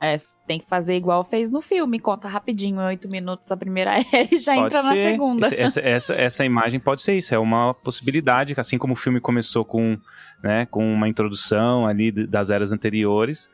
É, 0.00 0.20
tem 0.46 0.58
que 0.58 0.66
fazer 0.66 0.94
igual 0.94 1.24
fez 1.24 1.50
no 1.50 1.60
filme, 1.60 1.98
conta 1.98 2.28
rapidinho, 2.28 2.80
em 2.80 2.86
oito 2.86 3.08
minutos 3.08 3.50
a 3.50 3.56
primeira 3.56 3.94
era 3.94 4.04
e 4.30 4.38
já 4.38 4.54
pode 4.54 4.66
entra 4.66 4.82
ser. 4.82 4.88
na 4.88 5.10
segunda. 5.10 5.54
Essa, 5.54 5.80
essa, 5.80 6.14
essa, 6.14 6.44
imagem 6.44 6.78
pode 6.80 7.02
ser 7.02 7.16
isso, 7.16 7.34
é 7.34 7.38
uma 7.38 7.74
possibilidade, 7.74 8.54
assim 8.56 8.78
como 8.78 8.92
o 8.92 8.96
filme 8.96 9.20
começou 9.20 9.64
com, 9.64 9.98
né, 10.42 10.66
com 10.66 10.92
uma 10.92 11.08
introdução 11.08 11.86
ali 11.86 12.10
das 12.12 12.50
eras 12.50 12.72
anteriores, 12.72 13.50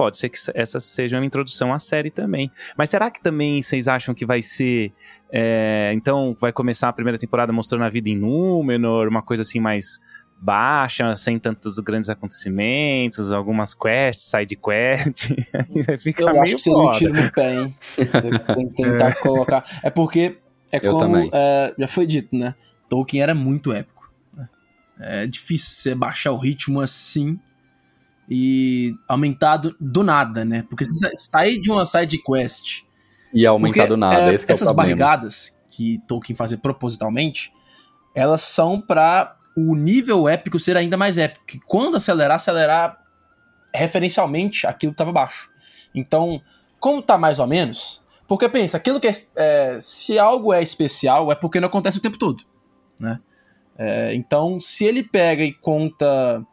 pode 0.00 0.16
ser 0.16 0.30
que 0.30 0.38
essa 0.54 0.80
seja 0.80 1.18
uma 1.18 1.26
introdução 1.26 1.74
à 1.74 1.78
série 1.78 2.10
também. 2.10 2.50
Mas 2.74 2.88
será 2.88 3.10
que 3.10 3.20
também 3.20 3.60
vocês 3.60 3.86
acham 3.86 4.14
que 4.14 4.24
vai 4.24 4.40
ser. 4.40 4.94
É, 5.30 5.92
então, 5.94 6.34
vai 6.40 6.52
começar 6.52 6.88
a 6.88 6.92
primeira 6.92 7.18
temporada 7.18 7.52
mostrando 7.52 7.84
a 7.84 7.90
vida 7.90 8.08
em 8.08 8.16
Númenor, 8.16 9.08
uma 9.08 9.20
coisa 9.20 9.42
assim 9.42 9.60
mais 9.60 10.00
baixa, 10.40 11.14
sem 11.16 11.38
tantos 11.38 11.78
grandes 11.78 12.08
acontecimentos, 12.08 13.30
algumas 13.30 13.74
quests, 13.74 14.30
side 14.30 14.56
quest, 14.56 15.28
vai 15.86 15.98
ficar 15.98 16.24
Eu 16.24 16.32
meio 16.32 16.42
acho 16.44 16.56
que 16.56 16.62
seria 16.62 16.78
um 16.78 16.92
tiro 16.92 17.14
no 17.14 17.32
pé, 17.32 17.54
hein? 17.54 17.74
Você 17.96 18.54
tem 18.54 18.68
que 18.68 18.74
tentar 18.82 19.08
é. 19.10 19.12
colocar. 19.12 19.80
É 19.82 19.90
porque, 19.90 20.38
é 20.72 20.78
Eu 20.82 20.92
como 20.92 21.16
é, 21.32 21.74
já 21.78 21.86
foi 21.86 22.06
dito, 22.06 22.34
né? 22.34 22.54
Tolkien 22.88 23.22
era 23.22 23.34
muito 23.34 23.72
épico. 23.72 24.10
Né? 24.34 24.48
É 24.98 25.26
difícil 25.26 25.70
você 25.70 25.94
baixar 25.94 26.32
o 26.32 26.38
ritmo 26.38 26.80
assim 26.80 27.38
e 28.28 28.94
aumentado 29.06 29.76
do 29.78 30.02
nada, 30.02 30.44
né? 30.44 30.64
Porque 30.68 30.86
você 30.86 31.10
sai 31.14 31.58
de 31.58 31.70
uma 31.70 31.84
side 31.84 32.18
quest 32.22 32.82
e 33.32 33.46
aumentar 33.46 33.86
do 33.86 33.96
nada, 33.96 34.32
é, 34.32 34.34
esse 34.34 34.46
é 34.48 34.52
essas 34.52 34.72
barrigadas 34.72 35.56
que 35.68 35.98
Tolkien 36.08 36.36
fazia 36.36 36.58
propositalmente, 36.58 37.52
elas 38.14 38.42
são 38.42 38.80
para 38.80 39.36
o 39.68 39.74
nível 39.74 40.28
épico 40.28 40.58
ser 40.58 40.76
ainda 40.76 40.96
mais 40.96 41.18
épico. 41.18 41.44
Que 41.46 41.60
quando 41.60 41.96
acelerar, 41.96 42.36
acelerar 42.36 42.98
referencialmente 43.74 44.66
aquilo 44.66 44.92
que 44.92 44.94
estava 44.94 45.12
baixo. 45.12 45.50
Então, 45.94 46.40
como 46.78 47.02
tá 47.02 47.18
mais 47.18 47.38
ou 47.38 47.46
menos, 47.46 48.02
porque 48.26 48.48
pensa, 48.48 48.76
aquilo 48.76 49.00
que 49.00 49.08
é, 49.08 49.12
é, 49.36 49.78
se 49.80 50.18
algo 50.18 50.52
é 50.52 50.62
especial 50.62 51.30
é 51.32 51.34
porque 51.34 51.60
não 51.60 51.68
acontece 51.68 51.98
o 51.98 52.02
tempo 52.02 52.18
todo, 52.18 52.44
né? 52.98 53.20
É, 53.76 54.14
então, 54.14 54.60
se 54.60 54.84
ele 54.84 55.02
pega 55.02 55.42
e 55.42 55.52
conta 55.52 56.44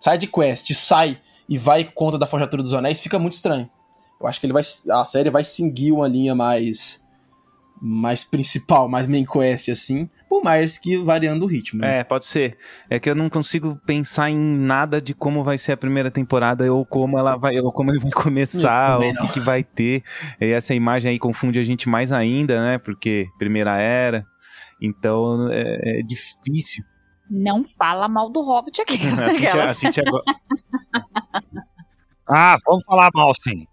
side 0.00 0.26
quest, 0.26 0.72
sai 0.74 1.18
e 1.48 1.56
vai 1.56 1.84
conta 1.84 2.18
da 2.18 2.26
Forjatura 2.26 2.62
dos 2.62 2.74
Anéis, 2.74 3.00
fica 3.00 3.18
muito 3.18 3.34
estranho. 3.34 3.70
Eu 4.20 4.26
acho 4.26 4.40
que 4.40 4.46
ele 4.46 4.52
vai, 4.52 4.62
a 4.90 5.04
série 5.04 5.30
vai 5.30 5.44
seguir 5.44 5.92
uma 5.92 6.08
linha 6.08 6.34
mais 6.34 7.05
mais 7.80 8.24
principal, 8.24 8.88
mais 8.88 9.06
main 9.06 9.24
quest 9.24 9.68
assim, 9.68 10.08
por 10.28 10.42
mais 10.42 10.78
que 10.78 10.96
variando 10.96 11.44
o 11.44 11.46
ritmo. 11.46 11.80
Né? 11.80 12.00
É, 12.00 12.04
pode 12.04 12.26
ser. 12.26 12.56
É 12.88 12.98
que 12.98 13.08
eu 13.08 13.14
não 13.14 13.28
consigo 13.28 13.80
pensar 13.86 14.30
em 14.30 14.36
nada 14.36 15.00
de 15.00 15.14
como 15.14 15.44
vai 15.44 15.58
ser 15.58 15.72
a 15.72 15.76
primeira 15.76 16.10
temporada 16.10 16.72
ou 16.72 16.84
como 16.84 17.18
ela 17.18 17.36
vai, 17.36 17.58
ou 17.60 17.72
como 17.72 17.90
ele 17.90 18.00
vai 18.00 18.10
começar, 18.12 18.98
ou 18.98 19.10
o 19.10 19.16
que, 19.16 19.34
que 19.34 19.40
vai 19.40 19.62
ter. 19.62 20.02
E 20.40 20.46
essa 20.46 20.74
imagem 20.74 21.12
aí 21.12 21.18
confunde 21.18 21.58
a 21.58 21.64
gente 21.64 21.88
mais 21.88 22.12
ainda, 22.12 22.60
né? 22.60 22.78
Porque 22.78 23.26
primeira 23.38 23.78
era. 23.78 24.24
Então 24.80 25.48
é, 25.50 26.00
é 26.00 26.02
difícil. 26.02 26.84
Não 27.28 27.64
fala 27.64 28.08
mal 28.08 28.30
do 28.30 28.42
Hobbit 28.42 28.80
aqui. 28.80 28.98
A 29.18 29.30
Cintia, 29.30 29.64
a 29.64 29.74
Cintia... 29.74 30.04
ah, 32.28 32.56
vamos 32.64 32.84
falar 32.84 33.08
mal 33.14 33.32
sim. 33.34 33.66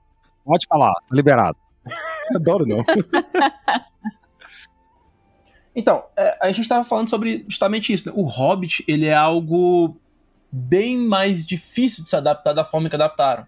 Pode 0.43 0.65
falar, 0.67 0.93
tá 0.93 1.15
liberado. 1.15 1.57
Adoro 2.35 2.65
não. 2.65 2.83
então, 5.75 6.03
é, 6.17 6.37
a 6.41 6.47
gente 6.47 6.61
estava 6.61 6.83
falando 6.83 7.09
sobre 7.09 7.45
justamente 7.47 7.91
isso. 7.91 8.09
Né? 8.09 8.13
O 8.15 8.23
Hobbit, 8.23 8.83
ele 8.87 9.05
é 9.05 9.13
algo 9.13 9.97
bem 10.51 10.97
mais 10.97 11.45
difícil 11.45 12.03
de 12.03 12.09
se 12.09 12.15
adaptar 12.15 12.53
da 12.53 12.63
forma 12.63 12.89
que 12.89 12.95
adaptaram. 12.95 13.47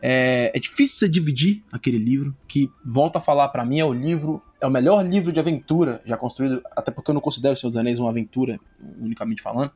É, 0.00 0.52
é 0.54 0.60
difícil 0.60 0.98
você 0.98 1.08
dividir 1.08 1.64
aquele 1.72 1.98
livro, 1.98 2.36
que, 2.46 2.70
volta 2.84 3.18
a 3.18 3.20
falar 3.20 3.48
para 3.48 3.64
mim, 3.64 3.80
é 3.80 3.84
o 3.84 3.92
livro, 3.92 4.42
é 4.60 4.66
o 4.66 4.70
melhor 4.70 5.04
livro 5.04 5.32
de 5.32 5.40
aventura 5.40 6.02
já 6.04 6.16
construído, 6.16 6.62
até 6.76 6.90
porque 6.90 7.10
eu 7.10 7.14
não 7.14 7.20
considero 7.20 7.54
O 7.54 7.56
Senhor 7.56 7.70
dos 7.70 7.78
Anéis 7.78 7.98
uma 7.98 8.10
aventura, 8.10 8.60
unicamente 9.00 9.40
falando. 9.40 9.72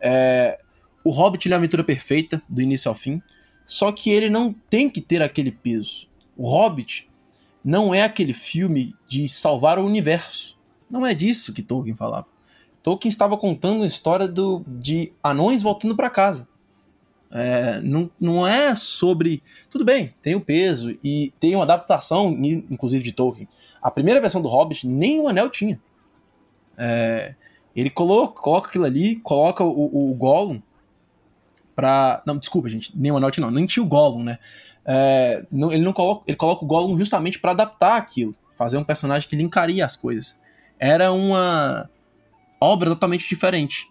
É, 0.00 0.60
o 1.02 1.10
Hobbit 1.10 1.48
é 1.48 1.50
uma 1.50 1.56
aventura 1.56 1.82
perfeita, 1.82 2.40
do 2.48 2.62
início 2.62 2.88
ao 2.88 2.94
fim, 2.94 3.20
só 3.64 3.90
que 3.90 4.10
ele 4.10 4.30
não 4.30 4.52
tem 4.52 4.88
que 4.88 5.00
ter 5.00 5.22
aquele 5.22 5.50
peso. 5.50 6.08
O 6.36 6.48
Hobbit 6.48 7.07
não 7.64 7.94
é 7.94 8.02
aquele 8.02 8.32
filme 8.32 8.94
de 9.08 9.28
salvar 9.28 9.78
o 9.78 9.84
universo. 9.84 10.56
Não 10.90 11.04
é 11.04 11.14
disso 11.14 11.52
que 11.52 11.62
Tolkien 11.62 11.94
falava. 11.94 12.26
Tolkien 12.82 13.10
estava 13.10 13.36
contando 13.36 13.82
a 13.82 13.86
história 13.86 14.26
do, 14.26 14.64
de 14.66 15.12
anões 15.22 15.62
voltando 15.62 15.94
para 15.94 16.08
casa. 16.08 16.48
É, 17.30 17.80
não, 17.82 18.10
não 18.18 18.46
é 18.46 18.74
sobre. 18.74 19.42
Tudo 19.68 19.84
bem, 19.84 20.14
tem 20.22 20.34
o 20.34 20.40
peso 20.40 20.96
e 21.04 21.32
tem 21.38 21.54
uma 21.54 21.64
adaptação, 21.64 22.30
inclusive 22.30 23.04
de 23.04 23.12
Tolkien. 23.12 23.48
A 23.82 23.90
primeira 23.90 24.20
versão 24.20 24.40
do 24.40 24.48
Hobbit 24.48 24.86
nem 24.86 25.20
o 25.20 25.28
anel 25.28 25.50
tinha. 25.50 25.80
É, 26.76 27.34
ele 27.76 27.90
coloca, 27.90 28.40
coloca 28.40 28.68
aquilo 28.68 28.84
ali, 28.84 29.16
coloca 29.16 29.62
o, 29.62 30.10
o 30.10 30.14
Gollum 30.14 30.60
pra. 31.76 32.22
Não, 32.26 32.36
desculpa, 32.36 32.68
gente, 32.68 32.90
nem 32.96 33.12
o 33.12 33.16
anel 33.16 33.30
tinha, 33.30 33.46
não, 33.46 33.52
nem 33.52 33.66
tinha 33.66 33.84
o 33.84 33.88
Gollum, 33.88 34.24
né? 34.24 34.38
É, 34.90 35.44
não, 35.52 35.70
ele 35.70 35.84
não 35.84 35.92
coloca, 35.92 36.24
ele 36.26 36.36
coloca 36.36 36.64
o 36.64 36.66
Gollum 36.66 36.96
justamente 36.96 37.38
para 37.38 37.50
adaptar 37.50 37.98
aquilo, 37.98 38.34
fazer 38.54 38.78
um 38.78 38.84
personagem 38.84 39.28
que 39.28 39.36
linkaria 39.36 39.84
as 39.84 39.94
coisas. 39.94 40.40
Era 40.78 41.12
uma 41.12 41.90
obra 42.58 42.88
totalmente 42.88 43.28
diferente. 43.28 43.86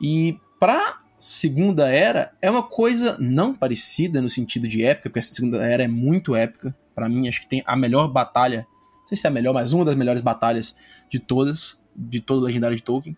E 0.00 0.36
pra 0.58 0.98
Segunda 1.16 1.88
Era 1.88 2.32
é 2.42 2.50
uma 2.50 2.64
coisa 2.64 3.16
não 3.20 3.54
parecida 3.54 4.20
no 4.20 4.28
sentido 4.28 4.66
de 4.66 4.84
épica, 4.84 5.08
porque 5.08 5.20
essa 5.20 5.32
Segunda 5.32 5.64
Era 5.64 5.84
é 5.84 5.88
muito 5.88 6.34
épica. 6.34 6.74
para 6.96 7.08
mim, 7.08 7.28
acho 7.28 7.40
que 7.40 7.48
tem 7.48 7.62
a 7.64 7.76
melhor 7.76 8.08
batalha, 8.08 8.66
não 9.00 9.06
sei 9.06 9.16
se 9.16 9.26
é 9.28 9.30
a 9.30 9.32
melhor, 9.32 9.54
mas 9.54 9.72
uma 9.72 9.84
das 9.84 9.94
melhores 9.94 10.20
batalhas 10.20 10.74
de 11.08 11.20
todas, 11.20 11.78
de 11.94 12.20
todo 12.20 12.40
o 12.40 12.44
Legendário 12.44 12.76
de 12.76 12.82
Tolkien. 12.82 13.16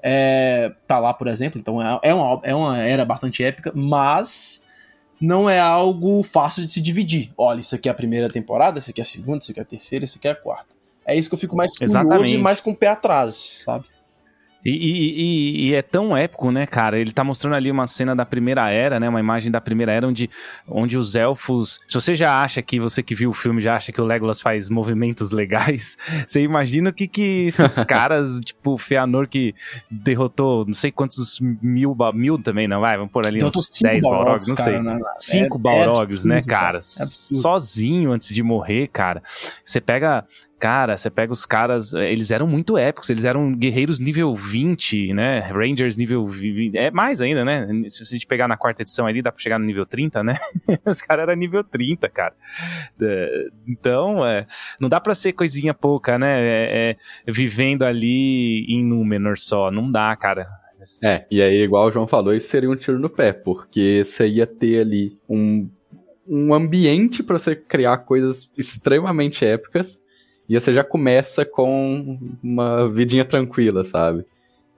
É, 0.00 0.72
tá 0.86 1.00
lá, 1.00 1.12
por 1.12 1.26
exemplo, 1.26 1.58
então 1.58 1.82
é, 1.82 1.98
é, 2.02 2.14
uma, 2.14 2.40
é 2.44 2.54
uma 2.54 2.78
era 2.78 3.04
bastante 3.04 3.42
épica, 3.42 3.72
mas 3.74 4.63
não 5.24 5.48
é 5.48 5.58
algo 5.58 6.22
fácil 6.22 6.66
de 6.66 6.72
se 6.72 6.80
dividir. 6.80 7.32
Olha, 7.36 7.60
isso 7.60 7.74
aqui 7.74 7.88
é 7.88 7.92
a 7.92 7.94
primeira 7.94 8.28
temporada, 8.28 8.78
isso 8.78 8.90
aqui 8.90 9.00
é 9.00 9.02
a 9.02 9.06
segunda, 9.06 9.38
isso 9.38 9.50
aqui 9.50 9.60
é 9.60 9.62
a 9.62 9.66
terceira, 9.66 10.04
isso 10.04 10.18
aqui 10.18 10.28
é 10.28 10.32
a 10.32 10.34
quarta. 10.34 10.74
É 11.06 11.16
isso 11.16 11.28
que 11.28 11.34
eu 11.34 11.38
fico 11.38 11.56
mais 11.56 11.76
curioso 11.76 11.98
Exatamente. 11.98 12.34
e 12.34 12.38
mais 12.38 12.60
com 12.60 12.70
o 12.70 12.76
pé 12.76 12.88
atrás, 12.88 13.62
sabe? 13.64 13.86
E, 14.64 14.70
e, 14.70 15.20
e, 15.20 15.68
e, 15.68 15.74
é 15.74 15.82
tão 15.82 16.16
épico, 16.16 16.50
né, 16.50 16.66
cara? 16.66 16.98
Ele 16.98 17.12
tá 17.12 17.22
mostrando 17.22 17.54
ali 17.54 17.70
uma 17.70 17.86
cena 17.86 18.16
da 18.16 18.24
Primeira 18.24 18.70
Era, 18.70 18.98
né? 18.98 19.08
Uma 19.08 19.20
imagem 19.20 19.50
da 19.50 19.60
Primeira 19.60 19.92
Era 19.92 20.08
onde, 20.08 20.30
onde 20.66 20.96
os 20.96 21.14
elfos. 21.14 21.80
Se 21.86 21.94
você 21.94 22.14
já 22.14 22.42
acha 22.42 22.62
que, 22.62 22.80
você 22.80 23.02
que 23.02 23.14
viu 23.14 23.30
o 23.30 23.34
filme, 23.34 23.60
já 23.60 23.76
acha 23.76 23.92
que 23.92 24.00
o 24.00 24.04
Legolas 24.04 24.40
faz 24.40 24.70
movimentos 24.70 25.30
legais, 25.32 25.98
você 26.26 26.40
imagina 26.40 26.90
o 26.90 26.92
que, 26.92 27.06
que 27.06 27.46
esses 27.46 27.74
caras, 27.84 28.40
tipo, 28.40 28.72
o 28.72 28.78
Feanor 28.78 29.28
que 29.28 29.54
derrotou 29.90 30.64
não 30.64 30.74
sei 30.74 30.90
quantos 30.90 31.38
mil. 31.40 31.94
Mil 32.14 32.38
também, 32.38 32.66
não 32.66 32.80
vai? 32.80 32.96
Vamos 32.96 33.12
pôr 33.12 33.26
ali 33.26 33.44
uns 33.44 33.80
10 33.82 34.02
Balrogs, 34.02 34.48
não 34.48 34.56
sei. 34.56 34.82
Cara, 34.82 35.00
cinco 35.18 35.58
é, 35.58 35.60
Balrogs, 35.60 36.24
é 36.24 36.28
né, 36.28 36.42
cara? 36.42 36.78
É 36.78 36.80
sozinho 36.80 38.12
antes 38.12 38.34
de 38.34 38.42
morrer, 38.42 38.88
cara. 38.88 39.22
Você 39.64 39.80
pega 39.80 40.24
Cara, 40.58 40.96
você 40.96 41.10
pega 41.10 41.32
os 41.32 41.44
caras, 41.44 41.92
eh, 41.94 42.10
eles 42.10 42.30
eram 42.30 42.46
muito 42.46 42.78
épicos, 42.78 43.10
eles 43.10 43.24
eram 43.24 43.52
guerreiros 43.52 43.98
nível 43.98 44.34
20, 44.34 45.12
né? 45.12 45.40
Rangers 45.40 45.96
nível 45.96 46.26
20, 46.26 46.76
é 46.76 46.90
mais 46.90 47.20
ainda, 47.20 47.44
né? 47.44 47.66
Se 47.88 48.02
a 48.02 48.06
gente 48.06 48.26
pegar 48.26 48.48
na 48.48 48.56
quarta 48.56 48.82
edição 48.82 49.06
ali, 49.06 49.20
dá 49.20 49.30
pra 49.30 49.42
chegar 49.42 49.58
no 49.58 49.66
nível 49.66 49.84
30, 49.84 50.22
né? 50.22 50.36
os 50.86 51.02
caras 51.02 51.24
eram 51.24 51.34
nível 51.34 51.62
30, 51.62 52.08
cara. 52.08 52.34
Então, 53.66 54.24
é, 54.24 54.46
não 54.80 54.88
dá 54.88 55.00
pra 55.00 55.14
ser 55.14 55.32
coisinha 55.32 55.74
pouca, 55.74 56.18
né? 56.18 56.40
É, 56.40 56.96
é, 57.26 57.30
vivendo 57.30 57.82
ali 57.82 58.64
em 58.66 58.82
Númenor 58.82 59.36
só, 59.36 59.70
não 59.70 59.90
dá, 59.90 60.14
cara. 60.16 60.46
É, 61.02 61.26
e 61.30 61.42
aí, 61.42 61.62
igual 61.62 61.88
o 61.88 61.90
João 61.90 62.06
falou, 62.06 62.34
isso 62.34 62.48
seria 62.48 62.70
um 62.70 62.76
tiro 62.76 62.98
no 62.98 63.10
pé, 63.10 63.32
porque 63.32 64.02
você 64.04 64.28
ia 64.28 64.46
ter 64.46 64.80
ali 64.80 65.18
um, 65.28 65.68
um 66.26 66.54
ambiente 66.54 67.22
para 67.22 67.38
você 67.38 67.56
criar 67.56 67.98
coisas 67.98 68.50
extremamente 68.56 69.44
épicas 69.44 70.02
e 70.48 70.58
você 70.58 70.72
já 70.72 70.84
começa 70.84 71.44
com 71.44 72.18
uma 72.42 72.88
vidinha 72.90 73.24
tranquila, 73.24 73.84
sabe? 73.84 74.20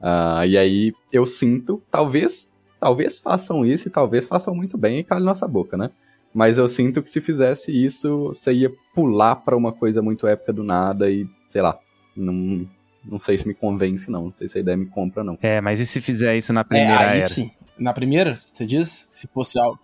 Uh, 0.01 0.45
e 0.47 0.57
aí 0.57 0.93
eu 1.13 1.27
sinto, 1.27 1.83
talvez, 1.91 2.53
talvez 2.79 3.19
façam 3.19 3.65
isso 3.65 3.89
e 3.89 3.91
talvez 3.91 4.29
façam 4.29 4.55
muito 4.55 4.77
bem 4.77 5.01
e 5.01 5.05
cale 5.05 5.25
nossa 5.25 5.49
boca, 5.49 5.77
né? 5.77 5.91
Mas 6.33 6.59
eu 6.59 6.69
sinto 6.69 7.03
que 7.03 7.09
se 7.09 7.21
fizesse 7.21 7.73
isso, 7.73 8.29
você 8.29 8.53
ia 8.53 8.71
pular 8.95 9.37
para 9.37 9.57
uma 9.57 9.73
coisa 9.73 10.03
muito 10.03 10.27
épica 10.27 10.53
do 10.53 10.63
nada 10.63 11.11
e, 11.11 11.27
sei 11.49 11.63
lá, 11.63 11.79
não, 12.15 12.69
não 13.03 13.19
sei 13.19 13.39
se 13.39 13.49
me 13.49 13.55
convence, 13.55 14.11
não. 14.11 14.25
Não 14.25 14.33
sei 14.33 14.49
se 14.49 14.59
a 14.59 14.61
ideia 14.61 14.77
me 14.77 14.87
compra, 14.87 15.25
não. 15.25 15.39
É, 15.41 15.61
mas 15.61 15.81
e 15.81 15.87
se 15.87 16.01
fizer 16.01 16.37
isso 16.37 16.53
na 16.53 16.65
primeira 16.65 17.05
é, 17.05 17.09
aí 17.09 17.19
era? 17.19 17.27
Sim. 17.27 17.51
Na 17.79 17.93
primeira, 17.93 18.35
você 18.35 18.67
diz? 18.67 19.07
Se 19.11 19.27
fosse 19.29 19.59
algo. 19.59 19.79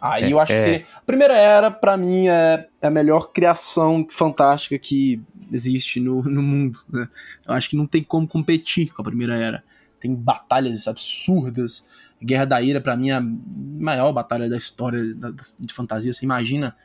Aí 0.00 0.24
é, 0.24 0.32
eu 0.32 0.38
acho 0.38 0.52
é. 0.52 0.54
que 0.54 0.60
seria. 0.60 0.84
A 0.94 1.00
primeira 1.00 1.36
era, 1.36 1.70
para 1.70 1.96
mim, 1.96 2.28
é, 2.28 2.68
é 2.80 2.86
a 2.86 2.90
melhor 2.90 3.32
criação 3.32 4.06
fantástica 4.10 4.78
que 4.78 5.20
existe 5.52 5.98
no, 5.98 6.22
no 6.22 6.42
mundo. 6.42 6.78
Né? 6.88 7.08
Eu 7.46 7.54
acho 7.54 7.68
que 7.68 7.76
não 7.76 7.86
tem 7.86 8.02
como 8.02 8.26
competir 8.26 8.92
com 8.92 9.02
a 9.02 9.04
primeira 9.04 9.36
era. 9.36 9.64
Tem 9.98 10.14
batalhas 10.14 10.86
absurdas. 10.86 11.84
Guerra 12.22 12.44
da 12.44 12.62
Ira, 12.62 12.80
para 12.80 12.96
mim, 12.96 13.10
é 13.10 13.14
a 13.14 13.20
maior 13.22 14.12
batalha 14.12 14.48
da 14.48 14.56
história 14.56 15.14
da, 15.14 15.32
de 15.58 15.74
fantasia. 15.74 16.12
Você 16.12 16.24
imagina 16.24 16.76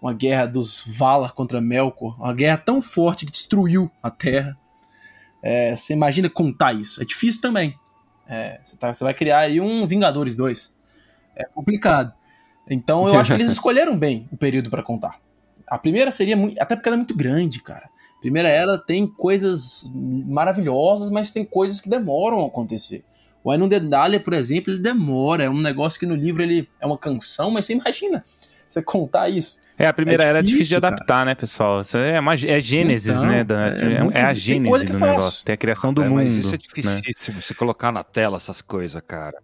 uma 0.00 0.12
guerra 0.12 0.46
dos 0.46 0.84
Valar 0.86 1.32
contra 1.32 1.60
Melkor, 1.60 2.16
uma 2.18 2.34
guerra 2.34 2.56
tão 2.56 2.82
forte 2.82 3.24
que 3.24 3.32
destruiu 3.32 3.90
a 4.02 4.10
Terra. 4.10 4.58
É, 5.42 5.76
você 5.76 5.92
imagina 5.92 6.28
contar 6.28 6.72
isso. 6.72 7.00
É 7.02 7.04
difícil 7.04 7.40
também. 7.40 7.78
É, 8.26 8.60
você, 8.62 8.76
tá, 8.76 8.92
você 8.92 9.04
vai 9.04 9.14
criar 9.14 9.40
aí 9.40 9.60
um 9.60 9.86
Vingadores 9.86 10.34
2. 10.36 10.74
É 11.36 11.44
complicado. 11.44 12.12
Então 12.68 13.08
eu 13.08 13.18
acho 13.18 13.34
que 13.34 13.42
eles 13.42 13.52
escolheram 13.52 13.96
bem 13.96 14.28
o 14.32 14.36
período 14.36 14.70
para 14.70 14.82
contar. 14.82 15.20
A 15.66 15.78
primeira 15.78 16.10
seria 16.10 16.36
muito. 16.36 16.60
Até 16.60 16.76
porque 16.76 16.88
ela 16.88 16.96
é 16.96 16.98
muito 16.98 17.16
grande, 17.16 17.62
cara. 17.62 17.88
A 18.16 18.20
primeira 18.20 18.48
era 18.48 18.78
tem 18.78 19.06
coisas 19.06 19.90
maravilhosas, 19.92 21.10
mas 21.10 21.32
tem 21.32 21.44
coisas 21.44 21.80
que 21.80 21.88
demoram 21.88 22.44
a 22.44 22.46
acontecer. 22.46 23.04
O 23.44 23.56
Dedalia, 23.66 24.20
por 24.20 24.34
exemplo, 24.34 24.72
ele 24.72 24.80
demora. 24.80 25.44
É 25.44 25.50
um 25.50 25.60
negócio 25.60 25.98
que 25.98 26.06
no 26.06 26.14
livro 26.14 26.42
ele 26.42 26.68
é 26.80 26.86
uma 26.86 26.96
canção, 26.96 27.50
mas 27.50 27.66
você 27.66 27.72
imagina 27.72 28.24
você 28.72 28.82
contar 28.82 29.28
isso. 29.28 29.60
É, 29.78 29.86
a 29.86 29.92
primeira 29.92 30.24
é 30.24 30.28
era 30.28 30.40
difícil, 30.40 30.58
difícil 30.58 30.80
de 30.80 30.86
adaptar, 30.86 31.06
cara. 31.06 31.24
né, 31.26 31.34
pessoal? 31.34 31.80
Isso 31.80 31.98
é, 31.98 32.18
uma, 32.18 32.34
é 32.34 32.60
Gênesis, 32.60 33.16
então, 33.16 33.28
né? 33.28 33.44
Da, 33.44 33.68
é, 33.68 33.70
é, 33.70 34.20
é, 34.20 34.22
a 34.22 34.34
Gênesis 34.34 34.90
do 34.90 34.98
negócio. 34.98 35.44
Tem 35.44 35.54
a 35.54 35.56
criação 35.56 35.92
do 35.92 36.02
é, 36.02 36.08
mundo. 36.08 36.22
Mas 36.22 36.34
isso 36.34 36.54
é 36.54 36.58
difícil, 36.58 36.90
né? 36.90 37.40
você 37.40 37.54
colocar 37.54 37.92
na 37.92 38.02
tela 38.02 38.36
essas 38.36 38.62
coisas, 38.62 39.00
cara. 39.02 39.38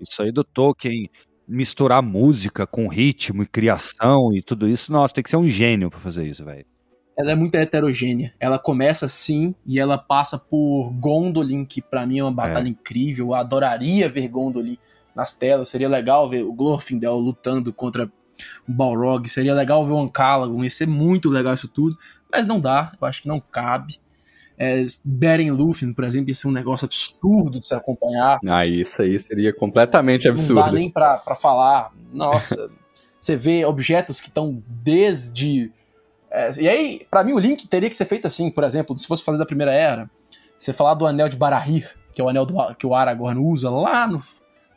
Isso 0.00 0.22
aí 0.22 0.32
do 0.32 0.42
Tolkien, 0.42 1.10
misturar 1.50 2.00
música 2.00 2.66
com 2.66 2.86
ritmo 2.86 3.42
e 3.42 3.46
criação 3.46 4.32
e 4.32 4.40
tudo 4.40 4.68
isso, 4.68 4.92
nossa, 4.92 5.12
tem 5.12 5.24
que 5.24 5.30
ser 5.30 5.36
um 5.36 5.48
gênio 5.48 5.90
para 5.90 5.98
fazer 5.98 6.26
isso, 6.26 6.44
velho. 6.44 6.64
Ela 7.18 7.32
é 7.32 7.34
muito 7.34 7.54
heterogênea. 7.54 8.32
Ela 8.40 8.58
começa 8.58 9.04
assim 9.04 9.54
e 9.66 9.78
ela 9.78 9.98
passa 9.98 10.38
por 10.38 10.90
Gondolin, 10.92 11.66
que 11.66 11.82
para 11.82 12.06
mim 12.06 12.18
é 12.18 12.24
uma 12.24 12.32
batalha 12.32 12.66
é. 12.66 12.70
incrível. 12.70 13.26
Eu 13.26 13.34
adoraria 13.34 14.08
ver 14.08 14.28
Gondolin 14.28 14.78
nas 15.14 15.34
telas. 15.34 15.68
Seria 15.68 15.88
legal 15.88 16.28
ver 16.28 16.44
o 16.44 16.52
Glorfindel 16.52 17.16
lutando 17.16 17.74
contra 17.74 18.10
o 18.66 18.72
Balrog. 18.72 19.28
Seria 19.28 19.52
legal 19.52 19.84
ver 19.84 19.92
o 19.92 19.98
Ancalagon. 19.98 20.62
Ia 20.62 20.70
ser 20.70 20.86
muito 20.86 21.28
legal 21.28 21.52
isso 21.52 21.68
tudo. 21.68 21.98
Mas 22.32 22.46
não 22.46 22.58
dá. 22.58 22.92
Eu 22.98 23.06
acho 23.06 23.20
que 23.20 23.28
não 23.28 23.38
cabe. 23.38 23.98
É, 24.62 24.84
Beren 25.02 25.50
Lúthien, 25.52 25.90
por 25.94 26.04
exemplo, 26.04 26.28
ia 26.28 26.34
ser 26.34 26.46
um 26.46 26.52
negócio 26.52 26.84
absurdo 26.84 27.58
de 27.58 27.66
se 27.66 27.74
acompanhar. 27.74 28.38
Ah, 28.46 28.66
isso 28.66 29.00
aí 29.00 29.18
seria 29.18 29.54
completamente 29.54 30.28
absurdo. 30.28 30.60
Não 30.60 30.66
dá 30.66 30.72
nem 30.72 30.90
pra, 30.90 31.16
pra 31.16 31.34
falar. 31.34 31.90
Nossa, 32.12 32.70
você 33.18 33.36
vê 33.36 33.64
objetos 33.64 34.20
que 34.20 34.28
estão 34.28 34.62
desde. 34.68 35.72
É, 36.30 36.50
e 36.60 36.68
aí, 36.68 37.06
para 37.10 37.24
mim, 37.24 37.32
o 37.32 37.38
link 37.38 37.66
teria 37.68 37.88
que 37.88 37.96
ser 37.96 38.04
feito 38.04 38.26
assim, 38.26 38.50
por 38.50 38.62
exemplo, 38.62 38.98
se 38.98 39.06
fosse 39.06 39.24
falar 39.24 39.38
da 39.38 39.46
Primeira 39.46 39.72
Era, 39.72 40.10
você 40.58 40.74
falar 40.74 40.92
do 40.92 41.06
Anel 41.06 41.30
de 41.30 41.38
Barahir, 41.38 41.96
que 42.12 42.20
é 42.20 42.24
o 42.24 42.28
anel 42.28 42.44
do, 42.44 42.74
que 42.74 42.86
o 42.86 42.94
Aragorn 42.94 43.40
usa 43.40 43.70
lá 43.70 44.06
no, 44.06 44.22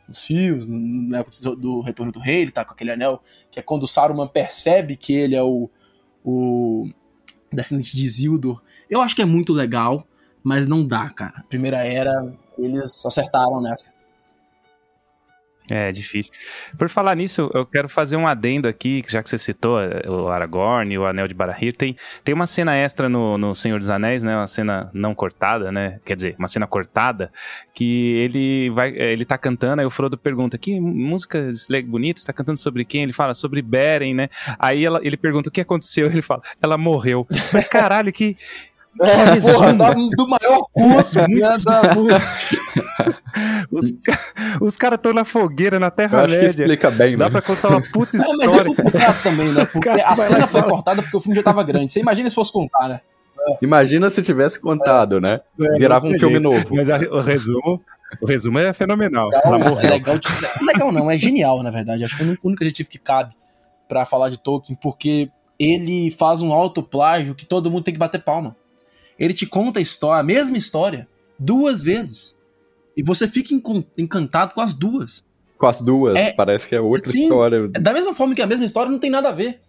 nos 0.08 0.22
fios, 0.22 0.66
no, 0.66 0.78
no, 0.78 1.56
do 1.56 1.82
Retorno 1.82 2.10
do 2.10 2.20
Rei, 2.20 2.40
ele 2.40 2.52
tá 2.52 2.64
com 2.64 2.72
aquele 2.72 2.92
anel, 2.92 3.22
que 3.50 3.60
é 3.60 3.62
quando 3.62 3.82
o 3.82 3.88
Saruman 3.88 4.28
percebe 4.28 4.96
que 4.96 5.12
ele 5.12 5.36
é 5.36 5.42
o, 5.42 5.68
o 6.24 6.88
descendente 7.52 7.94
de 7.94 8.02
Isildur. 8.02 8.62
Eu 8.88 9.00
acho 9.00 9.14
que 9.14 9.22
é 9.22 9.26
muito 9.26 9.52
legal, 9.52 10.06
mas 10.42 10.66
não 10.66 10.86
dá, 10.86 11.08
cara. 11.10 11.44
Primeira 11.48 11.78
era, 11.78 12.32
eles 12.58 13.04
acertaram 13.06 13.60
nessa. 13.60 13.94
É, 15.70 15.90
difícil. 15.90 16.30
Por 16.76 16.90
falar 16.90 17.16
nisso, 17.16 17.50
eu 17.54 17.64
quero 17.64 17.88
fazer 17.88 18.16
um 18.16 18.26
adendo 18.26 18.68
aqui, 18.68 19.02
já 19.08 19.22
que 19.22 19.30
você 19.30 19.38
citou 19.38 19.80
eh, 19.80 20.02
o 20.06 20.28
Aragorn 20.28 20.92
e 20.92 20.98
o 20.98 21.06
Anel 21.06 21.26
de 21.26 21.32
Barahir. 21.32 21.74
Tem, 21.74 21.96
tem 22.22 22.34
uma 22.34 22.44
cena 22.44 22.76
extra 22.76 23.08
no, 23.08 23.38
no 23.38 23.54
Senhor 23.54 23.78
dos 23.78 23.88
Anéis, 23.88 24.22
né? 24.22 24.36
Uma 24.36 24.46
cena 24.46 24.90
não 24.92 25.14
cortada, 25.14 25.72
né? 25.72 26.00
Quer 26.04 26.16
dizer, 26.16 26.36
uma 26.38 26.48
cena 26.48 26.66
cortada, 26.66 27.32
que 27.72 28.12
ele 28.16 28.68
vai. 28.70 28.90
Eh, 28.90 29.12
ele 29.12 29.24
tá 29.24 29.38
cantando, 29.38 29.80
aí 29.80 29.86
o 29.86 29.90
Frodo 29.90 30.18
pergunta: 30.18 30.58
Que 30.58 30.78
música 30.78 31.50
bonita? 31.86 32.20
Você 32.20 32.26
tá 32.26 32.32
cantando 32.34 32.58
sobre 32.58 32.84
quem? 32.84 33.02
Ele 33.02 33.14
fala 33.14 33.32
sobre 33.32 33.62
Beren, 33.62 34.12
né? 34.12 34.28
Aí 34.58 34.84
ela, 34.84 35.00
ele 35.02 35.16
pergunta 35.16 35.48
o 35.48 35.52
que 35.52 35.62
aconteceu. 35.62 36.08
Ele 36.12 36.20
fala: 36.20 36.42
Ela 36.62 36.76
morreu. 36.76 37.26
Caralho, 37.70 38.12
que. 38.12 38.36
É, 39.00 39.40
porra, 39.40 39.74
do 40.16 40.28
maior 40.28 40.66
curso, 40.72 41.18
Os, 43.70 43.92
os 44.60 44.76
caras 44.76 44.98
estão 44.98 45.12
na 45.12 45.24
fogueira, 45.24 45.80
na 45.80 45.90
Terra-média. 45.90 46.46
explica 46.46 46.90
bem, 46.90 47.16
Dá 47.16 47.24
né? 47.24 47.30
pra 47.30 47.42
contar 47.42 47.68
uma 47.70 47.82
puta 47.82 48.16
história. 48.16 48.38
Não, 48.46 48.54
mas 48.54 48.60
é 48.60 48.64
complicado 48.64 49.22
também, 49.22 49.52
né? 49.52 49.64
Porque 49.64 49.88
cara, 49.88 50.06
a 50.06 50.16
cena 50.16 50.46
foi 50.46 50.62
cortada 50.62 51.02
porque 51.02 51.16
o 51.16 51.20
filme 51.20 51.36
já 51.36 51.42
tava 51.42 51.64
grande. 51.64 51.92
Você 51.92 51.98
imagina 52.00 52.28
se 52.28 52.34
fosse 52.34 52.52
contar, 52.52 52.88
né? 52.88 53.00
Imagina 53.60 54.08
se 54.10 54.22
tivesse 54.22 54.60
contado, 54.60 55.20
né? 55.20 55.40
É, 55.60 55.78
Virava 55.78 56.06
um 56.06 56.16
filme 56.16 56.38
novo. 56.38 56.74
Mas 56.74 56.88
a, 56.88 56.96
o 56.98 57.20
resumo, 57.20 57.82
o 58.20 58.26
resumo 58.26 58.58
é 58.58 58.72
fenomenal. 58.72 59.28
Legal, 59.28 59.80
é 59.80 59.90
legal, 59.90 60.20
legal 60.62 60.92
não, 60.92 61.10
é 61.10 61.18
genial, 61.18 61.62
na 61.62 61.70
verdade. 61.70 62.04
Acho 62.04 62.16
que 62.16 62.22
é 62.22 62.26
o 62.26 62.38
único 62.44 62.62
adjetivo 62.62 62.88
que 62.88 62.98
cabe 62.98 63.34
para 63.88 64.04
falar 64.04 64.30
de 64.30 64.38
Tolkien, 64.38 64.78
porque 64.80 65.30
ele 65.58 66.10
faz 66.10 66.40
um 66.40 66.52
autoplágio 66.52 67.34
que 67.34 67.44
todo 67.44 67.70
mundo 67.70 67.84
tem 67.84 67.94
que 67.94 68.00
bater 68.00 68.22
palma. 68.22 68.56
Ele 69.18 69.34
te 69.34 69.46
conta 69.46 69.78
a 69.78 69.82
história, 69.82 70.20
a 70.20 70.24
mesma 70.24 70.56
história, 70.56 71.08
duas 71.38 71.82
vezes. 71.82 72.38
E 72.96 73.02
você 73.02 73.26
fica 73.26 73.54
encantado 73.96 74.54
com 74.54 74.60
as 74.60 74.74
duas. 74.74 75.24
Com 75.58 75.66
as 75.66 75.80
duas, 75.80 76.16
é, 76.16 76.32
parece 76.32 76.68
que 76.68 76.74
é 76.74 76.80
outra 76.80 77.12
sim, 77.12 77.22
história. 77.22 77.68
Da 77.68 77.92
mesma 77.92 78.14
forma 78.14 78.34
que 78.34 78.42
a 78.42 78.46
mesma 78.46 78.64
história 78.64 78.90
não 78.90 78.98
tem 78.98 79.10
nada 79.10 79.28
a 79.28 79.32
ver. 79.32 79.60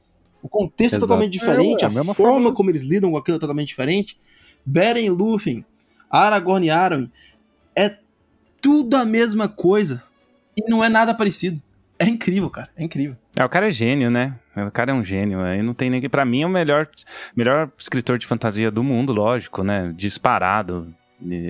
O 0.42 0.50
contexto 0.50 0.82
é 0.82 0.86
Exato. 0.86 1.06
é 1.06 1.08
totalmente 1.08 1.32
diferente, 1.32 1.84
é, 1.84 1.86
a, 1.86 1.88
a 1.88 1.92
forma 1.92 2.14
forma 2.14 2.54
como 2.54 2.70
eles 2.70 2.84
lidam 2.84 3.12
com 3.12 3.18
aquilo 3.18 3.38
é 3.38 3.40
totalmente 3.40 3.70
diferente. 3.70 4.20
Beren 4.66 5.06
e 5.06 5.10
Lúthien, 5.10 5.66
Aragorn 6.10 6.66
e 6.66 6.70
Arwen, 6.70 7.12
é 7.76 7.98
tudo 8.62 8.96
a 8.96 9.06
mesma 9.06 9.48
coisa. 9.48 10.04
E 10.58 10.70
não 10.70 10.84
é 10.84 10.90
nada 10.90 11.14
parecido. 11.14 11.62
É 11.98 12.06
incrível, 12.06 12.50
cara. 12.50 12.70
É 12.76 12.84
incrível. 12.84 13.18
É, 13.38 13.44
o 13.44 13.50
cara 13.50 13.68
é 13.68 13.72
gênio, 13.72 14.10
né? 14.10 14.34
O 14.56 14.72
cara 14.72 14.92
é 14.92 14.94
um 14.94 15.04
gênio. 15.04 15.42
Aí 15.42 15.62
não 15.62 15.74
tem 15.74 15.90
ninguém. 15.90 16.10
Pra 16.10 16.24
mim 16.26 16.44
é 16.44 16.46
o 16.46 16.50
melhor, 16.50 16.88
melhor 17.36 17.70
escritor 17.78 18.18
de 18.18 18.26
fantasia 18.26 18.72
do 18.72 18.84
mundo, 18.84 19.12
lógico, 19.12 19.64
né? 19.64 19.94
Disparado. 19.96 20.94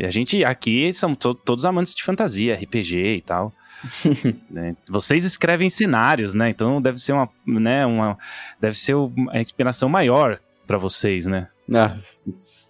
A 0.04 0.10
gente 0.10 0.44
aqui 0.44 0.92
são 0.94 1.16
to 1.16 1.34
todos 1.34 1.66
amantes 1.66 1.94
de 1.94 2.04
fantasia, 2.04 2.56
RPG 2.56 3.18
e 3.18 3.22
tal. 3.22 3.54
né? 4.50 4.76
Vocês 4.90 5.24
escrevem 5.24 5.70
cenários, 5.70 6.34
né? 6.34 6.50
Então 6.50 6.82
deve 6.82 7.00
ser 7.00 7.14
uma, 7.14 7.30
né, 7.46 7.86
uma 7.86 8.18
deve 8.60 8.78
ser 8.78 8.96
uma 8.96 9.40
inspiração 9.40 9.90
maior 9.90 10.40
para 10.66 10.78
vocês, 10.78 11.26
né? 11.26 11.48
Ah, 11.74 11.94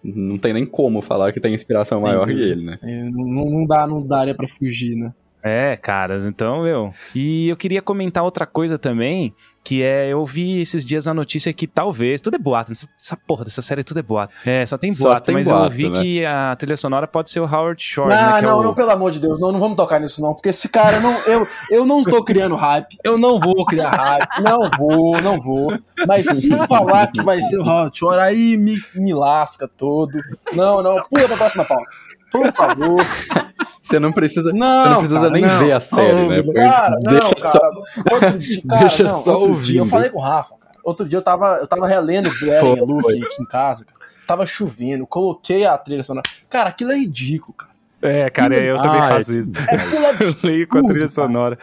não 0.04 0.38
tem 0.38 0.54
nem 0.54 0.64
como 0.64 1.02
falar 1.02 1.32
que 1.32 1.40
tem 1.40 1.54
inspiração 1.54 2.00
maior 2.00 2.26
que 2.26 2.32
ele, 2.32 2.64
né? 2.64 2.76
É, 2.82 3.04
não, 3.04 3.44
não 3.44 3.66
dá, 3.66 3.86
não 3.86 4.06
daria 4.06 4.34
pra 4.34 4.48
fugir, 4.48 4.96
né? 4.96 5.12
É, 5.48 5.76
caras, 5.76 6.24
então, 6.24 6.62
meu. 6.62 6.92
E 7.14 7.48
eu 7.48 7.56
queria 7.56 7.80
comentar 7.80 8.24
outra 8.24 8.44
coisa 8.44 8.76
também, 8.76 9.32
que 9.62 9.80
é, 9.80 10.08
eu 10.08 10.26
vi 10.26 10.60
esses 10.60 10.84
dias 10.84 11.06
a 11.06 11.14
notícia 11.14 11.52
que 11.52 11.68
talvez, 11.68 12.20
tudo 12.20 12.34
é 12.34 12.38
boato, 12.38 12.72
essa, 12.72 12.88
essa 13.00 13.16
porra 13.16 13.44
dessa 13.44 13.62
série 13.62 13.84
tudo 13.84 14.00
é 14.00 14.02
boato. 14.02 14.32
É, 14.44 14.66
só 14.66 14.76
tem 14.76 14.92
Só 14.92 15.04
boato, 15.04 15.26
tem 15.26 15.34
mas 15.34 15.46
boato, 15.46 15.66
eu 15.66 15.70
vi 15.70 15.88
né? 15.88 16.00
que 16.00 16.24
a 16.24 16.56
trilha 16.56 16.76
sonora 16.76 17.06
pode 17.06 17.30
ser 17.30 17.38
o 17.38 17.44
Howard 17.44 17.80
Shore, 17.80 18.08
Não, 18.08 18.16
né? 18.16 18.38
É 18.38 18.42
não, 18.42 18.58
o... 18.58 18.62
não, 18.64 18.74
pelo 18.74 18.90
amor 18.90 19.12
de 19.12 19.20
Deus, 19.20 19.38
não, 19.38 19.52
não 19.52 19.60
vamos 19.60 19.76
tocar 19.76 20.00
nisso 20.00 20.20
não, 20.20 20.34
porque 20.34 20.48
esse 20.48 20.68
cara, 20.68 20.98
não, 20.98 21.12
eu, 21.26 21.46
eu 21.70 21.84
não 21.86 22.00
estou 22.00 22.24
criando 22.24 22.56
hype, 22.56 22.96
eu 23.04 23.16
não 23.16 23.38
vou 23.38 23.64
criar 23.66 23.90
hype, 23.90 24.42
não 24.42 24.68
vou, 24.78 25.20
não 25.20 25.40
vou, 25.40 25.76
mas 26.06 26.26
se 26.26 26.48
falar 26.66 27.12
que 27.12 27.22
vai 27.22 27.40
ser 27.42 27.58
o 27.58 27.62
Hot 27.62 27.96
Shore, 27.96 28.20
aí 28.20 28.56
me, 28.56 28.76
me 28.94 29.14
lasca 29.14 29.68
todo, 29.68 30.20
não, 30.54 30.82
não, 30.82 31.02
pula 31.08 31.26
pra 31.26 31.36
próxima 31.36 31.64
pauta, 31.64 31.86
por 32.30 32.52
favor, 32.52 33.02
Você 33.82 34.00
não 34.00 34.10
precisa, 34.10 34.52
não, 34.52 34.82
você 34.82 34.88
não 34.88 34.96
precisa 34.96 35.20
cara, 35.20 35.30
nem 35.30 35.42
não. 35.42 35.58
ver 35.60 35.72
a 35.72 35.80
série, 35.80 36.28
né? 36.28 36.52
Cara, 36.54 36.90
não, 37.04 37.12
Deixa 37.20 37.34
cara, 37.36 37.52
só. 37.52 38.14
outro 38.14 38.38
dia, 38.40 38.62
cara, 38.68 38.80
deixa 38.80 39.02
não, 39.04 39.10
só 39.10 39.32
outro 39.38 39.46
dia, 39.46 39.52
ouvindo. 39.54 39.78
eu 39.78 39.86
falei 39.86 40.10
com 40.10 40.18
o 40.18 40.22
Rafa, 40.22 40.56
cara, 40.58 40.74
outro 40.82 41.08
dia 41.08 41.16
eu 41.18 41.22
tava, 41.22 41.58
eu 41.60 41.66
tava 41.68 41.86
relendo 41.86 42.28
o 42.28 42.46
Eren 42.50 42.60
Foi, 42.60 42.78
e 42.78 42.80
Luffy 42.80 43.22
aqui 43.22 43.42
em 43.42 43.46
casa, 43.46 43.84
cara. 43.84 43.96
Tava 44.26 44.44
chovendo, 44.44 45.06
coloquei 45.06 45.64
a 45.64 45.78
trilha 45.78 46.02
sonora. 46.02 46.24
Cara, 46.50 46.70
aquilo 46.70 46.90
é 46.90 46.96
ridículo, 46.96 47.54
cara. 47.54 47.70
É, 48.02 48.28
cara, 48.28 48.56
eu 48.56 48.80
também 48.80 49.00
Ah, 49.00 49.08
faço 49.08 49.32
é. 49.32 49.36
isso. 49.36 49.52
Aquilo 49.56 50.04
é 50.04 50.10
Eu 50.26 50.34
leio 50.42 50.66
com 50.68 50.78
a 50.78 50.82
trilha 50.82 51.04
absurdo, 51.04 51.26
sonora. 51.28 51.58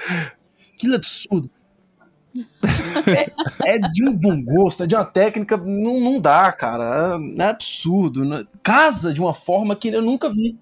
Aquilo 0.78 0.94
é 0.94 0.96
absurdo. 0.96 1.50
é 3.66 3.80
de 3.80 4.08
um 4.08 4.14
bom 4.14 4.42
gosto, 4.44 4.84
é 4.84 4.88
de 4.88 4.96
uma 4.96 5.06
técnica. 5.06 5.58
Não, 5.58 6.00
não 6.00 6.20
dá, 6.20 6.52
cara. 6.52 7.18
É, 7.38 7.42
é 7.44 7.50
absurdo. 7.50 8.26
né? 8.26 8.44
Casa 8.62 9.14
de 9.14 9.20
uma 9.22 9.34
forma 9.34 9.76
que 9.76 9.90
eu 9.90 10.02
nunca 10.02 10.30
vi. 10.30 10.58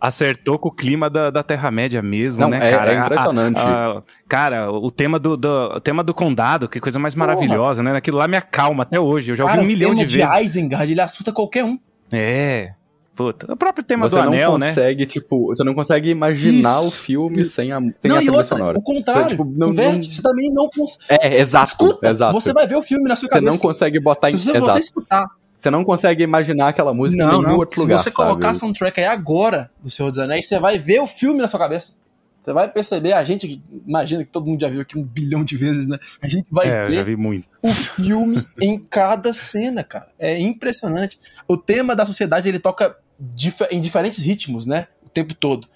Acertou 0.00 0.60
com 0.60 0.68
o 0.68 0.72
clima 0.72 1.10
da, 1.10 1.28
da 1.28 1.42
Terra-média 1.42 2.00
mesmo, 2.00 2.40
Não, 2.40 2.50
né, 2.50 2.58
é- 2.68 2.70
cara? 2.70 2.92
é 2.94 2.98
impressionante. 3.00 3.58
A- 3.58 3.98
a- 3.98 4.02
cara, 4.28 4.70
o 4.70 4.92
tema 4.92 5.18
do, 5.18 5.36
do- 5.36 5.74
o 5.74 5.80
tema 5.80 6.04
do 6.04 6.14
condado, 6.14 6.68
que 6.68 6.78
coisa 6.78 7.00
mais 7.00 7.16
maravilhosa, 7.16 7.82
né? 7.82 7.96
Aquilo 7.96 8.16
lá 8.16 8.28
me 8.28 8.36
acalma 8.36 8.84
até 8.84 9.00
hoje. 9.00 9.32
Eu 9.32 9.36
já 9.36 9.42
ouvi 9.42 9.54
cara, 9.54 9.64
um 9.64 9.66
milhão 9.66 9.90
o 9.90 9.94
de 9.96 10.18
tema 10.18 10.34
vezes. 10.36 10.50
Isengard, 10.56 10.92
ele 10.92 11.00
assusta 11.00 11.32
qualquer 11.32 11.64
um. 11.64 11.76
É. 12.12 12.74
Puta. 13.18 13.52
O 13.52 13.56
próprio 13.56 13.84
tema 13.84 14.08
Você 14.08 14.14
do 14.16 14.22
não 14.22 14.28
anel, 14.32 14.56
né? 14.58 14.68
consegue, 14.68 15.04
tipo, 15.04 15.46
você 15.48 15.64
não 15.64 15.74
consegue 15.74 16.08
imaginar 16.08 16.78
Isso. 16.78 16.86
o 16.86 16.90
filme 16.92 17.44
sem 17.44 17.72
a, 17.72 17.80
sem 17.80 17.92
não, 18.04 18.14
a 18.14 18.18
trilha 18.18 18.30
outra, 18.32 18.44
sonora. 18.44 18.78
o 18.78 18.82
contrário. 18.82 19.22
Você, 19.24 19.28
tipo, 19.30 19.44
não, 19.44 19.70
inverte, 19.70 19.92
não- 20.06 20.10
Você 20.10 20.22
também 20.22 20.52
não 20.54 20.68
consegue. 20.70 21.04
É, 21.20 21.40
exato, 21.40 21.64
Escuta, 21.72 22.08
exato. 22.08 22.32
você 22.32 22.52
vai 22.52 22.66
ver 22.68 22.76
o 22.76 22.82
filme 22.82 23.08
na 23.08 23.16
sua 23.16 23.28
Você 23.28 23.34
cabeça. 23.34 23.50
não 23.50 23.58
consegue 23.58 23.98
botar 24.00 24.30
em. 24.30 24.36
Se 24.36 24.44
você, 24.52 24.60
você 24.60 24.78
escutar. 24.78 25.26
Você 25.58 25.68
não 25.70 25.82
consegue 25.84 26.22
imaginar 26.22 26.68
aquela 26.68 26.94
música 26.94 27.20
em 27.20 27.26
Não, 27.26 27.38
nenhum 27.40 27.50
não. 27.50 27.58
outro 27.58 27.74
Se 27.74 27.80
lugar. 27.80 27.98
você 27.98 28.12
colocar 28.12 28.50
a 28.50 28.54
sabe? 28.54 28.58
soundtrack 28.60 29.00
aí 29.00 29.06
agora 29.08 29.68
do 29.82 29.90
Senhor 29.90 30.08
dos 30.08 30.20
Anéis, 30.20 30.46
você 30.46 30.56
vai 30.60 30.78
ver 30.78 31.00
o 31.00 31.06
filme 31.08 31.40
na 31.40 31.48
sua 31.48 31.58
cabeça. 31.58 31.94
Você 32.40 32.52
vai 32.52 32.70
perceber, 32.70 33.14
a 33.14 33.24
gente, 33.24 33.60
imagina 33.84 34.22
que 34.24 34.30
todo 34.30 34.46
mundo 34.46 34.60
já 34.60 34.68
viu 34.68 34.80
aqui 34.80 34.96
um 34.96 35.02
bilhão 35.02 35.42
de 35.44 35.56
vezes, 35.56 35.88
né? 35.88 35.98
A 36.22 36.28
gente 36.28 36.46
vai 36.52 36.68
É, 36.68 36.86
ver 36.86 37.18
o 37.60 37.68
filme 37.74 38.46
em 38.62 38.78
cada 38.78 39.32
cena, 39.32 39.82
cara. 39.82 40.06
É 40.16 40.38
impressionante. 40.38 41.18
O 41.48 41.56
tema 41.56 41.96
da 41.96 42.06
sociedade 42.06 42.48
ele 42.48 42.60
toca 42.60 42.96
dif- 43.18 43.68
em 43.70 43.80
diferentes 43.80 44.22
ritmos, 44.22 44.66
né? 44.66 44.88
O 45.04 45.08
tempo 45.08 45.34
todo. 45.34 45.68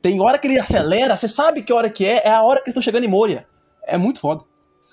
Tem 0.00 0.20
hora 0.20 0.38
que 0.38 0.46
ele 0.46 0.58
acelera, 0.58 1.16
você 1.16 1.28
sabe 1.28 1.62
que 1.62 1.72
hora 1.72 1.90
que 1.90 2.04
é, 2.04 2.26
é 2.26 2.30
a 2.30 2.42
hora 2.42 2.60
que 2.60 2.68
eles 2.68 2.72
estão 2.72 2.82
chegando 2.82 3.04
em 3.04 3.08
Moria. 3.08 3.46
É 3.82 3.96
muito 3.98 4.20
foda. 4.20 4.44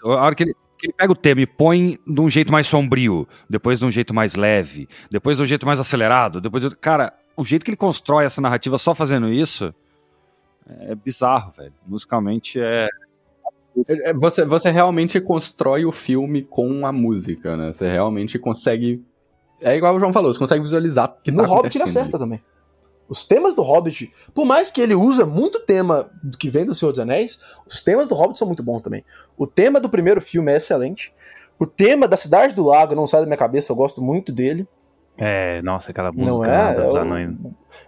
A 0.04 0.08
hora 0.10 0.36
que 0.36 0.44
ele, 0.44 0.54
que 0.78 0.88
ele 0.88 0.94
pega 0.94 1.12
o 1.12 1.16
tema 1.16 1.42
e 1.42 1.48
põe 1.48 2.00
de 2.06 2.22
um 2.22 2.30
jeito 2.30 2.52
mais 2.52 2.68
sombrio, 2.68 3.28
depois 3.50 3.80
de 3.80 3.86
um 3.86 3.92
jeito 3.92 4.14
mais 4.14 4.36
leve, 4.36 4.88
depois 5.10 5.38
de 5.38 5.44
um 5.44 5.46
jeito 5.46 5.66
mais 5.66 5.80
acelerado, 5.80 6.42
depois 6.42 6.64
de... 6.64 6.76
Cara, 6.76 7.14
o 7.36 7.46
jeito 7.46 7.64
que 7.64 7.72
ele 7.72 7.78
constrói 7.78 8.26
essa 8.26 8.42
narrativa 8.42 8.78
só 8.78 8.96
fazendo 8.96 9.30
isso 9.30 9.74
é 10.68 10.96
bizarro, 10.96 11.52
velho. 11.52 11.74
Musicalmente 11.86 12.60
é... 12.60 12.88
É, 13.88 14.14
Você, 14.14 14.46
você 14.46 14.72
realmente 14.72 15.20
constrói 15.20 15.86
o 15.86 15.92
filme 15.92 16.44
com 16.44 16.86
a 16.88 16.94
música, 16.94 17.58
né? 17.58 17.74
Você 17.74 17.92
realmente 17.92 18.40
consegue. 18.40 19.04
É 19.62 19.76
igual 19.76 19.96
o 19.96 20.00
João 20.00 20.12
falou, 20.14 20.34
você 20.34 20.40
consegue 20.40 20.62
visualizar. 20.62 21.10
o 21.20 21.22
Que 21.24 21.32
no 21.32 21.44
tá 21.44 21.48
Hobbit 21.50 21.78
ele 21.78 21.84
acerta 21.86 22.18
também. 22.20 22.42
Os 23.08 23.24
temas 23.24 23.54
do 23.54 23.62
Hobbit, 23.62 24.12
por 24.34 24.46
mais 24.46 24.72
que 24.72 24.82
ele 24.82 24.96
usa 24.96 25.26
muito 25.26 25.60
tema 25.60 26.10
do 26.24 26.38
que 26.38 26.50
vem 26.50 26.66
do 26.66 26.74
Senhor 26.74 26.92
dos 26.92 27.00
Anéis, 27.00 27.40
os 27.66 27.80
temas 27.82 28.08
do 28.08 28.16
Hobbit 28.16 28.40
são 28.40 28.48
muito 28.48 28.64
bons 28.64 28.82
também. 28.82 29.04
O 29.38 29.46
tema 29.46 29.80
do 29.80 29.88
primeiro 29.90 30.20
filme 30.20 30.52
é 30.52 30.58
excelente. 30.58 31.14
O 31.60 31.66
tema 31.68 32.08
da 32.08 32.18
Cidade 32.18 32.54
do 32.56 32.64
Lago 32.64 32.96
não 32.96 33.06
sai 33.08 33.22
da 33.22 33.28
minha 33.28 33.38
cabeça, 33.38 33.72
eu 33.72 33.76
gosto 33.76 34.02
muito 34.02 34.32
dele. 34.32 34.68
É, 35.18 35.62
nossa, 35.62 35.92
aquela 35.92 36.12
música 36.12 36.32
Não 36.34 36.44
é? 36.44 36.74
dos 36.84 36.96
Eu- 36.96 37.02
anões. 37.02 37.30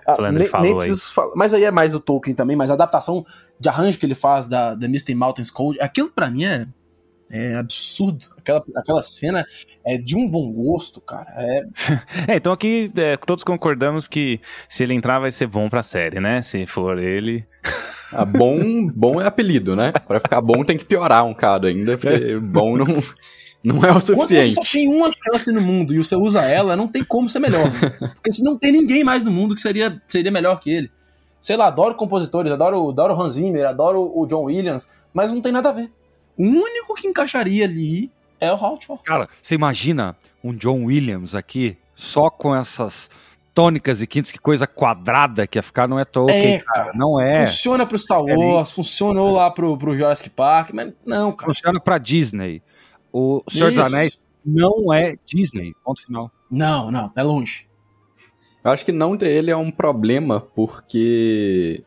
Ah, 0.08 0.32
nem, 0.32 0.48
falou 0.48 0.64
nem 0.64 0.72
aí. 0.74 0.78
preciso 0.78 1.14
falar, 1.14 1.34
mas 1.36 1.54
aí 1.54 1.64
é 1.66 1.72
mais 1.72 1.92
do 1.92 2.00
Tolkien 2.00 2.34
também, 2.36 2.56
mas 2.56 2.72
a 2.72 2.76
adaptação 2.76 3.26
de 3.60 3.68
arranjo 3.68 3.98
que 4.00 4.06
ele 4.06 4.16
faz 4.16 4.48
da, 4.48 4.76
da 4.76 4.88
Misty 4.88 5.14
Mountains 5.14 5.52
Code, 5.52 5.82
aquilo 5.82 6.10
pra 6.12 6.30
mim 6.32 6.46
é, 6.46 6.66
é 7.30 7.56
absurdo. 7.56 8.26
Aquela, 8.38 8.64
aquela 8.76 9.04
cena 9.04 9.46
é 9.88 9.98
de 9.98 10.16
um 10.18 10.30
bom 10.30 10.52
gosto, 10.52 11.00
cara. 11.00 11.28
É, 11.38 11.64
É, 12.28 12.36
então 12.36 12.52
aqui 12.52 12.92
é, 12.98 13.16
todos 13.18 13.44
concordamos 13.44 14.08
que 14.08 14.40
se 14.68 14.84
ele 14.84 14.94
entrar 14.94 15.20
vai 15.20 15.32
ser 15.32 15.48
bom 15.48 15.70
pra 15.70 15.82
série, 15.82 16.20
né? 16.20 16.42
Se 16.42 16.66
for 16.66 17.00
ele. 17.00 17.46
Ah, 18.14 18.26
bom, 18.26 18.88
bom 18.88 19.22
é 19.22 19.26
apelido, 19.26 19.76
né? 19.76 19.92
Pra 19.92 20.20
ficar 20.20 20.42
bom 20.42 20.64
tem 20.64 20.78
que 20.78 20.86
piorar 20.86 21.26
um 21.26 21.34
cara 21.34 21.68
ainda, 21.68 21.98
porque 21.98 22.38
bom 22.38 22.78
não, 22.78 22.86
não 23.64 23.76
é 23.84 23.90
o 23.90 23.94
Quando 23.94 24.02
você 24.02 24.16
suficiente. 24.16 24.54
só 24.54 24.62
tem 24.72 24.88
uma 24.90 25.10
chance 25.12 25.52
no 25.52 25.62
mundo 25.62 25.94
e 25.94 25.98
você 25.98 26.16
usa 26.16 26.42
ela, 26.44 26.76
não 26.76 26.88
tem 26.88 27.04
como 27.04 27.30
ser 27.30 27.40
melhor. 27.40 27.70
Porque 28.16 28.32
se 28.32 28.44
não 28.44 28.58
tem 28.58 28.72
ninguém 28.72 29.04
mais 29.04 29.24
no 29.24 29.32
mundo 29.32 29.56
que 29.56 29.62
seria, 29.62 30.02
seria 30.08 30.32
melhor 30.32 30.60
que 30.60 30.72
ele. 30.72 30.92
Sei 31.42 31.56
lá, 31.56 31.68
adoro 31.68 31.96
compositores, 31.96 32.52
adoro, 32.52 32.90
adoro 32.90 33.14
o 33.14 33.22
Hans 33.22 33.36
Zimmer, 33.36 33.66
adoro 33.66 34.12
o 34.14 34.26
John 34.26 34.44
Williams, 34.44 34.90
mas 35.14 35.32
não 35.32 35.42
tem 35.42 35.52
nada 35.52 35.70
a 35.70 35.74
ver. 35.74 35.92
O 36.38 36.44
único 36.44 36.94
que 36.94 37.08
encaixaria 37.08 37.66
ali 37.66 38.12
é 38.40 38.52
o 38.52 38.58
Shore. 38.58 39.00
Cara, 39.04 39.28
você 39.42 39.56
imagina 39.56 40.16
um 40.44 40.54
John 40.54 40.86
Williams 40.86 41.36
aqui, 41.36 41.78
só 41.96 42.30
com 42.30 42.56
essas 42.56 43.10
tônicas 43.54 44.02
e 44.02 44.08
quintas, 44.08 44.32
que 44.32 44.38
coisa 44.38 44.68
quadrada 44.68 45.48
que 45.48 45.58
ia 45.58 45.64
ficar, 45.64 45.88
não 45.88 45.98
é 45.98 46.06
Tolkien, 46.06 46.56
É, 46.56 46.60
cara. 46.60 46.92
Não 46.94 47.20
é. 47.20 47.46
Funciona 47.48 47.86
pro 47.88 47.98
Star 47.98 48.24
Wars, 48.24 48.72
funcionou 48.72 49.32
lá 49.32 49.50
pro, 49.50 49.76
pro 49.78 49.96
Jurassic 49.96 50.30
Park, 50.30 50.70
mas 50.74 50.94
não, 51.06 51.32
cara. 51.32 51.52
Funciona 51.52 51.80
pra 51.80 51.98
Disney. 51.98 52.62
O 53.12 53.42
Senhor 53.50 53.72
dos 53.72 53.80
Isso. 53.80 53.96
Anéis 53.96 54.20
não 54.46 54.94
é 54.94 55.16
Disney, 55.26 55.74
ponto 55.84 56.06
final. 56.06 56.32
Não, 56.50 56.92
não, 56.92 57.12
é 57.16 57.24
longe. 57.24 57.68
Eu 58.64 58.72
acho 58.72 58.86
que 58.86 58.92
não 58.92 59.18
ter 59.18 59.30
ele 59.30 59.50
é 59.50 59.58
um 59.58 59.72
problema, 59.72 60.40
porque 60.40 61.84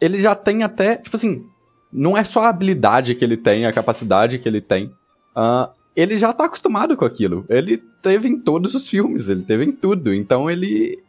ele 0.00 0.22
já 0.22 0.34
tem 0.34 0.62
até, 0.62 0.96
tipo 0.96 1.16
assim, 1.16 1.44
não 1.92 2.16
é 2.16 2.24
só 2.24 2.44
a 2.44 2.48
habilidade 2.48 3.14
que 3.14 3.24
ele 3.24 3.36
tem, 3.36 3.66
a 3.66 3.72
capacidade 3.72 4.38
que 4.38 4.48
ele 4.48 4.60
tem. 4.60 4.92
Ah, 5.34 5.70
ele 5.94 6.18
já 6.18 6.32
tá 6.32 6.44
acostumado 6.46 6.96
com 6.96 7.04
aquilo. 7.04 7.44
Ele 7.48 7.78
teve 8.00 8.28
em 8.28 8.38
todos 8.38 8.74
os 8.74 8.88
filmes, 8.88 9.28
ele 9.28 9.42
teve 9.42 9.64
em 9.64 9.72
tudo. 9.72 10.12
Então 10.14 10.50
ele 10.50 11.02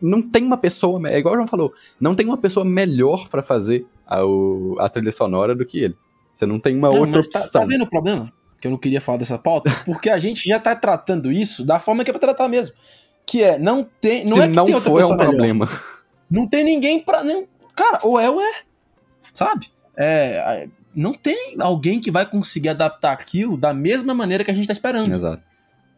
não 0.00 0.20
tem 0.20 0.44
uma 0.44 0.56
pessoa, 0.56 1.00
é 1.08 1.18
igual 1.18 1.34
o 1.34 1.36
João 1.36 1.46
falou, 1.46 1.72
não 2.00 2.14
tem 2.14 2.26
uma 2.26 2.36
pessoa 2.36 2.64
melhor 2.64 3.28
pra 3.28 3.42
fazer 3.42 3.86
a, 4.06 4.24
o- 4.24 4.76
a 4.78 4.88
trilha 4.88 5.12
sonora 5.12 5.54
do 5.54 5.64
que 5.64 5.78
ele. 5.78 5.96
Você 6.32 6.44
não 6.46 6.58
tem 6.58 6.76
uma 6.76 6.88
Não, 6.90 6.98
outra 6.98 7.16
mas 7.16 7.28
tá, 7.28 7.38
opção. 7.38 7.60
tá 7.62 7.66
vendo 7.66 7.84
o 7.84 7.88
problema? 7.90 8.32
Que 8.60 8.66
eu 8.66 8.70
não 8.70 8.78
queria 8.78 9.00
falar 9.00 9.18
dessa 9.18 9.38
pauta? 9.38 9.70
Porque 9.86 10.10
a 10.10 10.18
gente 10.18 10.48
já 10.48 10.58
tá 10.58 10.74
tratando 10.74 11.30
isso 11.30 11.64
da 11.64 11.78
forma 11.78 12.02
que 12.04 12.10
é 12.10 12.12
pra 12.12 12.20
tratar 12.20 12.48
mesmo. 12.48 12.74
Que 13.26 13.42
é, 13.42 13.58
não 13.58 13.86
tem. 14.00 14.24
Não 14.26 14.34
Se 14.36 14.40
é 14.42 14.48
que 14.48 14.54
não 14.54 14.64
tem 14.66 14.74
outra 14.74 14.90
for, 14.90 15.00
é 15.00 15.04
um 15.06 15.10
melhor. 15.10 15.26
problema. 15.28 15.68
Não 16.30 16.46
tem 16.48 16.64
ninguém 16.64 17.00
pra. 17.00 17.22
Nem, 17.24 17.46
cara, 17.76 17.98
ou 18.02 18.18
é 18.18 18.28
ou 18.28 18.40
é. 18.40 18.52
Sabe? 19.32 19.68
É, 19.96 20.68
não 20.94 21.12
tem 21.12 21.56
alguém 21.60 22.00
que 22.00 22.10
vai 22.10 22.24
conseguir 22.26 22.70
adaptar 22.70 23.12
aquilo 23.12 23.56
da 23.56 23.72
mesma 23.74 24.14
maneira 24.14 24.44
que 24.44 24.50
a 24.50 24.54
gente 24.54 24.66
tá 24.66 24.72
esperando. 24.72 25.12
Exato. 25.12 25.42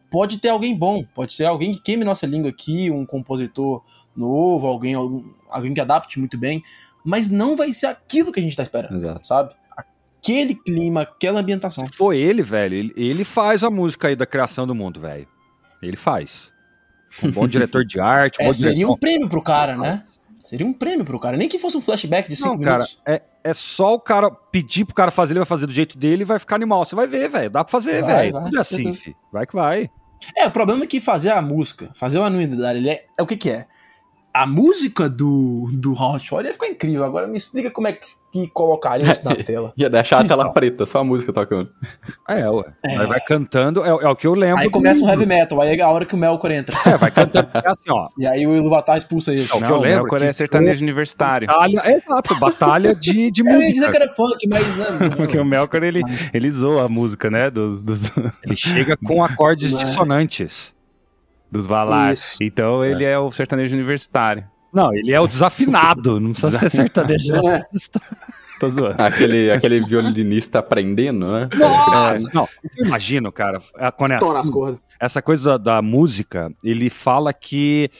Pode 0.09 0.37
ter 0.39 0.49
alguém 0.49 0.75
bom, 0.75 1.03
pode 1.13 1.33
ser 1.33 1.45
alguém 1.45 1.73
que 1.73 1.81
queime 1.81 2.03
nossa 2.05 2.25
língua 2.25 2.49
aqui, 2.49 2.89
um 2.89 3.05
compositor 3.05 3.83
novo, 4.15 4.65
alguém, 4.65 4.95
alguém 5.49 5.73
que 5.73 5.81
adapte 5.81 6.17
muito 6.17 6.37
bem, 6.37 6.63
mas 7.03 7.29
não 7.29 7.55
vai 7.55 7.73
ser 7.73 7.87
aquilo 7.87 8.31
que 8.31 8.39
a 8.39 8.43
gente 8.43 8.55
tá 8.55 8.63
esperando, 8.63 8.95
Exato. 8.95 9.27
sabe? 9.27 9.53
Aquele 10.19 10.55
clima, 10.55 11.01
aquela 11.01 11.39
ambientação. 11.41 11.85
Foi 11.87 12.17
ele, 12.17 12.41
velho. 12.41 12.73
Ele, 12.75 12.93
ele 12.97 13.23
faz 13.23 13.63
a 13.63 13.69
música 13.69 14.07
aí 14.07 14.15
da 14.15 14.25
criação 14.25 14.65
do 14.65 14.73
mundo, 14.73 14.99
velho. 14.99 15.27
Ele 15.81 15.95
faz. 15.95 16.51
Um 17.23 17.31
bom 17.31 17.47
diretor 17.47 17.85
de 17.85 17.99
arte, 17.99 18.41
um 18.41 18.45
É, 18.45 18.47
bom 18.47 18.53
seria 18.53 18.73
diretor. 18.73 18.93
um 18.93 18.97
prêmio 18.97 19.29
pro 19.29 19.41
cara, 19.41 19.77
né? 19.77 20.03
Seria 20.47 20.65
um 20.65 20.71
prêmio 20.71 21.03
pro 21.03 21.19
cara. 21.19 21.35
Nem 21.35 21.49
que 21.49 21.59
fosse 21.59 21.75
um 21.75 21.81
flashback 21.81 22.29
de 22.29 22.35
cinco 22.37 22.55
Não, 22.55 22.59
cara, 22.59 22.73
minutos. 22.85 23.01
é, 23.05 23.21
é 23.43 23.53
só 23.53 23.95
o 23.95 23.99
cara 23.99 24.31
pedir 24.31 24.85
pro 24.85 24.95
cara 24.95 25.11
fazer, 25.11 25.33
ele 25.33 25.39
vai 25.39 25.45
fazer 25.45 25.65
do 25.67 25.73
jeito 25.73 25.97
dele 25.97 26.21
e 26.21 26.25
vai 26.25 26.39
ficar 26.39 26.55
animal. 26.55 26.85
Você 26.85 26.95
vai 26.95 27.05
ver, 27.05 27.27
velho. 27.29 27.49
Dá 27.49 27.65
pra 27.65 27.71
fazer, 27.71 28.01
velho. 28.01 28.31
Tudo 28.43 28.57
é 28.57 28.61
assim, 28.61 28.75
certeza. 28.93 29.03
fi. 29.03 29.15
Vai 29.31 29.45
que 29.45 29.53
vai. 29.53 29.89
É, 30.37 30.47
o 30.47 30.51
problema 30.51 30.85
é 30.85 30.87
que 30.87 31.01
fazer 31.01 31.31
a 31.31 31.41
música, 31.41 31.91
fazer 31.93 32.17
o 32.19 32.23
anuidade, 32.23 32.79
ele 32.79 32.89
é, 32.89 33.05
é 33.17 33.21
o 33.21 33.27
que 33.27 33.35
que 33.35 33.49
é? 33.49 33.67
A 34.43 34.47
música 34.47 35.09
do, 35.09 35.67
do 35.73 35.93
Hot 35.93 36.25
Shot 36.25 36.45
ia 36.45 36.53
ficar 36.53 36.67
incrível. 36.67 37.03
Agora 37.03 37.27
me 37.27 37.37
explica 37.37 37.69
como 37.71 37.87
é 37.87 37.93
que, 37.93 38.05
que 38.31 38.47
colocaria 38.49 39.09
isso 39.11 39.23
na 39.25 39.35
tela. 39.43 39.73
Ia 39.77 39.89
deixar 39.89 40.19
a 40.19 40.23
tela 40.27 40.51
preta, 40.51 40.85
só 40.85 40.99
a 40.99 41.03
música 41.03 41.31
tocando. 41.33 41.69
É, 42.29 42.49
ué. 42.49 42.63
É. 42.85 42.97
Aí 42.97 43.07
vai 43.07 43.19
cantando, 43.21 43.83
é, 43.83 43.89
é 43.89 44.07
o 44.09 44.15
que 44.15 44.27
eu 44.27 44.33
lembro. 44.33 44.59
Aí 44.61 44.69
começa 44.69 44.99
do- 44.99 45.05
um 45.05 45.09
heavy 45.09 45.25
metal, 45.25 45.61
aí 45.61 45.75
é 45.77 45.81
a 45.81 45.89
hora 45.89 46.05
que 46.05 46.13
o 46.15 46.17
Melkor 46.17 46.51
entra. 46.51 46.77
É, 46.85 46.97
vai 46.97 47.11
cantando. 47.11 47.49
É 47.53 47.67
assim, 47.69 47.89
ó. 47.89 48.07
E 48.17 48.25
aí 48.25 48.45
o 48.47 48.55
Iluvatar 48.55 48.97
expulsa 48.97 49.31
ele. 49.31 49.41
É 49.41 49.45
o 49.45 49.57
que 49.57 49.61
Não, 49.61 49.69
eu 49.69 49.77
lembro. 49.77 50.03
Melkor 50.03 50.21
é 50.21 50.33
sertanejo 50.33 50.81
universitário. 50.83 51.47
Batalha, 51.47 51.81
exato, 51.85 52.35
batalha 52.35 52.95
de, 52.95 53.31
de 53.31 53.41
Eu 53.47 53.61
ia 53.61 53.71
dizer 53.71 53.85
música. 53.87 53.91
que 53.91 53.97
era 53.97 54.11
funk, 54.11 54.47
mas 54.47 54.77
não. 54.77 55.09
Porque 55.17 55.37
o 55.37 55.45
Melkor, 55.45 55.83
ele, 55.83 56.01
ele 56.33 56.49
zoa 56.51 56.85
a 56.85 56.89
música, 56.89 57.29
né? 57.29 57.49
Dos, 57.49 57.83
dos, 57.83 58.11
Ele 58.43 58.55
chega 58.55 58.97
com 59.05 59.23
acordes 59.23 59.73
é? 59.73 59.77
dissonantes. 59.77 60.75
Dos 61.51 61.65
Valar. 61.65 62.13
Isso. 62.13 62.37
Então 62.41 62.83
ele 62.83 63.03
é. 63.03 63.17
o 63.17 63.31
sertanejo 63.31 63.75
universitário. 63.75 64.45
Não, 64.73 64.93
ele 64.93 65.11
é 65.11 65.19
o 65.19 65.27
desafinado, 65.27 66.19
não 66.19 66.31
precisa 66.31 66.57
ser 66.57 66.69
sertanejo. 66.69 67.33
É. 67.47 67.65
Tô 68.59 68.67
zoando. 68.67 69.01
Aquele, 69.03 69.51
aquele 69.51 69.79
violinista 69.81 70.59
aprendendo, 70.59 71.31
né? 71.31 71.47
Nossa, 71.55 72.27
não, 72.33 72.49
eu 72.75 72.87
imagino, 72.87 73.31
cara, 73.31 73.61
quando 73.95 74.13
é 74.13 74.15
as 74.15 74.23
assim, 74.23 74.79
essa 74.99 75.21
coisa 75.21 75.51
da, 75.51 75.75
da 75.75 75.81
música, 75.81 76.51
ele 76.63 76.89
fala 76.89 77.31
que 77.31 77.91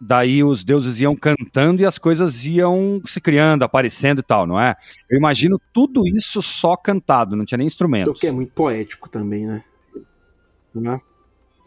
daí 0.00 0.44
os 0.44 0.62
deuses 0.62 1.00
iam 1.00 1.16
cantando 1.16 1.82
e 1.82 1.86
as 1.86 1.98
coisas 1.98 2.44
iam 2.44 3.00
se 3.04 3.20
criando, 3.20 3.64
aparecendo 3.64 4.20
e 4.20 4.22
tal, 4.22 4.46
não 4.46 4.60
é? 4.60 4.76
Eu 5.10 5.18
imagino 5.18 5.60
tudo 5.72 6.06
isso 6.06 6.40
só 6.42 6.76
cantado, 6.76 7.34
não 7.34 7.44
tinha 7.44 7.58
nem 7.58 7.66
instrumentos. 7.66 8.20
que 8.20 8.26
é 8.26 8.32
muito 8.32 8.52
poético 8.52 9.08
também, 9.08 9.46
né? 9.46 9.64
Não 10.74 10.94
é? 10.94 11.00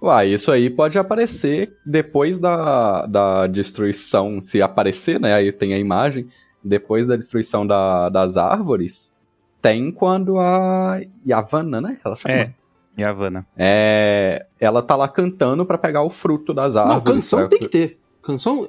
Uai, 0.02 0.30
isso 0.30 0.52
aí 0.52 0.70
pode 0.70 0.98
aparecer 1.00 1.76
depois 1.86 2.38
da, 2.40 3.06
da 3.08 3.48
destruição, 3.48 4.42
se 4.44 4.62
aparecer, 4.62 5.20
né? 5.20 5.34
Aí 5.34 5.52
tem 5.52 5.74
a 5.74 5.80
imagem. 5.80 6.28
Depois 6.64 7.08
da 7.08 7.16
destruição 7.16 7.66
da- 7.66 8.10
das 8.10 8.36
árvores, 8.38 9.14
tem 9.62 9.92
quando 9.92 10.40
a 10.40 11.00
Yavanna, 11.28 11.80
né? 11.82 11.98
Ela 12.06 12.16
chama. 12.16 12.34
É. 12.34 12.54
E 12.98 13.04
a 13.04 13.10
Havana. 13.12 13.46
É, 13.56 14.48
ela 14.60 14.82
tá 14.82 14.96
lá 14.96 15.08
cantando 15.08 15.64
pra 15.66 15.78
pegar 15.78 16.02
o 16.04 16.10
fruto 16.10 16.52
das 16.54 16.74
Não, 16.74 16.82
árvores. 16.82 17.06
canção 17.06 17.40
pra- 17.40 17.48
tem 17.48 17.60
que 17.60 17.68
ter. 17.70 18.00
Canção. 18.24 18.68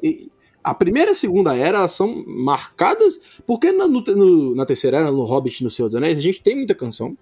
A 0.62 0.74
primeira 0.74 1.10
e 1.10 1.12
a 1.12 1.14
segunda 1.14 1.56
era 1.56 1.78
elas 1.78 1.92
são 1.92 2.24
marcadas. 2.26 3.18
Porque 3.46 3.72
na, 3.72 3.86
no- 3.88 4.02
no- 4.02 4.54
na 4.54 4.66
terceira 4.66 4.98
era, 4.98 5.10
no 5.10 5.24
Hobbit 5.24 5.60
e 5.60 5.64
no 5.64 5.70
Senhor 5.70 5.88
dos 5.88 5.96
Anéis, 5.96 6.18
a 6.18 6.20
gente 6.20 6.42
tem 6.42 6.54
muita 6.56 6.74
canção. 6.74 7.16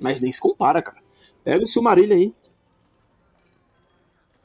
Mas 0.00 0.20
nem 0.20 0.30
se 0.30 0.40
compara, 0.40 0.80
cara. 0.80 0.98
Pega 1.42 1.64
o 1.64 1.66
Silmarillion 1.66 2.16
aí. 2.16 2.32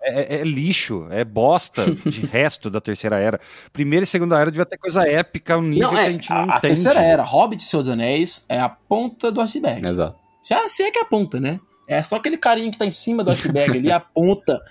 É, 0.04 0.36
é- 0.36 0.42
é 0.42 0.44
lixo, 0.44 1.08
é 1.10 1.24
bosta 1.24 1.86
de 1.86 2.26
resto 2.28 2.70
da 2.70 2.82
terceira 2.82 3.18
era. 3.18 3.40
Primeira 3.72 4.04
e 4.04 4.08
segunda 4.08 4.40
era 4.40 4.52
devia 4.52 4.66
ter 4.66 4.78
coisa 4.78 5.08
épica, 5.08 5.58
um 5.58 5.62
nível 5.62 5.88
Não, 5.88 5.94
que 5.96 6.00
é, 6.02 6.06
a 6.06 6.12
gente 6.12 6.30
não 6.30 6.38
a, 6.38 6.42
a 6.42 6.46
entende. 6.46 6.62
terceira 6.62 7.00
era, 7.02 7.24
Hobbit 7.24 7.64
e 7.66 7.78
dos 7.78 7.90
Anéis, 7.90 8.46
é 8.50 8.60
a 8.60 8.70
ponta 8.70 9.32
do 9.32 9.40
iceberg. 9.42 9.88
Exato. 9.88 10.18
Se 10.42 10.54
é, 10.54 10.70
se 10.70 10.84
é 10.84 10.92
que 10.92 11.00
é 11.00 11.02
a 11.02 11.06
ponta, 11.06 11.40
né? 11.40 11.60
É 11.88 12.02
só 12.04 12.18
aquele 12.18 12.38
carinha 12.38 12.72
que 12.72 12.78
tá 12.78 12.86
em 12.86 12.92
cima 12.92 13.24
do 13.24 13.32
iceberg 13.32 13.78
ali, 13.78 13.92
a 13.92 14.00
ponta. 14.00 14.60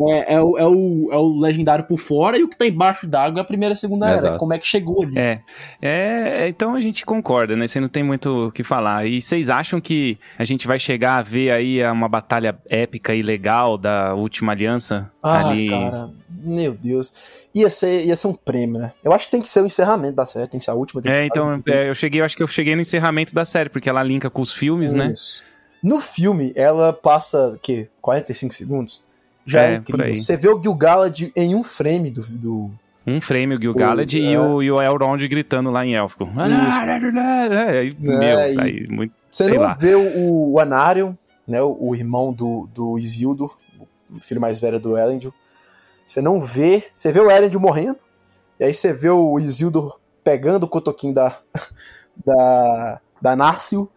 É, 0.00 0.34
é 0.34 0.40
o, 0.40 0.58
é, 0.58 0.66
o, 0.66 1.08
é 1.12 1.16
o 1.16 1.40
legendário 1.40 1.84
por 1.84 1.98
fora 1.98 2.36
e 2.36 2.42
o 2.42 2.48
que 2.48 2.56
tá 2.56 2.66
embaixo 2.66 3.06
d'água 3.06 3.40
é 3.40 3.42
a 3.42 3.44
primeira 3.44 3.72
e 3.72 3.74
a 3.74 3.76
segunda 3.76 4.08
era. 4.08 4.16
Exato. 4.18 4.38
Como 4.38 4.52
é 4.52 4.58
que 4.58 4.66
chegou 4.66 5.04
ali? 5.04 5.16
É, 5.16 5.40
é, 5.80 6.48
então 6.48 6.74
a 6.74 6.80
gente 6.80 7.06
concorda, 7.06 7.54
né? 7.54 7.66
Você 7.66 7.78
não 7.78 7.88
tem 7.88 8.02
muito 8.02 8.48
o 8.48 8.52
que 8.52 8.64
falar. 8.64 9.06
E 9.06 9.22
vocês 9.22 9.48
acham 9.48 9.80
que 9.80 10.18
a 10.36 10.44
gente 10.44 10.66
vai 10.66 10.78
chegar 10.78 11.18
a 11.18 11.22
ver 11.22 11.52
aí 11.52 11.84
uma 11.86 12.08
batalha 12.08 12.58
épica 12.68 13.14
e 13.14 13.22
legal 13.22 13.78
da 13.78 14.14
última 14.14 14.50
aliança 14.50 15.10
Ah, 15.22 15.48
ali? 15.48 15.70
cara, 15.70 16.10
meu 16.28 16.74
Deus. 16.74 17.12
Ia 17.54 17.70
ser, 17.70 18.04
ia 18.04 18.16
ser 18.16 18.26
um 18.26 18.34
prêmio, 18.34 18.80
né? 18.80 18.92
Eu 19.02 19.12
acho 19.12 19.26
que 19.26 19.30
tem 19.30 19.40
que 19.40 19.48
ser 19.48 19.62
o 19.62 19.66
encerramento 19.66 20.16
da 20.16 20.26
série, 20.26 20.48
tem 20.48 20.58
que 20.58 20.64
ser 20.64 20.72
a 20.72 20.74
última. 20.74 21.00
Que 21.00 21.08
É, 21.08 21.24
então 21.24 21.62
é, 21.68 21.88
eu 21.88 21.94
cheguei, 21.94 22.20
eu 22.20 22.24
acho 22.24 22.36
que 22.36 22.42
eu 22.42 22.48
cheguei 22.48 22.74
no 22.74 22.80
encerramento 22.80 23.32
da 23.32 23.44
série, 23.44 23.70
porque 23.70 23.88
ela 23.88 24.02
linka 24.02 24.28
com 24.28 24.42
os 24.42 24.52
filmes, 24.52 24.92
né? 24.92 25.06
Isso. 25.06 25.44
No 25.80 26.00
filme, 26.00 26.50
ela 26.56 26.92
passa, 26.94 27.50
o 27.50 27.58
quê? 27.58 27.88
45 28.00 28.54
segundos? 28.54 29.03
Já 29.46 29.62
é, 29.62 29.72
É, 29.72 29.74
incrível. 29.76 30.14
Você 30.16 30.36
vê 30.36 30.48
o 30.48 30.60
Gil-galad 30.62 31.30
em 31.36 31.54
um 31.54 31.62
frame 31.62 32.10
do... 32.10 32.22
do... 32.22 32.70
Um 33.06 33.20
frame, 33.20 33.54
o 33.54 33.60
Gil-galad 33.60 34.10
O- 34.12 34.16
e, 34.18 34.32
é. 34.32 34.40
o, 34.40 34.62
e 34.62 34.70
o 34.70 34.80
Elrond 34.80 35.20
gritando 35.28 35.70
lá 35.70 35.84
em 35.84 35.94
élfico. 35.94 36.26
Aí, 36.36 37.94
meu, 37.98 38.12
É, 38.38 38.60
aí, 38.60 38.86
muito, 38.88 39.12
Você 39.28 39.46
não 39.48 39.60
lá. 39.62 39.74
vê 39.74 39.94
o, 39.94 40.52
o 40.52 40.58
Anarion, 40.60 41.12
né, 41.46 41.60
o, 41.62 41.76
o 41.78 41.94
irmão 41.94 42.32
do, 42.32 42.66
do 42.74 42.98
Isildur, 42.98 43.56
o 44.10 44.20
filho 44.20 44.40
mais 44.40 44.58
velho 44.58 44.80
do 44.80 44.96
Elendil. 44.96 45.34
Você 46.06 46.22
não 46.22 46.40
vê... 46.40 46.84
Você 46.94 47.12
vê 47.12 47.20
o 47.20 47.30
Elendil 47.30 47.60
morrendo, 47.60 47.96
e 48.58 48.64
aí 48.64 48.72
você 48.74 48.92
vê 48.92 49.10
o 49.10 49.38
Isildur 49.38 49.98
pegando 50.22 50.64
o 50.64 50.68
cotoquinho 50.68 51.12
da, 51.12 51.36
da, 52.24 53.00
da 53.20 53.36
Narsil, 53.36 53.90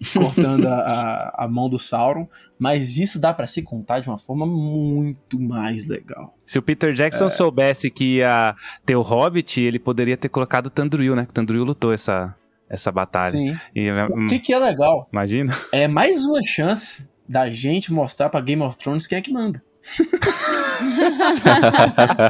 cortando 0.14 0.66
a, 0.66 1.34
a, 1.36 1.48
mão 1.48 1.68
do 1.68 1.78
Sauron, 1.78 2.26
mas 2.58 2.96
isso 2.96 3.20
dá 3.20 3.34
pra 3.34 3.46
se 3.46 3.62
contar 3.62 4.00
de 4.00 4.08
uma 4.08 4.18
forma 4.18 4.46
muito 4.46 5.38
mais 5.38 5.86
legal. 5.86 6.34
Se 6.46 6.58
o 6.58 6.62
Peter 6.62 6.94
Jackson 6.94 7.28
soubesse 7.28 7.90
que 7.90 8.16
ia 8.16 8.54
ter 8.84 8.96
o 8.96 9.02
Hobbit, 9.02 9.60
ele 9.60 9.78
poderia 9.78 10.16
ter 10.16 10.30
colocado 10.30 10.66
o 10.66 10.70
Tandruil, 10.70 11.14
né? 11.14 11.24
Que 11.24 11.30
o 11.30 11.34
Tandruil 11.34 11.64
lutou 11.64 11.92
essa, 11.92 12.34
essa 12.68 12.90
batalha. 12.90 13.32
Sim. 13.32 13.56
E, 13.74 13.90
O 13.90 14.16
hum, 14.16 14.26
que, 14.26 14.38
que 14.38 14.54
é 14.54 14.58
legal? 14.58 15.08
Imagina. 15.12 15.54
É 15.70 15.86
mais 15.86 16.24
uma 16.24 16.42
chance 16.42 17.08
da 17.28 17.50
gente 17.50 17.92
mostrar 17.92 18.28
pra 18.30 18.40
Game 18.40 18.62
of 18.62 18.76
Thrones 18.76 19.06
quem 19.06 19.18
é 19.18 19.20
que 19.20 19.32
manda. 19.32 19.62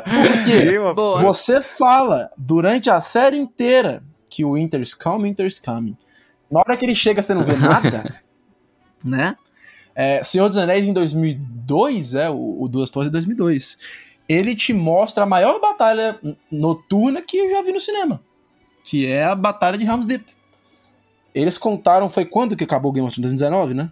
Porque 0.07 0.79
Boa. 0.95 1.23
você 1.23 1.63
fala 1.63 2.31
durante 2.37 2.91
a 2.91 3.01
série 3.01 3.37
inteira 3.37 4.03
que 4.29 4.45
o 4.45 4.55
Winter's 4.55 4.93
coming, 4.95 5.29
Winter's 5.29 5.59
coming. 5.59 5.97
Na 6.51 6.61
hora 6.61 6.77
que 6.77 6.85
ele 6.85 6.95
chega, 6.95 7.23
você 7.23 7.33
não 7.33 7.45
vê 7.45 7.55
nada, 7.57 8.23
né? 9.05 9.37
É, 9.95 10.23
Senhor 10.23 10.49
dos 10.49 10.57
Anéis 10.57 10.85
em 10.85 10.93
2002, 10.93 12.15
é, 12.15 12.31
o, 12.31 12.63
o 12.63 12.69
Duas 12.69 12.91
Torres 12.91 13.09
é 13.09 13.13
2002. 13.13 13.79
Ele 14.29 14.55
te 14.55 14.73
mostra 14.73 15.25
a 15.25 15.27
maior 15.27 15.61
batalha 15.61 16.19
noturna 16.51 17.21
que 17.21 17.37
eu 17.37 17.51
já 17.51 17.63
vi 17.63 17.73
no 17.73 17.81
cinema, 17.81 18.23
que 18.85 19.07
é 19.07 19.25
a 19.25 19.35
batalha 19.35 19.77
de 19.77 19.85
Helm's 19.85 20.07
Deep. 20.07 20.25
Eles 21.35 21.59
contaram, 21.59 22.09
foi 22.09 22.25
quando 22.25 22.57
que 22.57 22.65
acabou 22.65 22.91
o 22.91 22.95
Game 22.95 23.07
of 23.07 23.15
Thrones? 23.15 23.39
2019, 23.39 23.75
né? 23.75 23.91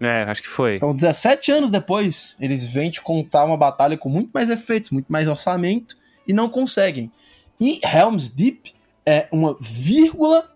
É, 0.00 0.22
acho 0.22 0.42
que 0.42 0.48
foi. 0.48 0.76
Então, 0.76 0.94
17 0.94 1.52
anos 1.52 1.70
depois, 1.70 2.34
eles 2.40 2.64
vêm 2.64 2.90
te 2.90 3.02
contar 3.02 3.44
uma 3.44 3.56
batalha 3.56 3.98
com 3.98 4.08
muito 4.08 4.30
mais 4.32 4.48
efeitos, 4.48 4.90
muito 4.90 5.12
mais 5.12 5.28
orçamento, 5.28 5.96
e 6.26 6.32
não 6.32 6.48
conseguem. 6.48 7.12
E 7.60 7.80
Helm's 7.84 8.30
Deep 8.30 8.74
é 9.04 9.28
uma 9.30 9.56
vírgula 9.60 10.50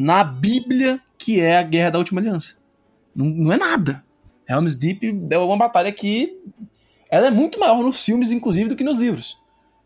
na 0.00 0.24
Bíblia 0.24 0.98
que 1.18 1.38
é 1.40 1.58
a 1.58 1.62
Guerra 1.62 1.90
da 1.90 1.98
Última 1.98 2.22
Aliança. 2.22 2.56
Não, 3.14 3.26
não 3.26 3.52
é 3.52 3.58
nada. 3.58 4.02
Helm's 4.48 4.74
Deep 4.74 5.28
é 5.30 5.38
uma 5.38 5.58
batalha 5.58 5.92
que 5.92 6.40
ela 7.10 7.26
é 7.26 7.30
muito 7.30 7.60
maior 7.60 7.82
nos 7.82 8.02
filmes, 8.02 8.32
inclusive, 8.32 8.70
do 8.70 8.76
que 8.76 8.82
nos 8.82 8.96
livros. 8.96 9.38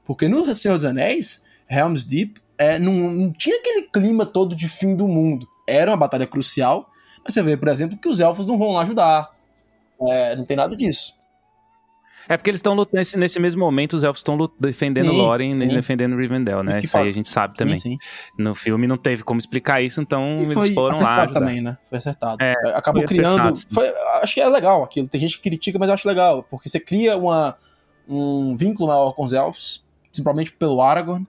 Porque 0.05 0.29
no 0.29 0.55
Senhor 0.55 0.77
dos 0.77 0.85
Anéis, 0.85 1.43
Helm's 1.69 2.05
Deep 2.05 2.41
é, 2.57 2.79
não, 2.79 2.93
não 2.93 3.33
tinha 3.33 3.59
aquele 3.59 3.83
clima 3.89 4.25
todo 4.25 4.55
de 4.55 4.69
fim 4.69 4.95
do 4.95 5.09
mundo. 5.09 5.49
Era 5.67 5.91
uma 5.91 5.97
batalha 5.97 6.29
crucial, 6.29 6.89
mas 7.25 7.35
você 7.35 7.43
vê, 7.43 7.57
por 7.57 7.67
exemplo, 7.67 7.99
que 7.99 8.09
os 8.09 8.21
elfos 8.21 8.47
não 8.47 8.57
vão 8.57 8.71
lá 8.73 8.83
ajudar. 8.83 9.31
É, 10.01 10.37
não 10.37 10.45
tem 10.45 10.57
nada 10.57 10.77
disso. 10.77 11.15
É 12.29 12.37
porque 12.37 12.51
eles 12.51 12.59
estão 12.59 12.75
lutando 12.75 12.99
nesse, 12.99 13.19
nesse 13.19 13.39
mesmo 13.39 13.61
momento, 13.61 13.95
os 13.95 14.03
elfos 14.05 14.21
estão 14.21 14.39
defendendo 14.59 15.11
Sim, 15.11 15.19
Lórien 15.19 15.63
e 15.63 15.69
defendendo 15.69 16.17
Rivendell, 16.17 16.63
né? 16.63 16.79
Isso 16.79 16.97
aí 16.97 17.09
a 17.09 17.13
gente 17.13 17.29
sabe 17.29 17.55
também. 17.55 17.77
Sim, 17.77 17.91
sim. 17.91 17.99
No 18.39 18.55
filme 18.55 18.87
não 18.87 18.97
teve 18.97 19.23
como 19.23 19.39
explicar 19.39 19.83
isso, 19.83 20.01
então 20.01 20.39
E 20.39 20.43
eles 20.45 20.75
foram 20.75 20.99
lá. 21.01 21.27
também, 21.29 21.61
né? 21.61 21.77
Foi 21.87 21.99
acertado. 21.99 22.43
É, 22.43 22.55
Acabou 22.75 23.03
foi 23.03 23.09
criando. 23.17 23.41
acertado, 23.41 23.75
foi- 23.75 23.93
acho 24.23 24.35
que 24.35 24.41
é 24.41 24.49
legal 24.49 24.83
aquilo. 24.83 25.09
Tem 25.09 25.21
gente 25.21 25.37
que 25.39 25.43
critica, 25.51 25.79
mas 25.79 25.89
eu 25.89 25.95
acho 25.95 26.09
legal. 26.09 26.43
Porque 26.45 26.69
você 26.69 26.81
cria 26.81 27.17
uma, 27.17 27.57
um 28.09 28.57
vínculo 28.57 28.89
maior 28.89 29.13
com 29.13 29.25
os 29.25 29.33
elfos, 29.33 29.85
principalmente 30.05 30.53
pelo 30.53 30.81
Aragorn. 30.81 31.27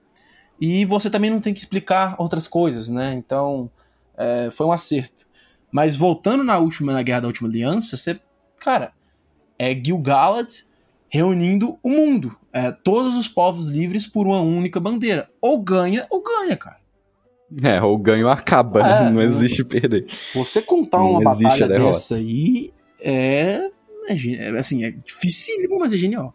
E 0.60 0.84
você 0.86 1.10
também 1.10 1.30
não 1.30 1.40
tem 1.40 1.52
que 1.52 1.60
explicar 1.60 2.14
outras 2.18 2.48
coisas, 2.48 2.88
né? 2.88 3.12
Então, 3.12 3.70
é, 4.16 4.50
foi 4.50 4.66
um 4.66 4.72
acerto. 4.72 5.26
Mas 5.70 5.94
voltando 5.94 6.42
na 6.42 6.56
última, 6.58 6.92
na 6.94 7.02
Guerra 7.02 7.20
da 7.20 7.26
Última 7.26 7.48
Aliança, 7.48 7.96
você. 7.96 8.18
Cara, 8.58 8.92
é 9.58 9.74
Gil-galad 9.74 10.50
reunindo 11.08 11.78
o 11.82 11.90
mundo. 11.90 12.36
É, 12.52 12.70
todos 12.72 13.16
os 13.16 13.28
povos 13.28 13.68
livres 13.68 14.06
por 14.06 14.26
uma 14.26 14.40
única 14.40 14.80
bandeira. 14.80 15.28
Ou 15.40 15.60
ganha, 15.62 16.06
ou 16.10 16.22
ganha, 16.22 16.56
cara. 16.56 16.76
É, 17.62 17.80
o 17.80 17.96
ganho 17.96 18.28
acaba, 18.28 18.80
É, 18.80 18.82
né? 18.82 19.04
Não 19.06 19.12
não- 19.14 19.22
existe 19.22 19.62
perder. 19.64 20.06
Você 20.34 20.60
contar 20.62 20.98
Não 20.98 21.12
uma 21.12 21.20
batalha 21.22 21.68
derrota. 21.68 21.92
dessa 21.92 22.16
aí 22.16 22.72
é, 23.00 23.70
é, 24.08 24.34
é, 24.34 24.48
assim, 24.58 24.84
é 24.84 24.90
dificílimo, 24.90 25.78
mas 25.78 25.92
é 25.92 25.96
genial. 25.96 26.34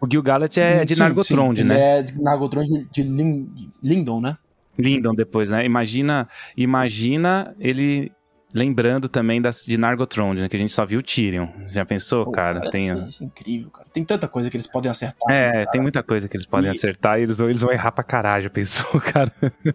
O 0.00 0.06
Gil-galad 0.10 0.56
é 0.58 0.84
de 0.84 0.94
Sim, 0.94 1.00
Nargothrond, 1.00 1.58
sim, 1.58 1.64
né? 1.64 1.98
É 1.98 2.02
de 2.02 2.20
Nargothrond 2.20 2.66
de, 2.66 2.84
de 2.90 3.02
Lin- 3.02 3.70
Lindon, 3.82 4.20
né? 4.20 4.36
Lindon 4.78 5.14
depois, 5.14 5.50
né? 5.50 5.64
Imagina, 5.66 6.28
imagina 6.56 7.54
ele 7.60 8.10
lembrando 8.54 9.08
também 9.08 9.40
das, 9.40 9.64
de 9.64 9.76
Nargothrond, 9.78 10.40
né? 10.40 10.48
Que 10.48 10.56
a 10.56 10.58
gente 10.58 10.72
só 10.72 10.84
viu 10.84 11.00
o 11.00 11.02
Tyrion. 11.02 11.48
Já 11.66 11.84
pensou, 11.84 12.24
Pô, 12.26 12.32
cara? 12.32 12.70
Tem, 12.70 12.86
isso, 12.86 13.08
isso 13.08 13.22
é 13.22 13.26
incrível, 13.26 13.70
cara. 13.70 13.86
Tem 13.92 14.04
tanta 14.04 14.28
coisa 14.28 14.50
que 14.50 14.56
eles 14.56 14.66
podem 14.66 14.90
acertar. 14.90 15.30
é, 15.34 15.52
cara. 15.52 15.66
tem 15.70 15.80
muita 15.80 16.02
coisa 16.02 16.28
que 16.28 16.36
eles 16.36 16.46
podem 16.46 16.70
E- 16.70 16.74
acertar 16.74 17.18
e 17.18 17.22
eles, 17.22 17.38
vão- 17.38 17.48
eles 17.48 17.60
vão 17.62 17.72
errar 17.72 17.92
pra 17.92 18.04
caralho, 18.04 18.44
já 18.44 18.50
pensou, 18.50 19.00
cara? 19.00 19.32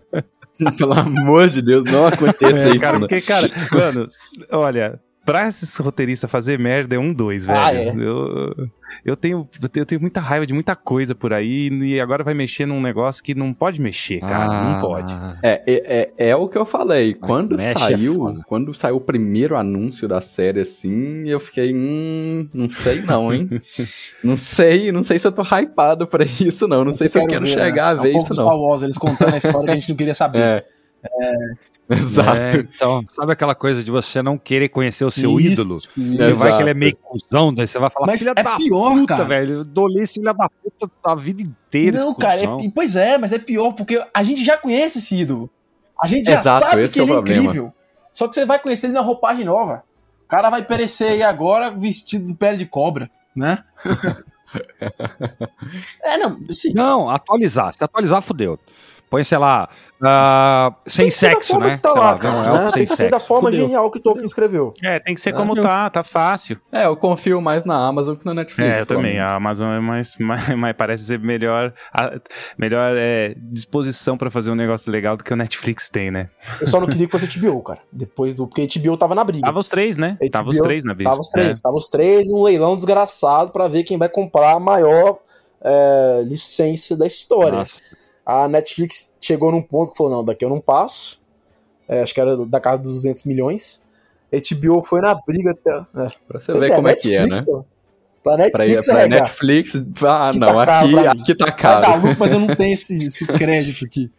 Pelo 0.78 0.94
amor 0.94 1.50
de 1.50 1.62
Deus, 1.62 1.84
não 1.86 2.08
aconteça 2.08 2.70
É, 2.70 2.72
isso, 2.72 2.80
cara, 2.80 2.94
né? 2.94 3.00
porque, 3.02 3.22
cara, 3.22 3.48
mano, 3.72 4.06
olha, 4.52 5.00
pra 5.28 5.46
esses 5.46 5.76
roteiristas 5.76 6.32
fazer 6.32 6.58
merda 6.58 6.96
é 6.96 6.98
um 6.98 7.14
dois, 7.14 7.46
velho. 7.46 7.60
Ah, 7.60 7.76
é. 7.76 7.90
eu, 7.90 8.70
eu, 9.04 9.18
tenho, 9.18 9.50
eu 9.62 9.68
tenho 9.68 9.86
eu 9.92 10.00
muita 10.00 10.22
raiva 10.22 10.48
de 10.48 10.54
muita 10.54 10.74
coisa 10.74 11.14
por 11.14 11.34
aí 11.34 11.68
e 11.68 12.00
agora 12.00 12.24
vai 12.24 12.34
mexer 12.34 12.66
num 12.66 12.80
negócio 12.80 13.22
que 13.22 13.36
não 13.36 13.54
pode 13.54 13.82
mexer, 13.82 14.22
cara. 14.22 14.46
Ah. 14.46 14.64
Não 14.64 14.80
pode. 14.80 15.14
É, 15.44 15.62
é, 15.68 16.12
é, 16.18 16.30
é 16.30 16.36
o 16.38 16.48
que 16.48 16.58
eu 16.58 16.66
falei. 16.66 17.14
Quando 17.14 17.58
mexe 17.58 17.72
é 17.72 17.78
saiu, 17.78 18.42
quando 18.48 18.74
saiu 18.74 18.96
o 18.96 19.02
primeiro 19.02 19.58
anúncio 19.58 20.08
da 20.08 20.22
série, 20.22 20.62
assim, 20.62 21.28
eu 21.28 21.42
fiquei, 21.42 21.76
hum, 21.76 22.48
não 22.56 22.70
sei 22.70 23.02
não, 23.02 23.34
hein? 23.34 23.50
não 24.24 24.38
sei, 24.38 24.94
não 24.94 25.04
sei 25.04 25.20
se 25.20 25.28
eu 25.28 25.32
tô 25.34 25.42
hypado 25.42 26.08
pra 26.08 26.24
isso, 26.24 26.70
não. 26.70 26.86
Não 26.86 26.94
sei 26.94 27.10
se 27.10 27.20
eu 27.20 27.28
quero 27.28 27.46
ver, 27.46 27.52
chegar 27.52 27.96
né? 27.96 28.00
a 28.00 28.04
ver 28.04 28.08
é 28.08 28.12
um 28.12 28.14
pouco 28.20 28.34
isso, 28.34 28.42
não. 28.42 28.48
Wars, 28.48 28.82
eles 28.82 28.98
contando 28.98 29.34
a 29.34 29.38
história 29.38 29.66
que 29.66 29.72
a 29.72 29.76
gente 29.76 29.90
não 29.90 29.98
queria 29.98 30.16
saber. 30.16 30.40
É. 30.40 30.64
Exato. 31.98 32.40
É, 32.42 32.56
então, 32.58 33.02
sabe 33.16 33.32
aquela 33.32 33.56
coisa 33.56 33.82
de 33.84 33.90
você 33.90 34.22
não 34.22 34.38
querer 34.38 34.68
conhecer 34.70 35.06
o 35.06 35.12
seu 35.12 35.40
Isso, 35.40 35.50
ídolo? 35.52 35.78
isso. 35.78 35.90
Você 35.96 36.18
vai 36.18 36.30
Exato. 36.32 36.56
que 36.58 36.64
ele 36.64 36.70
é 36.70 36.74
meio 36.74 36.96
cuzão, 36.98 37.54
daí 37.54 37.68
você 37.68 37.80
vai 37.80 37.90
falar, 37.90 38.08
Mas 38.08 38.20
filha 38.20 38.34
é 38.36 38.44
da 38.44 38.58
pior, 38.58 38.92
puta, 38.94 39.06
cara. 39.16 39.24
velho. 39.26 39.54
Eu 39.56 39.64
dolei 39.64 40.04
esse 40.04 40.16
filho 40.16 40.26
da 40.26 40.34
puta 40.50 40.92
a 41.06 41.16
vida 41.16 41.42
inteira. 41.42 42.00
Não, 42.00 42.14
cara, 42.14 42.42
é- 42.42 42.66
e- 42.66 42.70
pois 42.70 42.96
é, 42.98 43.18
mas 43.18 43.32
é 43.32 43.40
pior 43.40 43.72
porque 43.74 44.04
a 44.14 44.24
gente 44.24 44.44
já 44.44 44.58
conhece 44.58 44.98
esse 45.00 45.16
ídolo. 45.16 45.50
A 46.02 46.08
gente 46.10 46.26
já 46.30 46.36
Exato, 46.38 46.70
sabe 46.70 46.90
que 46.90 47.00
é 47.00 47.04
ele 47.04 47.12
é 47.12 47.14
problema. 47.16 47.42
incrível. 47.44 47.74
Só 48.12 48.28
que 48.28 48.36
você 48.36 48.46
vai 48.46 48.60
conhecer 48.60 48.88
ele 48.88 48.94
na 48.94 49.02
roupagem 49.02 49.46
nova. 49.46 49.84
O 50.26 50.28
cara 50.28 50.50
vai 50.50 50.64
perecer 50.66 51.14
aí 51.14 51.24
agora 51.24 51.72
vestido 51.72 52.28
de 52.28 52.34
pele 52.34 52.58
de 52.58 52.66
cobra, 52.66 53.10
né? 53.36 53.64
é, 56.04 56.18
não, 56.18 56.38
sim. 56.54 56.74
Não, 56.74 57.10
atualizar. 57.10 57.74
Se 57.74 57.84
atualizar, 57.84 58.22
fudeu. 58.22 58.60
Põe, 59.10 59.24
sei 59.24 59.38
lá, 59.38 59.70
ah, 60.04 60.74
sem 60.86 61.06
Tem 61.06 61.10
que 61.10 61.16
ser 61.16 61.28
da 61.30 61.34
sexo, 61.36 61.52
forma 61.54 61.68
né? 61.68 61.76
que 61.78 61.82
tá 61.82 61.92
Sei 61.92 62.00
lá, 62.02 62.14
um 62.14 62.18
cara, 62.18 62.66
né? 62.66 62.72
Tem 62.74 62.86
que 62.86 62.96
ser 62.96 63.10
da 63.10 63.20
forma 63.22 63.50
Fudeu. 63.50 63.62
genial 63.66 63.90
que 63.90 64.00
Tolkien 64.02 64.26
escreveu. 64.26 64.74
É, 64.84 65.00
tem 65.00 65.14
que 65.16 65.22
ser 65.22 65.34
como 65.34 65.56
tá, 65.56 65.90
tá 65.90 66.04
fácil. 66.04 66.60
É, 66.74 66.86
eu 66.88 66.96
confio 66.98 67.40
mais 67.42 67.64
na 67.64 67.88
Amazon 67.88 68.16
que 68.18 68.26
na 68.26 68.34
Netflix. 68.34 68.70
É, 68.70 68.82
eu 68.82 68.86
também. 68.86 69.18
A 69.18 69.36
Amazon 69.36 69.70
é 69.72 69.80
mais, 69.80 70.16
mais, 70.20 70.50
mais- 70.56 70.76
parece 70.76 71.06
ser 71.06 71.20
melhor, 71.20 71.74
a- 71.94 72.20
melhor 72.58 72.96
é, 72.98 73.34
disposição 73.38 74.18
pra 74.18 74.30
fazer 74.30 74.52
um 74.52 74.56
negócio 74.56 74.92
legal 74.92 75.16
do 75.16 75.24
que 75.24 75.32
o 75.34 75.38
Netflix 75.38 75.90
tem, 75.90 76.12
né? 76.12 76.30
Eu 76.60 76.68
só 76.68 76.78
não 76.80 76.88
queria 76.88 77.08
que 77.08 77.18
fosse 77.18 77.40
HBO, 77.40 77.64
cara. 77.64 77.80
Depois 77.92 78.36
do. 78.36 78.46
Porque 78.46 78.68
HBO 78.80 78.98
tava 78.98 79.16
na 79.16 79.24
briga. 79.24 79.46
Tava 79.46 79.60
os 79.60 79.70
três, 79.70 79.96
né? 79.96 80.18
HBO, 80.20 80.30
Tava 80.32 80.50
os 80.50 80.58
três 80.60 80.84
na 80.84 80.94
briga. 80.94 81.10
Tava 81.10 81.22
os 81.22 81.30
três. 81.30 81.60
É. 81.60 81.62
Tava 81.64 81.76
os 81.78 81.88
três, 81.88 82.30
um 82.30 82.44
leilão 82.44 82.76
desgraçado 82.76 83.52
pra 83.52 83.70
ver 83.70 83.84
quem 83.84 83.98
vai 83.98 84.10
comprar 84.10 84.52
a 84.52 84.60
maior 84.60 85.20
é, 85.64 86.24
licença 86.26 86.96
da 86.98 87.08
história. 87.08 87.60
Nossa. 87.60 87.82
A 88.30 88.46
Netflix 88.50 89.16
chegou 89.22 89.52
num 89.54 89.62
ponto 89.62 89.92
que 89.94 89.98
falou: 89.98 90.12
não, 90.12 90.26
daqui 90.26 90.44
eu 90.44 90.50
não 90.50 90.60
passo. 90.60 91.26
É, 91.88 92.02
acho 92.02 92.14
que 92.14 92.20
era 92.20 92.36
da 92.46 92.60
casa 92.60 92.82
dos 92.82 92.94
200 92.96 93.24
milhões. 93.24 93.82
HBO 94.30 94.84
foi 94.84 95.00
na 95.00 95.16
briga 95.16 95.52
até. 95.52 95.72
É. 95.72 96.08
Pra 96.28 96.40
você, 96.42 96.60
ver 96.60 96.76
como 96.76 96.90
é 96.90 96.96
que 96.96 97.16
é, 97.16 97.26
né? 97.26 97.40
Ó. 97.48 97.62
Pra 98.22 98.36
Pra, 98.36 98.38
Netflix, 98.38 98.86
pra 98.86 98.96
arregar. 99.00 99.20
Netflix, 99.22 99.76
ah, 100.06 100.30
Que 100.34 100.40
não, 100.40 100.54
tá 100.54 100.66
caro 100.66 100.86
aqui, 100.86 100.92
pra 100.92 101.14
mim. 101.16 101.22
aqui 101.22 101.36
tá 101.36 101.46
dar 101.46 101.52
caro. 101.54 102.02
lucro, 102.02 102.18
mas 102.20 102.32
eu 102.34 102.40
não 102.42 102.54
tenho 102.54 102.74
esse, 102.74 103.06
esse 103.06 103.26
crédito 103.40 103.86
aqui. 103.86 104.12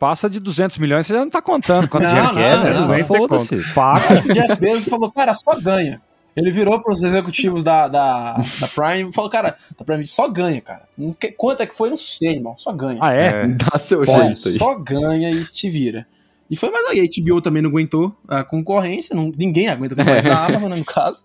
Passa 0.00 0.28
de 0.28 0.40
200 0.40 0.76
milhões, 0.78 1.06
você 1.06 1.14
já 1.14 1.20
não 1.20 1.30
tá 1.30 1.40
contando 1.40 1.88
quanto 1.88 2.02
Não, 2.02 2.10
dinheiro 2.12 2.32
que 2.32 2.38
é, 2.40 2.56
não, 2.56 2.64
né? 2.64 2.72
não, 2.72 2.88
Vai, 2.88 2.96
aí 2.98 3.02
você 3.04 3.16
Foda-se. 3.16 3.72
Paga. 3.72 4.22
O 4.28 4.34
Jeff 4.34 4.56
Bezos 4.60 4.88
falou, 4.88 5.12
cara, 5.12 5.34
só 5.34 5.54
ganha. 5.60 6.02
Ele 6.36 6.50
virou 6.50 6.80
pros 6.82 7.04
executivos 7.04 7.62
da, 7.62 7.86
da, 7.86 8.34
da 8.34 8.68
Prime 8.74 9.10
e 9.10 9.12
falou, 9.12 9.30
cara, 9.30 9.56
da 9.78 9.84
Prime 9.84 10.06
só 10.08 10.26
ganha, 10.28 10.60
cara. 10.60 10.88
Quanto 11.36 11.62
é 11.62 11.66
que 11.66 11.76
foi? 11.76 11.90
Não 11.90 11.96
sei, 11.96 12.36
irmão. 12.36 12.56
Só 12.58 12.72
ganha. 12.72 12.98
Ah, 13.00 13.14
é? 13.14 13.26
É. 13.42 13.46
Dá 13.54 13.78
seu 13.78 14.00
Pô, 14.04 14.12
jeito 14.12 14.48
aí. 14.48 14.58
só 14.58 14.74
ganha 14.74 15.30
e 15.30 15.42
te 15.44 15.70
vira. 15.70 16.06
E 16.50 16.56
foi 16.56 16.70
mais 16.70 16.86
aí. 16.86 17.00
A 17.00 17.04
HBO 17.22 17.40
também 17.40 17.62
não 17.62 17.70
aguentou 17.70 18.14
a 18.26 18.42
concorrência. 18.42 19.14
Não, 19.14 19.30
ninguém 19.36 19.68
aguenta 19.68 19.94
a 19.94 19.96
concorrência 19.96 20.30
da 20.30 20.44
Amazon, 20.46 20.70
né, 20.70 20.76
no 20.76 20.84
caso. 20.84 21.24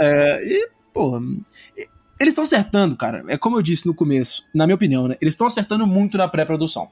É, 0.00 0.42
e, 0.44 0.68
pô, 0.92 1.16
eles 2.20 2.32
estão 2.32 2.42
acertando, 2.44 2.96
cara. 2.96 3.24
É 3.28 3.38
como 3.38 3.56
eu 3.56 3.62
disse 3.62 3.86
no 3.86 3.94
começo, 3.94 4.44
na 4.54 4.66
minha 4.66 4.74
opinião, 4.74 5.06
né? 5.06 5.16
Eles 5.20 5.34
estão 5.34 5.46
acertando 5.46 5.86
muito 5.86 6.18
na 6.18 6.26
pré-produção. 6.26 6.88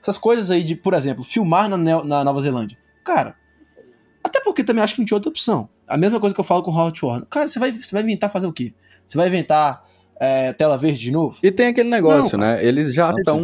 Essas 0.00 0.16
coisas 0.16 0.50
aí 0.50 0.62
de, 0.62 0.76
por 0.76 0.94
exemplo, 0.94 1.24
filmar 1.24 1.68
na, 1.68 1.76
Neo- 1.76 2.04
na 2.04 2.22
Nova 2.22 2.40
Zelândia. 2.40 2.78
Cara, 3.04 3.34
até 4.22 4.40
porque 4.40 4.62
também 4.62 4.82
acho 4.84 4.94
que 4.94 5.00
não 5.00 5.06
tinha 5.06 5.16
outra 5.16 5.30
opção. 5.30 5.68
A 5.86 5.96
mesma 5.96 6.18
coisa 6.20 6.34
que 6.34 6.40
eu 6.40 6.44
falo 6.44 6.62
com 6.62 6.70
o 6.70 6.74
Howard 6.74 6.98
Warner. 7.04 7.26
Cara, 7.28 7.48
você 7.48 7.58
vai, 7.58 7.72
você 7.72 7.92
vai 7.94 8.02
inventar 8.02 8.30
fazer 8.30 8.46
o 8.46 8.52
quê? 8.52 8.72
Você 9.06 9.18
vai 9.18 9.28
inventar 9.28 9.84
é, 10.18 10.52
tela 10.52 10.78
verde 10.78 10.98
de 10.98 11.10
novo? 11.10 11.38
E 11.42 11.50
tem 11.50 11.66
aquele 11.68 11.88
negócio, 11.90 12.38
Não, 12.38 12.46
né? 12.46 12.64
Eles 12.64 12.94
já 12.94 13.10
Não 13.10 13.18
estão 13.18 13.38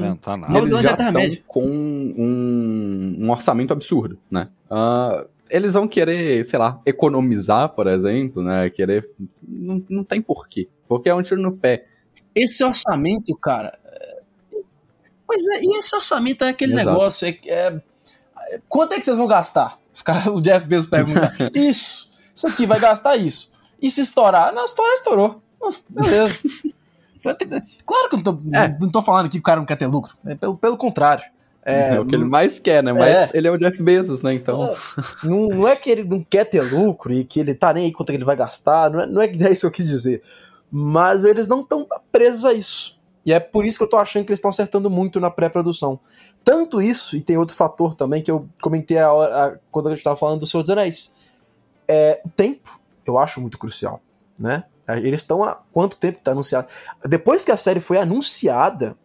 eles 0.57 0.68
já 0.70 0.93
estão 0.93 1.43
com 1.47 1.62
um, 1.66 3.16
um 3.20 3.30
orçamento 3.30 3.72
absurdo, 3.72 4.18
né? 4.30 4.49
Ah, 4.70 5.24
eles 5.51 5.74
vão 5.74 5.86
querer, 5.88 6.45
sei 6.45 6.59
lá, 6.59 6.80
economizar, 6.86 7.68
por 7.70 7.86
exemplo, 7.86 8.43
né? 8.43 8.70
Querer. 8.70 9.11
Não, 9.47 9.82
não 9.88 10.05
tem 10.05 10.22
porquê. 10.22 10.68
Porque 10.88 11.09
é 11.09 11.14
um 11.14 11.22
tiro 11.22 11.41
no 11.43 11.53
pé. 11.57 11.86
esse 12.34 12.64
orçamento, 12.64 13.34
cara. 13.36 13.78
é- 13.84 14.20
Pois 15.26 15.47
é, 15.47 15.61
e 15.62 15.78
esse 15.78 15.95
orçamento 15.95 16.43
é 16.45 16.49
aquele 16.49 16.72
Exato. 16.72 16.88
negócio. 16.91 17.26
É, 17.28 17.38
é- 17.47 17.82
é- 18.53 18.61
Quanto 18.68 18.95
é 18.95 18.99
que 18.99 19.05
vocês 19.05 19.16
vão 19.16 19.26
gastar? 19.28 19.78
Os 19.93 20.03
caras, 20.03 20.26
o 20.28 20.41
Jeff 20.41 20.66
Bezos 20.66 20.88
pergunta. 20.88 21.32
isso, 21.55 22.10
isso 22.35 22.47
aqui 22.49 22.66
vai 22.66 22.78
gastar 22.81 23.16
isso. 23.16 23.51
E 23.81 23.91
se 23.91 24.01
estourar? 24.01 24.53
Não, 24.55 24.64
estourar, 24.64 24.95
estourou. 24.95 25.43
Hum, 25.62 25.70
Beleza. 25.89 26.39
claro 27.87 28.09
que 28.09 28.14
eu 28.14 28.18
não 28.18 28.22
tô, 28.22 28.39
É. 28.55 28.68
não 28.81 28.89
tô 28.91 29.03
falando 29.03 29.28
que 29.28 29.39
o 29.39 29.43
cara 29.43 29.59
não 29.61 29.66
quer 29.66 29.76
ter 29.76 29.87
lucro. 29.87 30.16
É 30.24 30.35
pelo, 30.35 30.57
pelo 30.57 30.76
contrário. 30.76 31.24
É, 31.62 31.95
É, 31.95 32.01
o 32.01 32.07
que 32.07 32.14
ele 32.14 32.24
mais 32.24 32.59
quer, 32.59 32.83
né? 32.83 32.93
Mas 32.93 33.31
É. 33.35 33.37
ele 33.37 33.47
é 33.47 33.51
o 33.51 33.59
Jeff 33.59 33.83
Bezos, 33.83 34.22
né? 34.22 34.33
Então. 34.33 34.74
Não, 35.22 35.49
não 35.49 35.68
é 35.68 35.76
que 35.76 35.91
ele 35.91 36.05
não 36.05 36.22
quer 36.24 36.45
ter 36.45 36.62
lucro 36.62 37.12
e 37.12 37.22
que 37.24 37.39
ele 37.39 37.55
tá 37.55 37.72
nem 37.74 37.85
aí 37.87 37.93
quanto 37.93 38.09
é 38.09 38.12
que 38.12 38.16
ele 38.16 38.24
vai 38.24 38.37
gastar, 38.37 38.91
não 38.91 39.01
é, 39.03 39.07
não 39.07 39.20
é 39.22 39.28
que 39.28 39.37
é 39.45 39.53
isso 39.53 39.61
que 39.61 39.66
eu 39.66 39.70
quis 39.70 39.87
dizer. 39.87 40.22
Mas 40.72 41.24
eles 41.24 41.47
não 41.47 41.61
estão 41.61 41.87
presos 42.11 42.45
a 42.45 42.53
isso. 42.55 42.99
E 43.26 43.33
é 43.33 43.39
por 43.41 43.66
isso 43.66 43.76
que 43.76 43.85
eu 43.85 43.89
tô 43.89 43.99
achando 43.99 44.24
que 44.24 44.31
eles 44.31 44.39
estão 44.39 44.49
acertando 44.49 44.89
muito 44.89 45.20
na 45.20 45.31
pré-produção. 45.31 46.01
Tanto 46.43 46.81
isso, 46.81 47.14
e 47.16 47.20
tem 47.20 47.37
outro 47.37 47.55
fator 47.55 47.95
também 47.95 48.22
que 48.22 48.31
eu 48.31 48.49
comentei 48.62 48.99
a 48.99 49.12
hora, 49.12 49.45
a- 49.47 49.57
quando 49.70 49.89
a 49.89 49.95
gente 49.95 50.03
tava 50.03 50.16
falando 50.16 50.41
do 50.41 50.47
Senhor 50.47 50.62
dos 50.62 50.70
Anéis. 50.70 51.12
É, 51.93 52.22
o 52.24 52.28
tempo, 52.28 52.78
eu 53.05 53.18
acho 53.18 53.41
muito 53.41 53.59
crucial, 53.59 54.01
né? 54.38 54.62
Eles 54.88 55.20
estão 55.20 55.43
há 55.43 55.57
quanto 55.72 55.97
tempo 55.97 56.18
que 56.18 56.24
tá 56.24 56.30
anunciado? 56.30 56.68
Depois 57.05 57.45
que 57.45 57.51
a 57.51 57.57
série 57.57 57.80
foi 57.80 57.99
anunciada, 57.99 58.97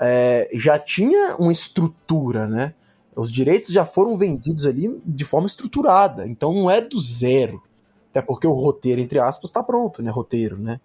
é, 0.00 0.48
já 0.54 0.78
tinha 0.78 1.36
uma 1.36 1.52
estrutura, 1.52 2.46
né? 2.46 2.74
Os 3.14 3.30
direitos 3.30 3.70
já 3.70 3.84
foram 3.84 4.16
vendidos 4.16 4.66
ali 4.66 5.00
de 5.04 5.24
forma 5.24 5.46
estruturada, 5.46 6.26
então 6.26 6.52
não 6.52 6.70
é 6.70 6.80
do 6.80 6.98
zero. 6.98 7.62
Até 8.10 8.22
porque 8.22 8.46
o 8.46 8.52
roteiro, 8.52 9.00
entre 9.00 9.18
aspas, 9.18 9.50
está 9.50 9.62
pronto, 9.62 10.02
né? 10.02 10.10
Roteiro, 10.10 10.58
né? 10.58 10.80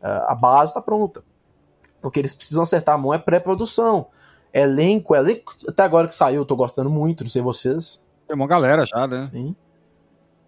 Ah, 0.00 0.32
A 0.32 0.34
base 0.36 0.70
está 0.70 0.80
pronta. 0.80 1.24
Porque 2.00 2.20
eles 2.20 2.32
precisam 2.34 2.62
acertar 2.62 2.94
a 2.94 2.98
mão, 2.98 3.12
é 3.12 3.18
pré-produção. 3.18 4.06
Elenco, 4.52 5.14
elenco, 5.14 5.56
até 5.66 5.82
agora 5.82 6.06
que 6.06 6.14
saiu, 6.14 6.42
eu 6.42 6.46
tô 6.46 6.54
gostando 6.54 6.88
muito, 6.88 7.24
não 7.24 7.30
sei 7.30 7.42
vocês. 7.42 8.02
Tem 8.26 8.36
uma 8.36 8.46
galera 8.46 8.86
já, 8.86 9.06
né? 9.06 9.24
Sim. 9.24 9.56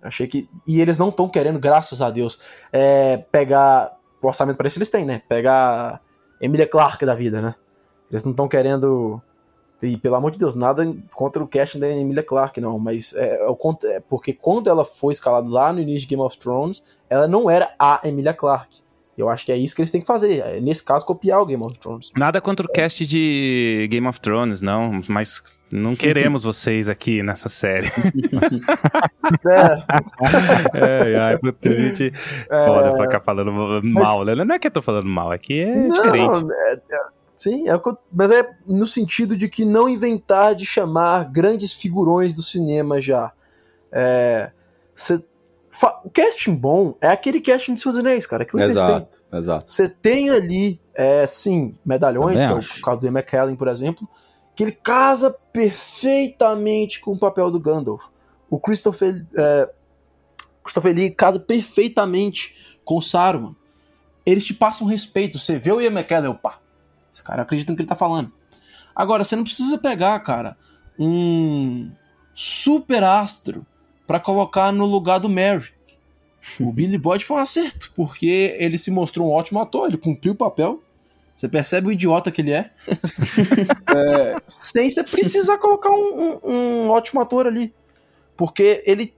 Achei 0.02 0.26
que. 0.26 0.48
E 0.66 0.80
eles 0.80 0.98
não 0.98 1.08
estão 1.08 1.28
querendo, 1.28 1.58
graças 1.58 2.00
a 2.00 2.10
Deus, 2.10 2.38
é, 2.72 3.18
pegar. 3.30 3.98
O 4.22 4.26
orçamento 4.26 4.56
parece 4.56 4.74
que 4.74 4.78
eles 4.80 4.90
têm, 4.90 5.04
né? 5.04 5.22
Pegar 5.28 6.02
Emilia 6.40 6.66
Clarke 6.66 7.06
da 7.06 7.14
vida, 7.14 7.40
né? 7.40 7.54
Eles 8.10 8.24
não 8.24 8.32
estão 8.32 8.48
querendo. 8.48 9.20
E 9.82 9.96
pelo 9.96 10.16
amor 10.16 10.30
de 10.30 10.38
Deus, 10.38 10.54
nada 10.54 10.84
contra 11.14 11.42
o 11.42 11.48
casting 11.48 11.78
da 11.78 11.88
Emilia 11.88 12.22
Clarke, 12.22 12.60
não. 12.60 12.78
Mas 12.78 13.14
é, 13.14 13.40
é 13.40 13.86
é 13.86 14.00
porque 14.00 14.32
quando 14.32 14.68
ela 14.68 14.84
foi 14.84 15.14
escalada 15.14 15.48
lá 15.48 15.72
no 15.72 15.80
início 15.80 16.00
de 16.00 16.06
Game 16.08 16.22
of 16.22 16.38
Thrones, 16.38 16.82
ela 17.08 17.26
não 17.26 17.48
era 17.48 17.74
a 17.78 18.00
Emilia 18.04 18.34
Clarke. 18.34 18.82
Eu 19.18 19.28
acho 19.28 19.44
que 19.44 19.52
é 19.52 19.56
isso 19.56 19.74
que 19.74 19.82
eles 19.82 19.90
têm 19.90 20.00
que 20.00 20.06
fazer. 20.06 20.38
É, 20.38 20.60
nesse 20.60 20.82
caso, 20.82 21.04
copiar 21.04 21.40
o 21.40 21.46
Game 21.46 21.62
of 21.62 21.78
Thrones. 21.78 22.10
Nada 22.16 22.40
contra 22.40 22.64
o 22.66 22.70
cast 22.72 23.06
de 23.06 23.86
Game 23.90 24.06
of 24.06 24.18
Thrones, 24.20 24.62
não, 24.62 25.00
mas 25.08 25.42
não 25.70 25.94
queremos 25.94 26.42
vocês 26.42 26.88
aqui 26.88 27.22
nessa 27.22 27.48
série. 27.48 27.90
É, 30.74 31.12
é, 31.14 31.18
ai, 31.20 31.34
a 31.34 31.68
gente 31.70 32.10
foda 32.48 32.96
ficar 32.96 33.20
falando 33.20 33.52
mal, 33.84 34.24
né? 34.24 34.34
Não 34.34 34.54
é 34.54 34.58
que 34.58 34.66
eu 34.66 34.70
tô 34.72 34.82
falando 34.82 35.06
mal, 35.06 35.30
aqui 35.30 35.60
é 35.60 35.82
diferente. 35.82 36.16
Não, 36.42 36.50
é- 36.52 36.72
é- 36.74 36.80
sim, 37.36 37.68
é 37.68 37.80
mas 38.12 38.30
é 38.30 38.48
no 38.66 38.86
sentido 38.86 39.36
de 39.36 39.48
que 39.48 39.64
não 39.64 39.88
inventar 39.88 40.54
de 40.54 40.66
chamar 40.66 41.24
grandes 41.30 41.72
figurões 41.72 42.34
do 42.34 42.42
cinema 42.42 43.00
já. 43.00 43.32
É, 43.92 44.50
cê- 44.94 45.22
o 46.04 46.10
casting 46.10 46.56
bom 46.56 46.96
é 47.00 47.08
aquele 47.08 47.40
casting 47.40 47.74
de 47.74 47.88
Anéis, 47.88 48.26
cara. 48.26 48.42
Aquilo 48.42 48.62
é 48.62 48.66
perfeito. 48.66 48.88
Exato, 48.90 49.22
exato. 49.32 49.70
Você 49.70 49.88
tem 49.88 50.28
ali, 50.28 50.80
é, 50.94 51.26
sim, 51.26 51.78
medalhões, 51.84 52.44
que 52.44 52.52
é 52.52 52.56
acho. 52.56 52.80
o 52.80 52.82
caso 52.82 53.00
do 53.00 53.06
Ian 53.06 53.12
McKellen, 53.12 53.56
por 53.56 53.68
exemplo, 53.68 54.08
que 54.54 54.64
ele 54.64 54.72
casa 54.72 55.30
perfeitamente 55.52 57.00
com 57.00 57.12
o 57.12 57.18
papel 57.18 57.50
do 57.50 57.60
Gandalf. 57.60 58.06
O 58.50 58.58
Christopher, 58.58 59.24
é, 59.36 59.70
Christopher 60.62 60.94
Lee 60.94 61.14
casa 61.14 61.38
perfeitamente 61.38 62.78
com 62.84 62.98
o 62.98 63.02
Saruman. 63.02 63.54
Eles 64.26 64.44
te 64.44 64.52
passam 64.52 64.86
respeito. 64.86 65.38
Você 65.38 65.56
vê 65.56 65.70
o 65.70 65.80
Ian 65.80 65.92
McKellen, 65.92 66.30
opa, 66.30 66.60
esse 67.12 67.22
cara 67.22 67.42
acredita 67.42 67.70
no 67.70 67.76
que 67.76 67.82
ele 67.82 67.88
tá 67.88 67.94
falando. 67.94 68.32
Agora, 68.94 69.22
você 69.22 69.36
não 69.36 69.44
precisa 69.44 69.78
pegar, 69.78 70.18
cara, 70.20 70.56
um 70.98 71.92
super 72.34 73.04
astro 73.04 73.64
para 74.10 74.18
colocar 74.18 74.72
no 74.72 74.86
lugar 74.86 75.20
do 75.20 75.28
Mary. 75.28 75.68
O 76.58 76.72
Billy 76.74 76.98
Boyd 76.98 77.24
foi 77.24 77.36
um 77.36 77.40
acerto, 77.40 77.92
porque 77.94 78.56
ele 78.58 78.76
se 78.76 78.90
mostrou 78.90 79.28
um 79.28 79.30
ótimo 79.30 79.60
ator, 79.60 79.86
ele 79.86 79.96
cumpriu 79.96 80.32
o 80.32 80.36
papel. 80.36 80.82
Você 81.36 81.48
percebe 81.48 81.86
o 81.86 81.92
idiota 81.92 82.32
que 82.32 82.40
ele 82.40 82.50
é. 82.50 82.72
é 83.94 84.34
sem 84.48 84.90
você 84.90 85.04
precisar 85.04 85.58
colocar 85.58 85.90
um, 85.90 86.40
um, 86.42 86.50
um, 86.52 86.88
ótimo 86.88 87.20
ator 87.20 87.46
ali. 87.46 87.72
Porque 88.36 88.82
ele 88.84 89.14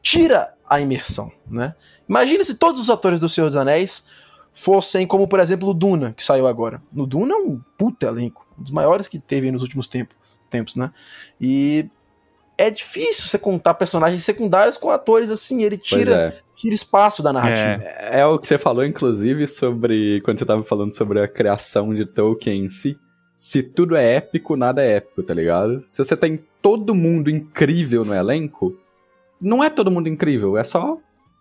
tira 0.00 0.54
a 0.70 0.80
imersão, 0.80 1.32
né? 1.44 1.74
Imagina 2.08 2.44
se 2.44 2.54
todos 2.54 2.80
os 2.80 2.90
atores 2.90 3.18
do 3.18 3.28
Senhor 3.28 3.48
dos 3.48 3.56
Anéis 3.56 4.04
fossem 4.52 5.04
como, 5.04 5.26
por 5.26 5.40
exemplo, 5.40 5.68
o 5.68 5.74
Duna, 5.74 6.12
que 6.12 6.22
saiu 6.22 6.46
agora. 6.46 6.80
No 6.92 7.08
Duna 7.08 7.34
é 7.34 7.38
um 7.38 7.60
puta 7.76 8.06
elenco. 8.06 8.46
Um 8.56 8.62
dos 8.62 8.70
maiores 8.70 9.08
que 9.08 9.18
teve 9.18 9.50
nos 9.50 9.62
últimos 9.62 9.88
tempos, 9.88 10.16
tempos 10.48 10.76
né? 10.76 10.92
E 11.40 11.90
é 12.58 12.70
difícil 12.70 13.28
você 13.28 13.38
contar 13.38 13.74
personagens 13.74 14.24
secundários 14.24 14.76
com 14.76 14.90
atores 14.90 15.30
assim, 15.30 15.62
ele 15.62 15.78
tira, 15.78 16.14
é. 16.14 16.42
tira 16.56 16.74
espaço 16.74 17.22
da 17.22 17.32
narrativa. 17.32 17.84
É. 17.84 18.20
é. 18.20 18.26
o 18.26 18.36
que 18.36 18.48
você 18.48 18.58
falou, 18.58 18.84
inclusive, 18.84 19.46
sobre. 19.46 20.20
Quando 20.22 20.40
você 20.40 20.44
tava 20.44 20.64
falando 20.64 20.92
sobre 20.92 21.20
a 21.20 21.28
criação 21.28 21.94
de 21.94 22.04
Tolkien 22.04 22.64
em 22.64 22.68
si. 22.68 22.98
Se 23.38 23.62
tudo 23.62 23.94
é 23.94 24.16
épico, 24.16 24.56
nada 24.56 24.82
é 24.82 24.96
épico, 24.96 25.22
tá 25.22 25.32
ligado? 25.32 25.80
Se 25.80 26.04
você 26.04 26.16
tem 26.16 26.44
todo 26.60 26.92
mundo 26.92 27.30
incrível 27.30 28.04
no 28.04 28.12
elenco, 28.12 28.76
não 29.40 29.62
é 29.62 29.70
todo 29.70 29.92
mundo 29.92 30.08
incrível, 30.08 30.58
é 30.58 30.64
só 30.64 30.98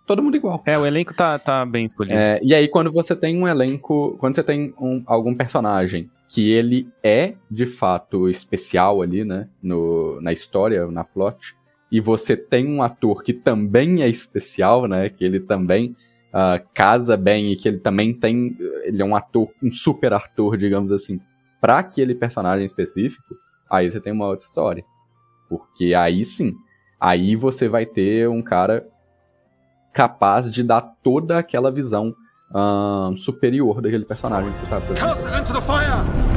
todo 0.07 0.23
mundo 0.23 0.37
igual. 0.37 0.63
É, 0.65 0.79
o 0.79 0.85
elenco 0.85 1.13
tá, 1.13 1.37
tá 1.37 1.65
bem 1.65 1.85
escolhido. 1.85 2.17
É, 2.17 2.39
e 2.41 2.55
aí, 2.55 2.67
quando 2.67 2.91
você 2.91 3.15
tem 3.15 3.37
um 3.37 3.47
elenco. 3.47 4.15
Quando 4.19 4.33
você 4.33 4.43
tem 4.43 4.73
um, 4.79 5.03
algum 5.05 5.35
personagem 5.35 6.09
que 6.29 6.49
ele 6.51 6.89
é 7.03 7.35
de 7.51 7.65
fato 7.65 8.27
especial 8.29 9.01
ali, 9.01 9.23
né? 9.23 9.49
No, 9.61 10.19
na 10.21 10.31
história, 10.31 10.87
na 10.87 11.03
plot. 11.03 11.55
E 11.91 11.99
você 12.01 12.35
tem 12.35 12.67
um 12.67 12.81
ator 12.81 13.21
que 13.21 13.33
também 13.33 14.01
é 14.01 14.07
especial, 14.07 14.87
né? 14.87 15.09
Que 15.09 15.23
ele 15.23 15.39
também 15.39 15.95
uh, 16.33 16.65
casa 16.73 17.15
bem 17.15 17.51
e 17.51 17.55
que 17.55 17.67
ele 17.67 17.79
também 17.79 18.13
tem. 18.13 18.57
Ele 18.83 19.01
é 19.01 19.05
um 19.05 19.15
ator, 19.15 19.49
um 19.61 19.71
super 19.71 20.13
ator, 20.13 20.57
digamos 20.57 20.91
assim, 20.91 21.19
para 21.59 21.79
aquele 21.79 22.15
personagem 22.15 22.65
específico. 22.65 23.35
Aí 23.69 23.91
você 23.91 23.99
tem 23.99 24.13
uma 24.13 24.27
outra 24.27 24.45
história. 24.45 24.83
Porque 25.49 25.93
aí 25.93 26.25
sim, 26.25 26.53
aí 26.99 27.35
você 27.35 27.69
vai 27.69 27.85
ter 27.85 28.27
um 28.27 28.41
cara 28.41 28.81
capaz 29.93 30.51
de 30.51 30.63
dar 30.63 30.81
toda 31.03 31.37
aquela 31.37 31.71
visão 31.71 32.13
uh, 32.51 33.15
superior 33.15 33.81
daquele 33.81 34.05
personagem 34.05 34.51
que. 34.53 36.36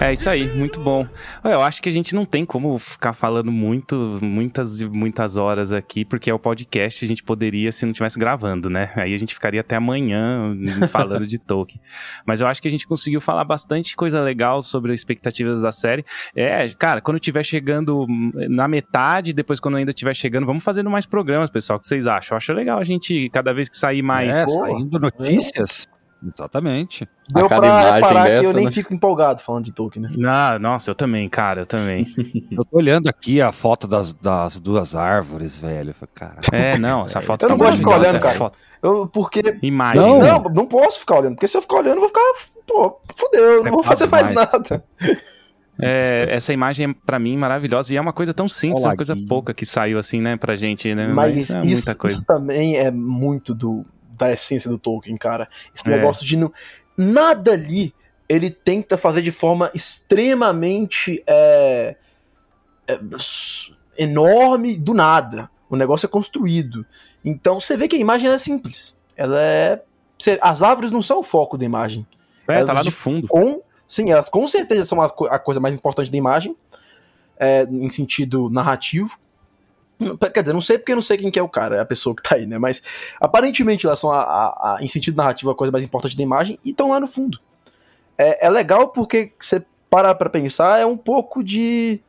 É 0.00 0.12
isso 0.12 0.30
aí, 0.30 0.46
muito 0.56 0.78
bom. 0.80 1.06
Eu 1.42 1.60
acho 1.60 1.82
que 1.82 1.88
a 1.88 1.92
gente 1.92 2.14
não 2.14 2.24
tem 2.24 2.44
como 2.46 2.78
ficar 2.78 3.12
falando 3.12 3.50
muito, 3.50 4.18
muitas 4.22 4.80
e 4.80 4.88
muitas 4.88 5.36
horas 5.36 5.72
aqui, 5.72 6.04
porque 6.04 6.30
é 6.30 6.34
o 6.34 6.38
podcast, 6.38 7.04
a 7.04 7.08
gente 7.08 7.22
poderia 7.24 7.72
se 7.72 7.84
não 7.84 7.90
estivesse 7.90 8.16
gravando, 8.16 8.70
né? 8.70 8.92
Aí 8.94 9.12
a 9.12 9.16
gente 9.18 9.34
ficaria 9.34 9.60
até 9.60 9.74
amanhã 9.74 10.56
falando 10.90 11.26
de 11.26 11.36
Tolkien. 11.36 11.80
Mas 12.24 12.40
eu 12.40 12.46
acho 12.46 12.62
que 12.62 12.68
a 12.68 12.70
gente 12.70 12.86
conseguiu 12.86 13.20
falar 13.20 13.44
bastante 13.44 13.96
coisa 13.96 14.20
legal 14.20 14.62
sobre 14.62 14.92
as 14.92 15.00
expectativas 15.00 15.62
da 15.62 15.72
série. 15.72 16.04
É, 16.34 16.68
cara, 16.70 17.00
quando 17.00 17.18
tiver 17.18 17.42
chegando 17.42 18.06
na 18.48 18.68
metade, 18.68 19.32
depois 19.32 19.58
quando 19.58 19.78
ainda 19.78 19.90
estiver 19.90 20.14
chegando, 20.14 20.46
vamos 20.46 20.62
fazendo 20.62 20.88
mais 20.88 21.06
programas, 21.06 21.50
pessoal. 21.50 21.76
O 21.76 21.80
que 21.80 21.88
vocês 21.88 22.06
acham? 22.06 22.34
Eu 22.34 22.36
acho 22.36 22.52
legal 22.52 22.78
a 22.78 22.84
gente, 22.84 23.28
cada 23.30 23.52
vez 23.52 23.68
que 23.68 23.76
sair 23.76 24.02
mais. 24.02 24.36
É, 24.36 24.46
saindo 24.46 24.98
notícias. 25.00 25.88
Exatamente. 26.26 27.08
Deu 27.32 27.46
a 27.46 27.48
cada 27.48 27.60
pra 27.60 27.68
imagem 27.68 27.94
reparar 27.94 28.24
dessa, 28.24 28.40
que 28.40 28.46
eu 28.46 28.52
nem 28.52 28.64
né? 28.64 28.72
fico 28.72 28.92
empolgado 28.92 29.40
falando 29.40 29.64
de 29.64 29.72
Tolkien, 29.72 30.02
né? 30.02 30.10
Ah, 30.26 30.58
nossa, 30.58 30.90
eu 30.90 30.94
também, 30.94 31.28
cara, 31.28 31.62
eu 31.62 31.66
também. 31.66 32.06
eu 32.50 32.64
tô 32.64 32.76
olhando 32.76 33.08
aqui 33.08 33.40
a 33.40 33.52
foto 33.52 33.86
das, 33.86 34.12
das 34.12 34.58
duas 34.58 34.94
árvores, 34.94 35.58
velho. 35.58 35.94
Cara. 36.14 36.40
É, 36.52 36.76
não, 36.76 37.04
essa 37.04 37.20
foto 37.20 37.44
eu 37.44 37.48
tá 37.48 37.54
não 37.54 37.58
gosto 37.58 37.72
de 37.72 37.78
ficar 37.78 37.98
olhando, 37.98 38.20
cara. 38.20 38.36
Foto. 38.36 38.58
Eu, 38.82 39.06
porque. 39.06 39.58
Imagem. 39.62 40.00
Não, 40.00 40.18
não, 40.18 40.42
não 40.44 40.66
posso 40.66 41.00
ficar 41.00 41.20
olhando, 41.20 41.34
porque 41.34 41.48
se 41.48 41.56
eu 41.56 41.62
ficar 41.62 41.76
olhando, 41.76 41.96
eu 41.96 42.00
vou 42.00 42.08
ficar. 42.08 42.22
Pô, 42.66 43.00
fudeu, 43.16 43.44
eu 43.44 43.60
não 43.60 43.68
é 43.68 43.70
vou 43.70 43.82
fazer 43.82 44.06
mais, 44.06 44.32
mais 44.32 44.52
nada. 44.52 44.84
É, 45.80 46.34
essa 46.34 46.52
imagem 46.52 46.90
é 46.90 46.94
para 47.06 47.20
mim 47.20 47.36
maravilhosa 47.36 47.94
e 47.94 47.96
é 47.96 48.00
uma 48.00 48.12
coisa 48.12 48.34
tão 48.34 48.48
simples, 48.48 48.82
Olá, 48.82 48.90
uma 48.90 48.96
coisa 48.96 49.16
pouca 49.28 49.54
que 49.54 49.64
saiu 49.64 49.96
assim, 49.96 50.20
né, 50.20 50.36
pra 50.36 50.56
gente, 50.56 50.92
né? 50.92 51.06
Mas, 51.06 51.34
Mas 51.34 51.50
é 51.50 51.70
isso, 51.70 52.06
isso, 52.06 52.26
também 52.26 52.76
é 52.76 52.90
muito 52.90 53.54
do, 53.54 53.86
da 54.18 54.32
essência 54.32 54.68
do 54.68 54.78
Tolkien, 54.78 55.16
cara. 55.16 55.48
Esse 55.74 55.86
é. 55.86 55.90
negócio 55.90 56.26
de 56.26 56.36
não, 56.36 56.52
nada 56.96 57.52
ali 57.52 57.94
ele 58.28 58.50
tenta 58.50 58.96
fazer 58.98 59.22
de 59.22 59.32
forma 59.32 59.70
extremamente 59.74 61.22
é, 61.26 61.96
é, 62.86 63.00
enorme 63.96 64.76
do 64.76 64.92
nada. 64.92 65.50
O 65.70 65.76
negócio 65.76 66.06
é 66.06 66.08
construído. 66.08 66.84
Então 67.24 67.60
você 67.60 67.76
vê 67.76 67.88
que 67.88 67.96
a 67.96 67.98
imagem 67.98 68.28
é 68.28 68.38
simples. 68.38 68.96
Ela 69.16 69.40
é. 69.40 69.82
As 70.40 70.62
árvores 70.62 70.90
não 70.90 71.02
são 71.02 71.20
o 71.20 71.22
foco 71.22 71.56
da 71.56 71.64
imagem. 71.64 72.06
É, 72.46 72.54
elas 72.54 72.66
tá 72.66 72.72
lá 72.72 72.84
no 72.84 72.90
fundo. 72.90 73.28
Com, 73.28 73.62
sim, 73.86 74.10
elas 74.10 74.28
com 74.28 74.46
certeza 74.46 74.84
são 74.84 75.00
a, 75.00 75.06
a 75.06 75.38
coisa 75.38 75.60
mais 75.60 75.72
importante 75.72 76.10
da 76.10 76.16
imagem, 76.16 76.56
é, 77.38 77.62
em 77.64 77.88
sentido 77.88 78.50
narrativo. 78.50 79.18
Quer 80.32 80.42
dizer, 80.42 80.52
não 80.52 80.60
sei 80.60 80.78
porque 80.78 80.94
não 80.94 81.02
sei 81.02 81.18
quem 81.18 81.30
que 81.30 81.38
é 81.38 81.42
o 81.42 81.48
cara, 81.48 81.76
é 81.76 81.80
a 81.80 81.84
pessoa 81.84 82.14
que 82.14 82.22
tá 82.22 82.36
aí, 82.36 82.46
né? 82.46 82.58
Mas 82.58 82.82
aparentemente 83.20 83.86
elas 83.86 83.98
são, 83.98 84.12
a, 84.12 84.22
a, 84.22 84.76
a 84.76 84.78
em 84.80 84.88
sentido 84.88 85.16
narrativo, 85.16 85.50
a 85.50 85.54
coisa 85.54 85.72
mais 85.72 85.82
importante 85.82 86.16
da 86.16 86.22
imagem 86.22 86.58
e 86.64 86.70
estão 86.70 86.90
lá 86.90 87.00
no 87.00 87.08
fundo. 87.08 87.38
É, 88.16 88.46
é 88.46 88.50
legal 88.50 88.88
porque 88.88 89.32
você 89.38 89.64
para 89.90 90.14
pra 90.14 90.28
pensar, 90.28 90.78
é 90.78 90.86
um 90.86 90.96
pouco 90.96 91.42
de, 91.42 92.00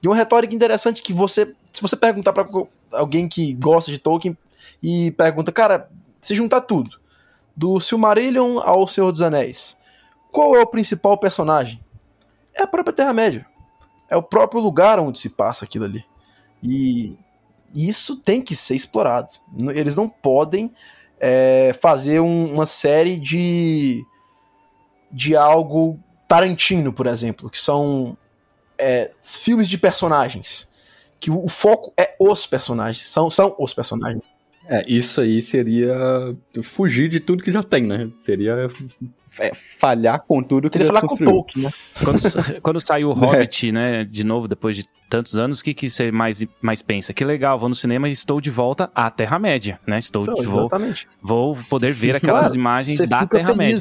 de 0.00 0.08
uma 0.08 0.16
retórica 0.16 0.54
interessante 0.54 1.02
que 1.02 1.12
você, 1.12 1.54
se 1.72 1.80
você 1.80 1.96
perguntar 1.96 2.32
para 2.32 2.46
alguém 2.92 3.26
que 3.26 3.54
gosta 3.54 3.90
de 3.90 3.98
Tolkien 3.98 4.36
e 4.82 5.10
pergunta, 5.12 5.50
cara, 5.50 5.90
se 6.20 6.34
juntar 6.34 6.60
tudo, 6.60 7.00
do 7.56 7.80
Silmarillion 7.80 8.58
ao 8.58 8.86
Senhor 8.86 9.10
dos 9.10 9.22
Anéis, 9.22 9.76
qual 10.30 10.54
é 10.56 10.60
o 10.60 10.66
principal 10.66 11.18
personagem? 11.18 11.82
É 12.54 12.62
a 12.62 12.66
própria 12.66 12.94
Terra-média. 12.94 13.46
É 14.08 14.16
o 14.16 14.22
próprio 14.22 14.60
lugar 14.60 14.98
onde 14.98 15.18
se 15.18 15.30
passa 15.30 15.64
aquilo 15.64 15.86
ali. 15.86 16.04
E 16.62 17.16
isso 17.74 18.16
tem 18.16 18.40
que 18.42 18.54
ser 18.54 18.74
explorado. 18.74 19.30
Eles 19.74 19.96
não 19.96 20.08
podem 20.08 20.72
é, 21.20 21.74
fazer 21.80 22.20
um, 22.20 22.52
uma 22.52 22.66
série 22.66 23.18
de, 23.18 24.04
de 25.10 25.36
algo 25.36 25.98
Tarantino, 26.26 26.92
por 26.92 27.06
exemplo, 27.06 27.50
que 27.50 27.60
são 27.60 28.16
é, 28.78 29.10
filmes 29.20 29.68
de 29.68 29.78
personagens. 29.78 30.70
Que 31.20 31.30
o, 31.30 31.44
o, 31.44 31.48
foco 31.48 31.92
é 31.96 32.16
os 32.18 32.46
personagens, 32.46 33.08
são, 33.08 33.30
são 33.30 33.54
os 33.58 33.72
personagens. 33.72 34.28
É, 34.66 34.84
isso 34.86 35.20
aí 35.20 35.40
seria 35.40 35.94
fugir 36.62 37.08
de 37.08 37.20
tudo 37.20 37.42
que 37.42 37.52
já 37.52 37.62
tem, 37.62 37.82
né? 37.82 38.10
Seria 38.18 38.68
falhar 39.54 40.20
com 40.26 40.42
tudo 40.42 40.68
que 40.68 40.84
já 40.84 41.00
construiu. 41.00 41.32
Tolkien, 41.32 41.64
né? 41.64 41.70
Quando, 42.04 42.20
quando 42.62 42.86
saiu 42.86 43.10
o 43.10 43.12
Hobbit, 43.12 43.68
é. 43.68 43.72
né, 43.72 44.04
de 44.04 44.24
novo, 44.24 44.46
depois 44.46 44.76
de 44.76 44.84
tantos 45.08 45.36
anos, 45.36 45.60
o 45.60 45.64
que, 45.64 45.74
que 45.74 45.90
você 45.90 46.10
mais, 46.10 46.44
mais 46.60 46.82
pensa? 46.82 47.12
Que 47.12 47.24
legal, 47.24 47.58
vou 47.58 47.68
no 47.68 47.74
cinema 47.74 48.08
e 48.08 48.12
estou 48.12 48.40
de 48.40 48.50
volta 48.50 48.90
à 48.94 49.10
Terra-média, 49.10 49.78
né? 49.86 49.98
Estou, 49.98 50.22
então, 50.22 50.36
vou, 50.42 51.54
vou 51.54 51.58
poder 51.68 51.92
ver 51.92 52.16
aquelas 52.16 52.46
claro, 52.46 52.54
imagens 52.54 53.08
da 53.08 53.26
Terra-média. 53.26 53.80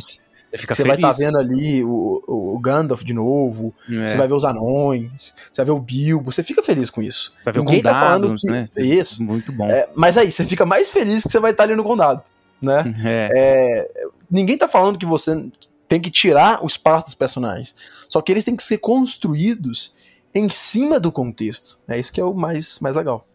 Você 0.68 0.84
vai 0.84 0.98
estar 0.98 1.12
tá 1.12 1.18
vendo 1.18 1.38
ali 1.38 1.82
o, 1.84 2.22
o, 2.28 2.60
Gandalf 2.60 3.04
de 3.04 3.14
novo, 3.14 3.74
é. 3.90 4.06
você 4.06 4.18
vai 4.18 4.28
ver 4.28 4.34
os 4.34 4.44
anões, 4.44 5.34
você 5.52 5.62
vai 5.62 5.66
ver 5.66 5.72
o 5.72 5.80
Bilbo, 5.80 6.30
você 6.30 6.44
fica 6.44 6.62
feliz 6.62 6.90
com 6.90 7.02
isso. 7.02 7.32
Vai 7.46 7.54
ver 7.54 7.62
Ninguém 7.62 7.80
o 7.80 7.84
tá 7.84 7.98
falando 7.98 8.36
que... 8.36 8.48
né? 8.52 8.66
Isso. 8.76 9.24
Muito 9.24 9.54
bom. 9.54 9.70
É, 9.70 9.88
mas 9.96 10.18
aí, 10.18 10.30
você 10.30 10.44
fica 10.44 10.66
mais 10.66 10.90
feliz 10.90 11.24
que 11.24 11.32
você 11.32 11.40
vai 11.40 11.52
estar 11.52 11.64
tá 11.64 11.70
ali 11.70 11.78
no 11.78 11.84
condado, 11.86 12.22
né? 12.62 12.82
É. 13.06 13.30
é. 13.34 14.08
Ninguém 14.32 14.58
tá 14.58 14.68
falando 14.68 14.98
que 14.98 15.06
você 15.06 15.52
tem 15.88 16.00
que 16.00 16.10
tirar 16.10 16.64
o 16.64 16.68
espaço 16.68 17.06
dos 17.06 17.16
personagens. 17.16 17.76
Só 18.08 18.22
que 18.22 18.32
eles 18.32 18.44
têm 18.46 18.56
que 18.56 18.64
ser 18.64 18.78
construídos 18.78 19.94
em 20.34 20.48
cima 20.50 21.00
do 21.00 21.12
contexto. 21.12 21.78
É 21.88 22.00
isso 22.00 22.14
que 22.14 22.22
é 22.22 22.24
o 22.24 22.34
mais, 22.34 22.80
mais 22.80 22.96
legal. 22.96 23.28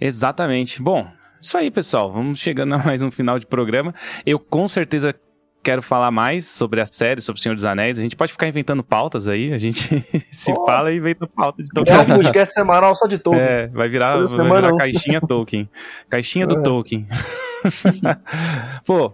Exatamente. 0.00 0.82
Bom, 0.82 1.06
isso 1.40 1.56
aí, 1.56 1.70
pessoal. 1.70 2.12
Vamos 2.12 2.40
chegando 2.40 2.74
a 2.74 2.78
mais 2.84 3.00
um 3.02 3.10
final 3.10 3.38
de 3.38 3.46
programa. 3.46 3.94
Eu 4.26 4.38
com 4.40 4.66
certeza 4.66 5.14
quero 5.62 5.82
falar 5.82 6.10
mais 6.10 6.46
sobre 6.46 6.80
a 6.80 6.86
série, 6.86 7.20
sobre 7.20 7.38
o 7.38 7.42
Senhor 7.42 7.54
dos 7.54 7.64
Anéis. 7.66 7.98
A 7.98 8.02
gente 8.02 8.16
pode 8.16 8.32
ficar 8.32 8.48
inventando 8.48 8.82
pautas 8.82 9.28
aí, 9.28 9.52
a 9.52 9.58
gente 9.58 10.04
se 10.32 10.50
Oh. 10.52 10.64
fala 10.66 10.90
e 10.90 10.96
inventa 10.96 11.26
pauta 11.26 11.62
de 11.62 11.68
É 11.76 11.80
um 11.80 11.84
Tolkien. 11.84 12.16
podcast 12.16 12.54
semanal 12.54 12.94
só 12.94 13.06
de 13.06 13.18
Tolkien. 13.22 13.44
É, 13.44 13.66
vai 13.68 13.86
virar, 13.88 14.16
vai 14.24 14.46
virar 14.60 14.76
caixinha 14.76 15.20
Tolkien. 15.20 15.68
Caixinha 16.08 16.46
do 16.46 16.58
É. 16.58 16.62
Tolkien. 16.62 17.06
Pô, 18.84 19.12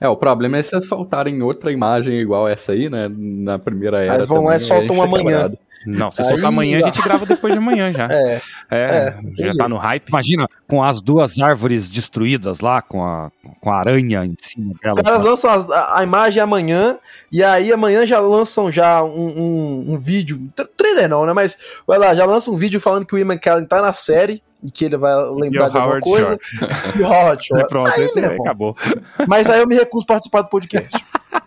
É, 0.00 0.08
o 0.08 0.16
problema 0.16 0.58
é 0.58 0.62
se 0.62 0.70
vocês 0.70 0.86
soltarem 0.88 1.42
outra 1.42 1.72
imagem 1.72 2.20
igual 2.20 2.48
essa 2.48 2.72
aí, 2.72 2.88
né? 2.88 3.08
Na 3.10 3.58
primeira 3.58 4.04
era. 4.04 4.24
vão 4.24 4.44
lá 4.44 4.56
e 4.56 4.60
soltam 4.60 5.02
amanhã. 5.02 5.20
é 5.20 5.32
quebrado. 5.42 5.58
não, 5.86 6.10
se 6.10 6.22
Aí, 6.22 6.28
soltar 6.28 6.46
amanhã, 6.46 6.78
a 6.78 6.82
gente 6.82 7.02
grava 7.02 7.24
depois 7.26 7.52
de 7.52 7.58
amanhã 7.58 7.88
já. 7.90 8.08
É, 8.12 8.40
É, 8.70 9.14
é, 9.38 9.44
já 9.44 9.52
tá 9.54 9.68
no 9.68 9.76
hype. 9.76 10.08
Imagina, 10.08 10.48
com 10.68 10.82
as 10.82 11.00
duas 11.00 11.38
árvores 11.40 11.88
destruídas 11.88 12.60
lá, 12.60 12.80
com 12.82 13.02
a, 13.04 13.30
com 13.60 13.70
a 13.72 13.78
aranha 13.78 14.24
em 14.24 14.34
cima 14.38 14.72
Os 14.74 14.80
dela. 14.80 15.02
caras 15.02 15.22
lançam 15.24 15.50
as- 15.50 15.70
a, 15.70 15.98
a 15.98 16.02
imagem 16.04 16.42
amanhã, 16.42 16.98
e 17.32 17.42
aí 17.42 17.72
amanhã 17.72 18.06
já 18.06 18.20
lançam 18.20 18.70
já 18.70 19.02
um, 19.02 19.08
um, 19.10 19.92
um 19.92 19.96
vídeo. 19.96 20.38
tr- 20.54 20.64
Trailer 20.76 21.08
não, 21.08 21.26
né? 21.26 21.32
Mas 21.32 21.58
vai 21.86 21.98
lá, 21.98 22.14
já 22.14 22.24
lança 22.24 22.50
um 22.50 22.56
vídeo 22.56 22.80
falando 22.80 23.04
que 23.06 23.14
o 23.14 23.18
Ian 23.18 23.26
McKellen 23.26 23.64
tá 23.66 23.80
na 23.82 23.92
série 23.92 24.42
e 24.62 24.70
que 24.70 24.84
ele 24.84 24.96
vai 24.96 25.12
E 25.12 25.40
lembrar 25.40 25.68
de 25.68 25.76
alguma 25.78 25.84
Howard 25.86 26.04
coisa. 26.04 26.38
Shore. 26.58 26.98
E 26.98 27.02
o 27.02 27.06
Howard 27.06 27.42
E 27.44 27.46
Shore. 27.46 27.66
pronto, 27.68 27.90
Aí, 27.90 28.04
esse 28.04 28.18
aí 28.18 28.24
irmão. 28.24 28.40
acabou. 28.46 28.76
Mas 29.26 29.48
aí 29.50 29.60
eu 29.60 29.66
me 29.66 29.74
recuso 29.74 30.04
a 30.04 30.08
participar 30.08 30.42
do 30.42 30.48
podcast. 30.48 31.04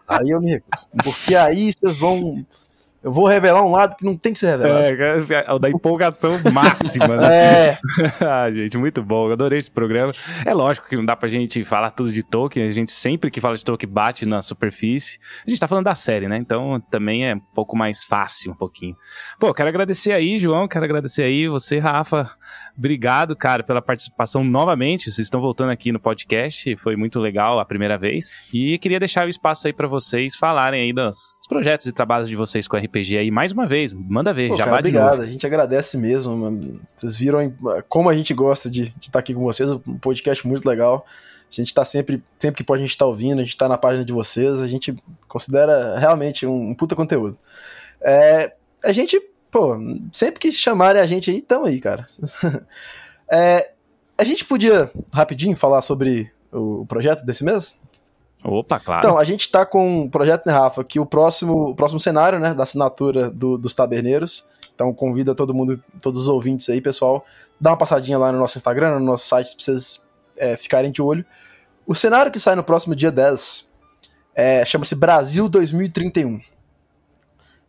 Aí 0.08 0.30
eu 0.30 0.42
me 0.42 0.52
recuso. 0.52 0.88
Porque 1.04 1.36
aí 1.36 1.72
vocês 1.72 1.98
vão. 1.98 2.46
Eu 3.04 3.12
vou 3.12 3.26
revelar 3.26 3.64
um 3.64 3.72
lado 3.72 3.96
que 3.96 4.06
não 4.06 4.16
tem 4.16 4.32
que 4.32 4.38
ser 4.38 4.52
revelado. 4.58 4.86
É, 5.34 5.46
é 5.48 5.52
o 5.52 5.58
da 5.58 5.68
empolgação 5.72 6.34
máxima, 6.54 7.18
né? 7.18 7.70
É, 7.70 7.80
ah, 8.24 8.52
gente, 8.52 8.78
muito 8.78 9.02
bom. 9.02 9.26
Eu 9.26 9.34
adorei 9.34 9.58
esse 9.58 9.72
programa. 9.72 10.12
É 10.46 10.54
lógico 10.54 10.88
que 10.88 10.96
não 10.96 11.04
dá 11.04 11.16
pra 11.16 11.28
gente 11.28 11.66
falar 11.66 11.90
tudo 11.90 12.12
de 12.12 12.22
Tolkien. 12.22 12.68
A 12.68 12.70
gente 12.70 12.92
sempre 12.92 13.32
que 13.32 13.42
fala 13.42 13.58
de 13.58 13.66
Tolkien 13.66 13.92
bate 13.92 14.24
na 14.28 14.44
superfície. 14.44 15.18
A 15.44 15.50
gente 15.50 15.60
tá 15.60 15.68
falando 15.68 15.86
da 15.86 15.96
série, 15.96 16.28
né? 16.28 16.38
Então 16.38 16.80
também 16.92 17.28
é 17.28 17.34
um 17.34 17.40
pouco 17.40 17.76
mais 17.76 18.04
fácil, 18.04 18.52
um 18.52 18.56
pouquinho. 18.56 18.96
Pô, 19.40 19.52
quero 19.52 19.70
agradecer 19.70 20.12
aí, 20.12 20.38
João. 20.38 20.68
Quero 20.68 20.86
agradecer 20.86 21.24
aí 21.24 21.48
você, 21.48 21.80
Rafa. 21.80 22.30
Obrigado, 22.78 23.36
cara, 23.36 23.64
pela 23.64 23.82
participação 23.82 24.44
novamente. 24.44 25.12
Vocês 25.12 25.28
estão 25.28 25.42
voltando 25.42 25.72
aqui 25.72 25.92
no 25.92 26.00
podcast. 26.00 26.76
Foi 26.78 26.96
muito 26.96 27.20
legal 27.20 27.60
a 27.60 27.66
primeira 27.66 27.98
vez. 27.98 28.32
E 28.54 28.78
queria 28.80 29.00
deixar 29.00 29.26
o 29.26 29.30
espaço 29.30 29.68
aí 29.68 29.74
pra 29.74 29.88
vocês 29.88 30.36
falarem 30.36 30.82
aí 30.82 30.94
dos, 30.94 31.38
projetos 31.48 31.86
e 31.86 31.92
trabalhos 31.92 32.30
de 32.30 32.36
vocês 32.36 32.68
com 32.68 32.78
RPG 32.78 33.18
aí 33.18 33.32
mais 33.32 33.52
uma 33.52 33.66
vez. 33.66 33.94
Manda 33.94 34.34
ver, 34.34 34.50
Pô, 34.50 34.58
já 34.58 34.66
cara, 34.66 34.72
vai 34.72 34.84
de 34.84 34.90
obrigado. 34.90 35.12
novo. 35.12 35.22
A 35.24 35.28
gente 35.28 35.46
agradece 35.46 35.98
mesmo. 35.98 36.36
mano. 36.36 36.82
Vocês 36.96 37.16
viram 37.16 37.42
hein, 37.42 37.54
como 37.90 38.10
a 38.10 38.16
gente 38.16 38.34
gosta 38.34 38.70
de 38.70 38.94
estar 39.02 39.20
aqui 39.20 39.34
com 39.34 39.42
vocês. 39.42 39.70
Um 39.70 39.98
podcast 40.00 40.48
muito 40.48 40.68
legal. 40.68 41.06
A 41.50 41.54
gente 41.54 41.74
tá 41.74 41.84
sempre, 41.84 42.24
sempre 42.40 42.58
que 42.58 42.64
pode, 42.64 42.82
a 42.82 42.86
gente 42.86 42.98
tá 42.98 43.06
ouvindo, 43.06 43.40
a 43.40 43.44
gente 43.44 43.58
tá 43.58 43.68
na 43.68 43.78
página 43.78 44.06
de 44.06 44.14
vocês. 44.14 44.62
A 44.62 44.68
gente 44.68 44.96
considera 45.28 46.00
realmente 46.00 46.46
um, 46.46 46.70
um 46.70 46.74
puta 46.74 46.96
conteúdo. 46.96 47.38
É, 48.02 48.54
a 48.84 48.92
gente, 48.92 49.22
pô, 49.52 49.76
sempre 50.12 50.40
que 50.40 50.52
chamarem 50.52 51.02
a 51.02 51.06
gente 51.06 51.30
aí, 51.30 51.42
tamo 51.42 51.66
aí, 51.66 51.80
cara. 51.80 52.06
É, 53.34 53.72
a 54.18 54.26
gente 54.26 54.44
podia, 54.44 54.92
rapidinho, 55.14 55.56
falar 55.56 55.82
sobre 55.82 56.30
o 56.52 56.86
projeto 56.86 57.24
desse 57.26 57.46
mês? 57.46 57.80
Opa, 58.44 58.78
claro. 58.78 59.00
Então, 59.00 59.18
a 59.18 59.24
gente 59.24 59.50
tá 59.50 59.66
com 59.66 60.02
um 60.02 60.10
projeto, 60.10 60.46
né, 60.46 60.52
Rafa, 60.52 60.84
que 60.84 61.00
o 61.00 61.06
próximo, 61.06 61.70
o 61.70 61.76
próximo 61.76 61.98
cenário, 62.00 62.40
né, 62.40 62.54
da 62.54 62.64
assinatura 62.64 63.30
do- 63.30 63.58
dos 63.58 63.74
taberneiros. 63.74 64.46
Então, 64.76 64.94
convido 64.94 65.34
todo 65.34 65.54
mundo, 65.54 65.82
todos 66.02 66.24
os 66.24 66.28
ouvintes 66.28 66.68
aí, 66.70 66.82
pessoal, 66.82 67.24
dá 67.58 67.70
uma 67.72 67.78
passadinha 67.78 68.18
lá 68.18 68.32
no 68.34 68.40
nosso 68.40 68.58
Instagram, 68.58 69.00
no 69.00 69.06
nosso 69.06 69.28
site, 69.28 69.56
pra 69.56 69.64
vocês 69.64 70.02
é, 70.36 70.58
ficarem 70.58 70.92
de 70.92 71.02
olho. 71.02 71.24
O 71.88 71.96
cenário 71.96 72.32
que 72.32 72.40
sai 72.40 72.56
no 72.56 72.64
próximo 72.64 72.94
dia 72.96 73.12
10 73.12 73.70
é, 74.36 74.66
chama-se 74.66 74.96
Brasil 74.96 75.48
2031. 75.48 76.42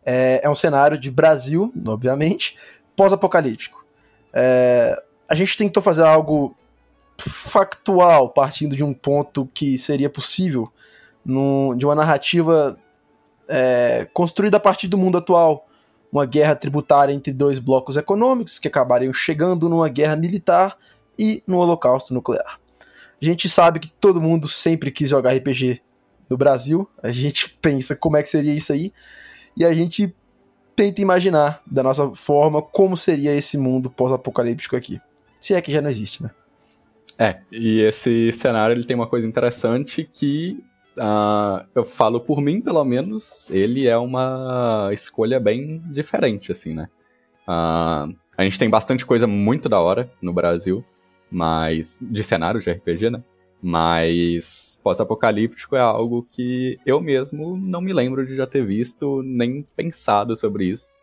É, 0.05 0.41
é 0.43 0.49
um 0.49 0.55
cenário 0.55 0.97
de 0.97 1.09
Brasil, 1.09 1.73
obviamente, 1.87 2.57
pós-apocalíptico. 2.95 3.85
É, 4.33 5.01
a 5.27 5.35
gente 5.35 5.55
tentou 5.55 5.81
fazer 5.81 6.03
algo 6.03 6.55
factual, 7.17 8.29
partindo 8.29 8.75
de 8.75 8.83
um 8.83 8.93
ponto 8.93 9.49
que 9.53 9.77
seria 9.77 10.09
possível 10.09 10.71
de 11.77 11.85
uma 11.85 11.95
narrativa 11.95 12.77
é, 13.47 14.07
construída 14.13 14.57
a 14.57 14.59
partir 14.59 14.87
do 14.87 14.97
mundo 14.97 15.17
atual. 15.17 15.67
Uma 16.11 16.25
guerra 16.25 16.55
tributária 16.55 17.13
entre 17.13 17.33
dois 17.33 17.57
blocos 17.57 17.97
econômicos 17.97 18.59
que 18.59 18.67
acabariam 18.67 19.11
chegando 19.11 19.67
numa 19.67 19.89
guerra 19.89 20.15
militar 20.15 20.77
e 21.17 21.41
num 21.47 21.57
holocausto 21.57 22.13
nuclear. 22.13 22.59
A 23.21 23.25
gente 23.25 23.47
sabe 23.47 23.79
que 23.79 23.89
todo 23.89 24.21
mundo 24.21 24.47
sempre 24.47 24.91
quis 24.91 25.09
jogar 25.09 25.33
RPG 25.33 25.81
no 26.29 26.37
Brasil, 26.37 26.87
a 27.01 27.11
gente 27.11 27.49
pensa 27.61 27.95
como 27.95 28.17
é 28.17 28.23
que 28.23 28.29
seria 28.29 28.53
isso 28.53 28.73
aí, 28.73 28.93
e 29.55 29.65
a 29.65 29.73
gente 29.73 30.13
tenta 30.75 31.01
imaginar 31.01 31.61
da 31.65 31.83
nossa 31.83 32.09
forma 32.15 32.61
como 32.61 32.97
seria 32.97 33.35
esse 33.35 33.57
mundo 33.57 33.89
pós-apocalíptico 33.89 34.75
aqui. 34.75 34.99
Se 35.39 35.53
é 35.53 35.61
que 35.61 35.71
já 35.71 35.81
não 35.81 35.89
existe, 35.89 36.23
né? 36.23 36.31
É, 37.17 37.39
e 37.51 37.81
esse 37.81 38.31
cenário 38.31 38.73
ele 38.73 38.85
tem 38.85 38.95
uma 38.95 39.07
coisa 39.07 39.27
interessante 39.27 40.09
que 40.11 40.63
ah, 40.99 41.65
eu 41.73 41.83
falo 41.83 42.19
por 42.19 42.41
mim, 42.41 42.61
pelo 42.61 42.83
menos, 42.83 43.49
ele 43.51 43.87
é 43.87 43.97
uma 43.97 44.89
escolha 44.91 45.39
bem 45.39 45.81
diferente, 45.91 46.51
assim, 46.51 46.73
né? 46.73 46.87
Ah, 47.47 48.07
a 48.37 48.43
gente 48.43 48.57
tem 48.57 48.69
bastante 48.69 49.05
coisa 49.05 49.27
muito 49.27 49.67
da 49.67 49.79
hora 49.79 50.11
no 50.21 50.33
Brasil, 50.33 50.83
mas. 51.29 51.99
de 52.01 52.23
cenário 52.23 52.59
de 52.59 52.71
RPG, 52.71 53.09
né? 53.09 53.23
Mas 53.65 54.77
pós-apocalíptico 54.83 55.77
é 55.77 55.79
algo 55.79 56.27
que 56.29 56.77
eu 56.85 56.99
mesmo 56.99 57.55
não 57.55 57.79
me 57.79 57.93
lembro 57.93 58.27
de 58.27 58.35
já 58.35 58.45
ter 58.45 58.65
visto 58.65 59.23
nem 59.23 59.65
pensado 59.73 60.35
sobre 60.35 60.65
isso. 60.65 60.95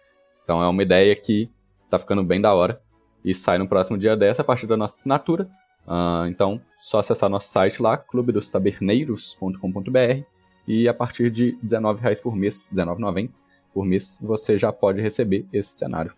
Então 0.45 0.63
é 0.63 0.69
uma 0.69 0.83
ideia 0.83 1.17
que 1.17 1.51
tá 1.89 1.99
ficando 1.99 2.23
bem 2.23 2.39
da 2.39 2.53
hora. 2.53 2.79
E 3.25 3.35
sai 3.35 3.57
no 3.57 3.67
próximo 3.67 3.97
dia 3.97 4.15
10 4.15 4.41
a 4.41 4.45
partir 4.45 4.67
da 4.67 4.77
nossa 4.77 4.99
assinatura. 4.99 5.49
Ah, 5.87 6.27
então, 6.29 6.61
só 6.77 6.99
acessar 6.99 7.31
nosso 7.31 7.51
site 7.51 7.81
lá, 7.81 7.97
clubedostaberneiros.com.br 7.97 10.23
e 10.69 10.87
a 10.87 10.93
partir 10.93 11.31
de 11.31 11.57
R$19,00 11.63 12.21
por 12.21 12.37
mês, 12.37 12.71
R$19,90 12.71 13.31
por 13.73 13.87
mês, 13.87 14.19
você 14.21 14.59
já 14.59 14.71
pode 14.71 15.01
receber 15.01 15.47
esse 15.51 15.71
cenário. 15.71 16.13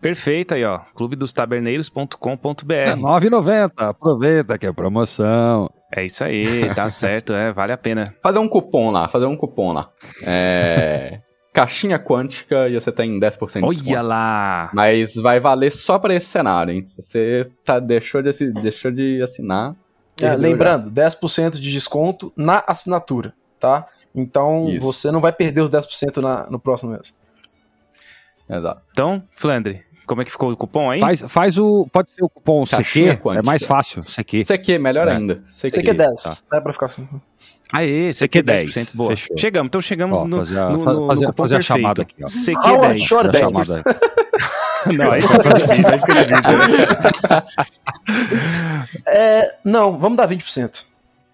Perfeito 0.00 0.54
aí, 0.54 0.64
ó. 0.64 0.78
clubedostaberneiros.com.br. 0.94 2.72
É 2.72 2.94
9,90. 2.94 3.72
Aproveita 3.76 4.56
que 4.56 4.66
é 4.66 4.72
promoção. 4.72 5.68
É 5.92 6.04
isso 6.04 6.22
aí, 6.24 6.72
tá 6.74 6.88
certo, 6.90 7.32
é, 7.32 7.52
vale 7.52 7.72
a 7.72 7.78
pena. 7.78 8.14
Fazer 8.22 8.38
um 8.38 8.48
cupom 8.48 8.90
lá, 8.90 9.08
fazer 9.08 9.26
um 9.26 9.36
cupom 9.36 9.72
lá. 9.72 9.90
É... 10.22 11.20
Caixinha 11.52 11.98
quântica 11.98 12.68
e 12.68 12.74
você 12.74 12.92
tem 12.92 13.18
10% 13.18 13.52
de 13.52 13.58
Olha 13.58 13.70
desconto. 13.70 14.02
lá! 14.02 14.70
Mas 14.72 15.16
vai 15.16 15.40
valer 15.40 15.72
só 15.72 15.98
pra 15.98 16.14
esse 16.14 16.26
cenário, 16.26 16.72
hein? 16.72 16.86
Se 16.86 17.02
você 17.02 17.50
tá, 17.64 17.80
deixou, 17.80 18.22
de, 18.22 18.52
deixou 18.52 18.92
de 18.92 19.20
assinar. 19.20 19.74
É, 20.22 20.32
lembrando, 20.36 20.90
10% 20.92 21.58
de 21.58 21.72
desconto 21.72 22.32
na 22.36 22.62
assinatura, 22.68 23.34
tá? 23.58 23.88
Então 24.14 24.68
Isso. 24.68 24.86
você 24.86 25.10
não 25.10 25.20
vai 25.20 25.32
perder 25.32 25.62
os 25.62 25.70
10% 25.70 26.18
na, 26.18 26.48
no 26.48 26.58
próximo 26.60 26.92
mês. 26.92 27.12
já. 28.48 28.56
Exato. 28.56 28.82
Então, 28.92 29.22
Flandre, 29.34 29.84
como 30.10 30.22
é 30.22 30.24
que 30.24 30.30
ficou 30.32 30.50
o 30.50 30.56
cupom 30.56 30.90
aí? 30.90 30.98
Faz, 30.98 31.22
faz 31.28 31.56
o. 31.56 31.86
Pode 31.92 32.10
ser 32.10 32.24
o 32.24 32.28
cupom 32.28 32.64
Caixinha 32.66 33.14
CQ. 33.14 33.28
É 33.38 33.42
mais 33.42 33.64
fácil. 33.64 34.02
CQ. 34.04 34.42
É 34.74 34.78
melhor 34.78 35.06
É. 35.06 35.12
ainda. 35.12 35.40
Isso 35.46 35.68
Você 35.68 35.80
quer 35.82 35.94
10, 35.94 36.20
tá. 36.20 36.36
é 36.56 36.60
pra 36.60 36.72
ficar 36.72 36.86
assim. 36.86 37.08
Aê, 37.72 38.12
CQ 38.12 38.38
CQ 38.40 38.42
10, 38.42 38.70
10%. 38.74 38.90
Boa. 38.96 39.10
fechou. 39.10 39.38
Chegamos, 39.38 39.68
então 39.68 39.80
chegamos 39.80 40.18
Ó, 40.18 40.24
no, 40.26 40.38
fazer 40.38 40.58
a- 40.58 40.70
no, 40.70 40.78
no, 40.78 41.06
fazer- 41.06 41.24
no 41.26 41.30
cupom 41.30 41.42
fazer 41.44 41.54
a 41.54 41.58
perfeito. 41.58 41.62
chamada 41.80 42.02
aqui, 42.02 42.14
ó. 42.22 42.26
CQ 42.26 42.68
Howard 42.68 42.88
10. 42.88 43.02
Shore 43.02 43.26
Fazer 43.26 43.44
a 43.44 43.48
10. 43.50 43.66
chamada. 43.66 44.00
Não, 44.96 45.12
aí 45.12 45.20
fica 45.20 45.38
difícil, 45.54 45.86
aí 45.86 45.98
fica 46.00 46.24
difícil. 46.24 46.56
É, 49.06 49.54
não, 49.64 49.98
vamos 49.98 50.16
dar 50.16 50.26
20%. 50.26 50.84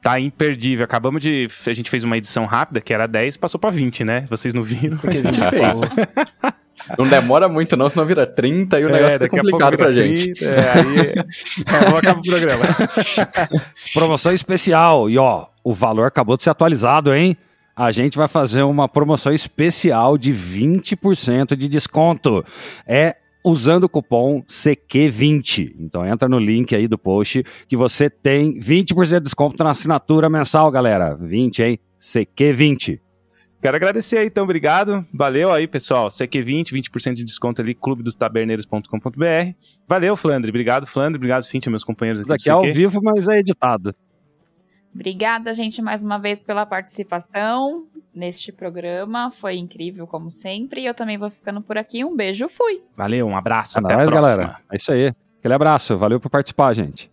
Tá 0.02 0.18
imperdível. 0.20 0.84
Acabamos 0.84 1.22
de. 1.22 1.48
A 1.66 1.72
gente 1.72 1.88
fez 1.90 2.04
uma 2.04 2.16
edição 2.16 2.44
rápida, 2.44 2.80
que 2.80 2.92
era 2.92 3.06
10, 3.06 3.36
passou 3.36 3.58
pra 3.60 3.70
20, 3.70 4.04
né? 4.04 4.24
Vocês 4.28 4.52
não 4.54 4.62
viram? 4.62 4.96
Porque 4.98 5.18
a 5.18 5.22
gente 5.22 5.40
20 5.40 5.50
fez. 5.50 5.80
Não 6.98 7.06
demora 7.06 7.48
muito, 7.48 7.76
não, 7.76 7.88
senão 7.88 8.06
vira 8.06 8.26
30 8.26 8.78
e 8.80 8.84
o 8.84 8.88
É, 8.88 8.92
negócio 8.92 9.12
fica 9.14 9.24
daqui 9.24 9.38
a 9.38 9.42
pouco 9.42 9.58
complicado 9.58 9.76
pra 9.76 9.90
vira 9.90 10.08
gente. 10.08 10.34
30, 10.34 10.44
é, 10.44 10.72
aí. 10.72 10.98
É, 11.08 11.84
vamos 11.84 11.98
acabar 11.98 12.20
o 12.20 12.22
programa. 12.22 12.64
Promoção 13.92 14.32
especial. 14.32 15.10
E 15.10 15.18
ó, 15.18 15.46
o 15.64 15.72
valor 15.72 16.06
acabou 16.06 16.36
de 16.36 16.42
ser 16.42 16.50
atualizado, 16.50 17.14
hein? 17.14 17.36
A 17.74 17.90
gente 17.90 18.16
vai 18.16 18.28
fazer 18.28 18.62
uma 18.62 18.88
promoção 18.88 19.32
especial 19.32 20.16
de 20.16 20.32
20% 20.32 21.54
de 21.56 21.68
desconto. 21.68 22.44
É 22.86 23.16
usando 23.44 23.84
o 23.84 23.88
cupom 23.88 24.42
CQ20. 24.42 25.74
Então 25.78 26.04
entra 26.04 26.28
no 26.28 26.38
link 26.38 26.74
aí 26.74 26.88
do 26.88 26.98
post 26.98 27.44
que 27.68 27.76
você 27.76 28.10
tem 28.10 28.58
20% 28.58 29.06
de 29.06 29.20
desconto 29.20 29.62
na 29.62 29.70
assinatura 29.70 30.28
mensal, 30.28 30.70
galera. 30.70 31.14
20, 31.14 31.62
hein? 31.62 31.78
CQ20. 32.00 32.98
Quero 33.66 33.78
agradecer 33.78 34.18
aí, 34.18 34.26
então, 34.28 34.44
obrigado. 34.44 35.04
Valeu 35.12 35.50
aí, 35.50 35.66
pessoal. 35.66 36.06
CQ20, 36.06 36.66
20% 36.66 37.14
de 37.14 37.24
desconto 37.24 37.60
ali, 37.60 37.74
clubedostaberneiros.com.br. 37.74 39.54
Valeu, 39.88 40.16
Flandre. 40.16 40.50
Obrigado, 40.50 40.86
Flandre. 40.86 41.16
Obrigado, 41.16 41.42
Cintia, 41.42 41.68
meus 41.68 41.82
companheiros 41.82 42.20
aqui 42.20 42.42
Isso 42.42 42.48
aqui 42.48 42.60
do 42.60 42.64
é 42.64 42.68
ao 42.68 42.72
vivo, 42.72 43.00
mas 43.02 43.28
é 43.28 43.38
editado. 43.38 43.92
Obrigada, 44.94 45.52
gente, 45.52 45.82
mais 45.82 46.04
uma 46.04 46.16
vez 46.16 46.40
pela 46.40 46.64
participação 46.64 47.88
neste 48.14 48.52
programa. 48.52 49.32
Foi 49.32 49.56
incrível, 49.56 50.06
como 50.06 50.30
sempre. 50.30 50.82
E 50.82 50.86
eu 50.86 50.94
também 50.94 51.18
vou 51.18 51.28
ficando 51.28 51.60
por 51.60 51.76
aqui. 51.76 52.04
Um 52.04 52.14
beijo, 52.14 52.48
fui! 52.48 52.84
Valeu, 52.96 53.26
um 53.26 53.36
abraço, 53.36 53.80
É 53.80 53.82
até 53.82 53.94
a 53.94 53.96
nóis, 53.96 54.08
próxima. 54.08 54.36
galera. 54.36 54.58
É 54.70 54.76
isso 54.76 54.92
aí. 54.92 55.12
Aquele 55.40 55.54
abraço. 55.54 55.98
Valeu 55.98 56.20
por 56.20 56.30
participar, 56.30 56.72
gente. 56.72 57.10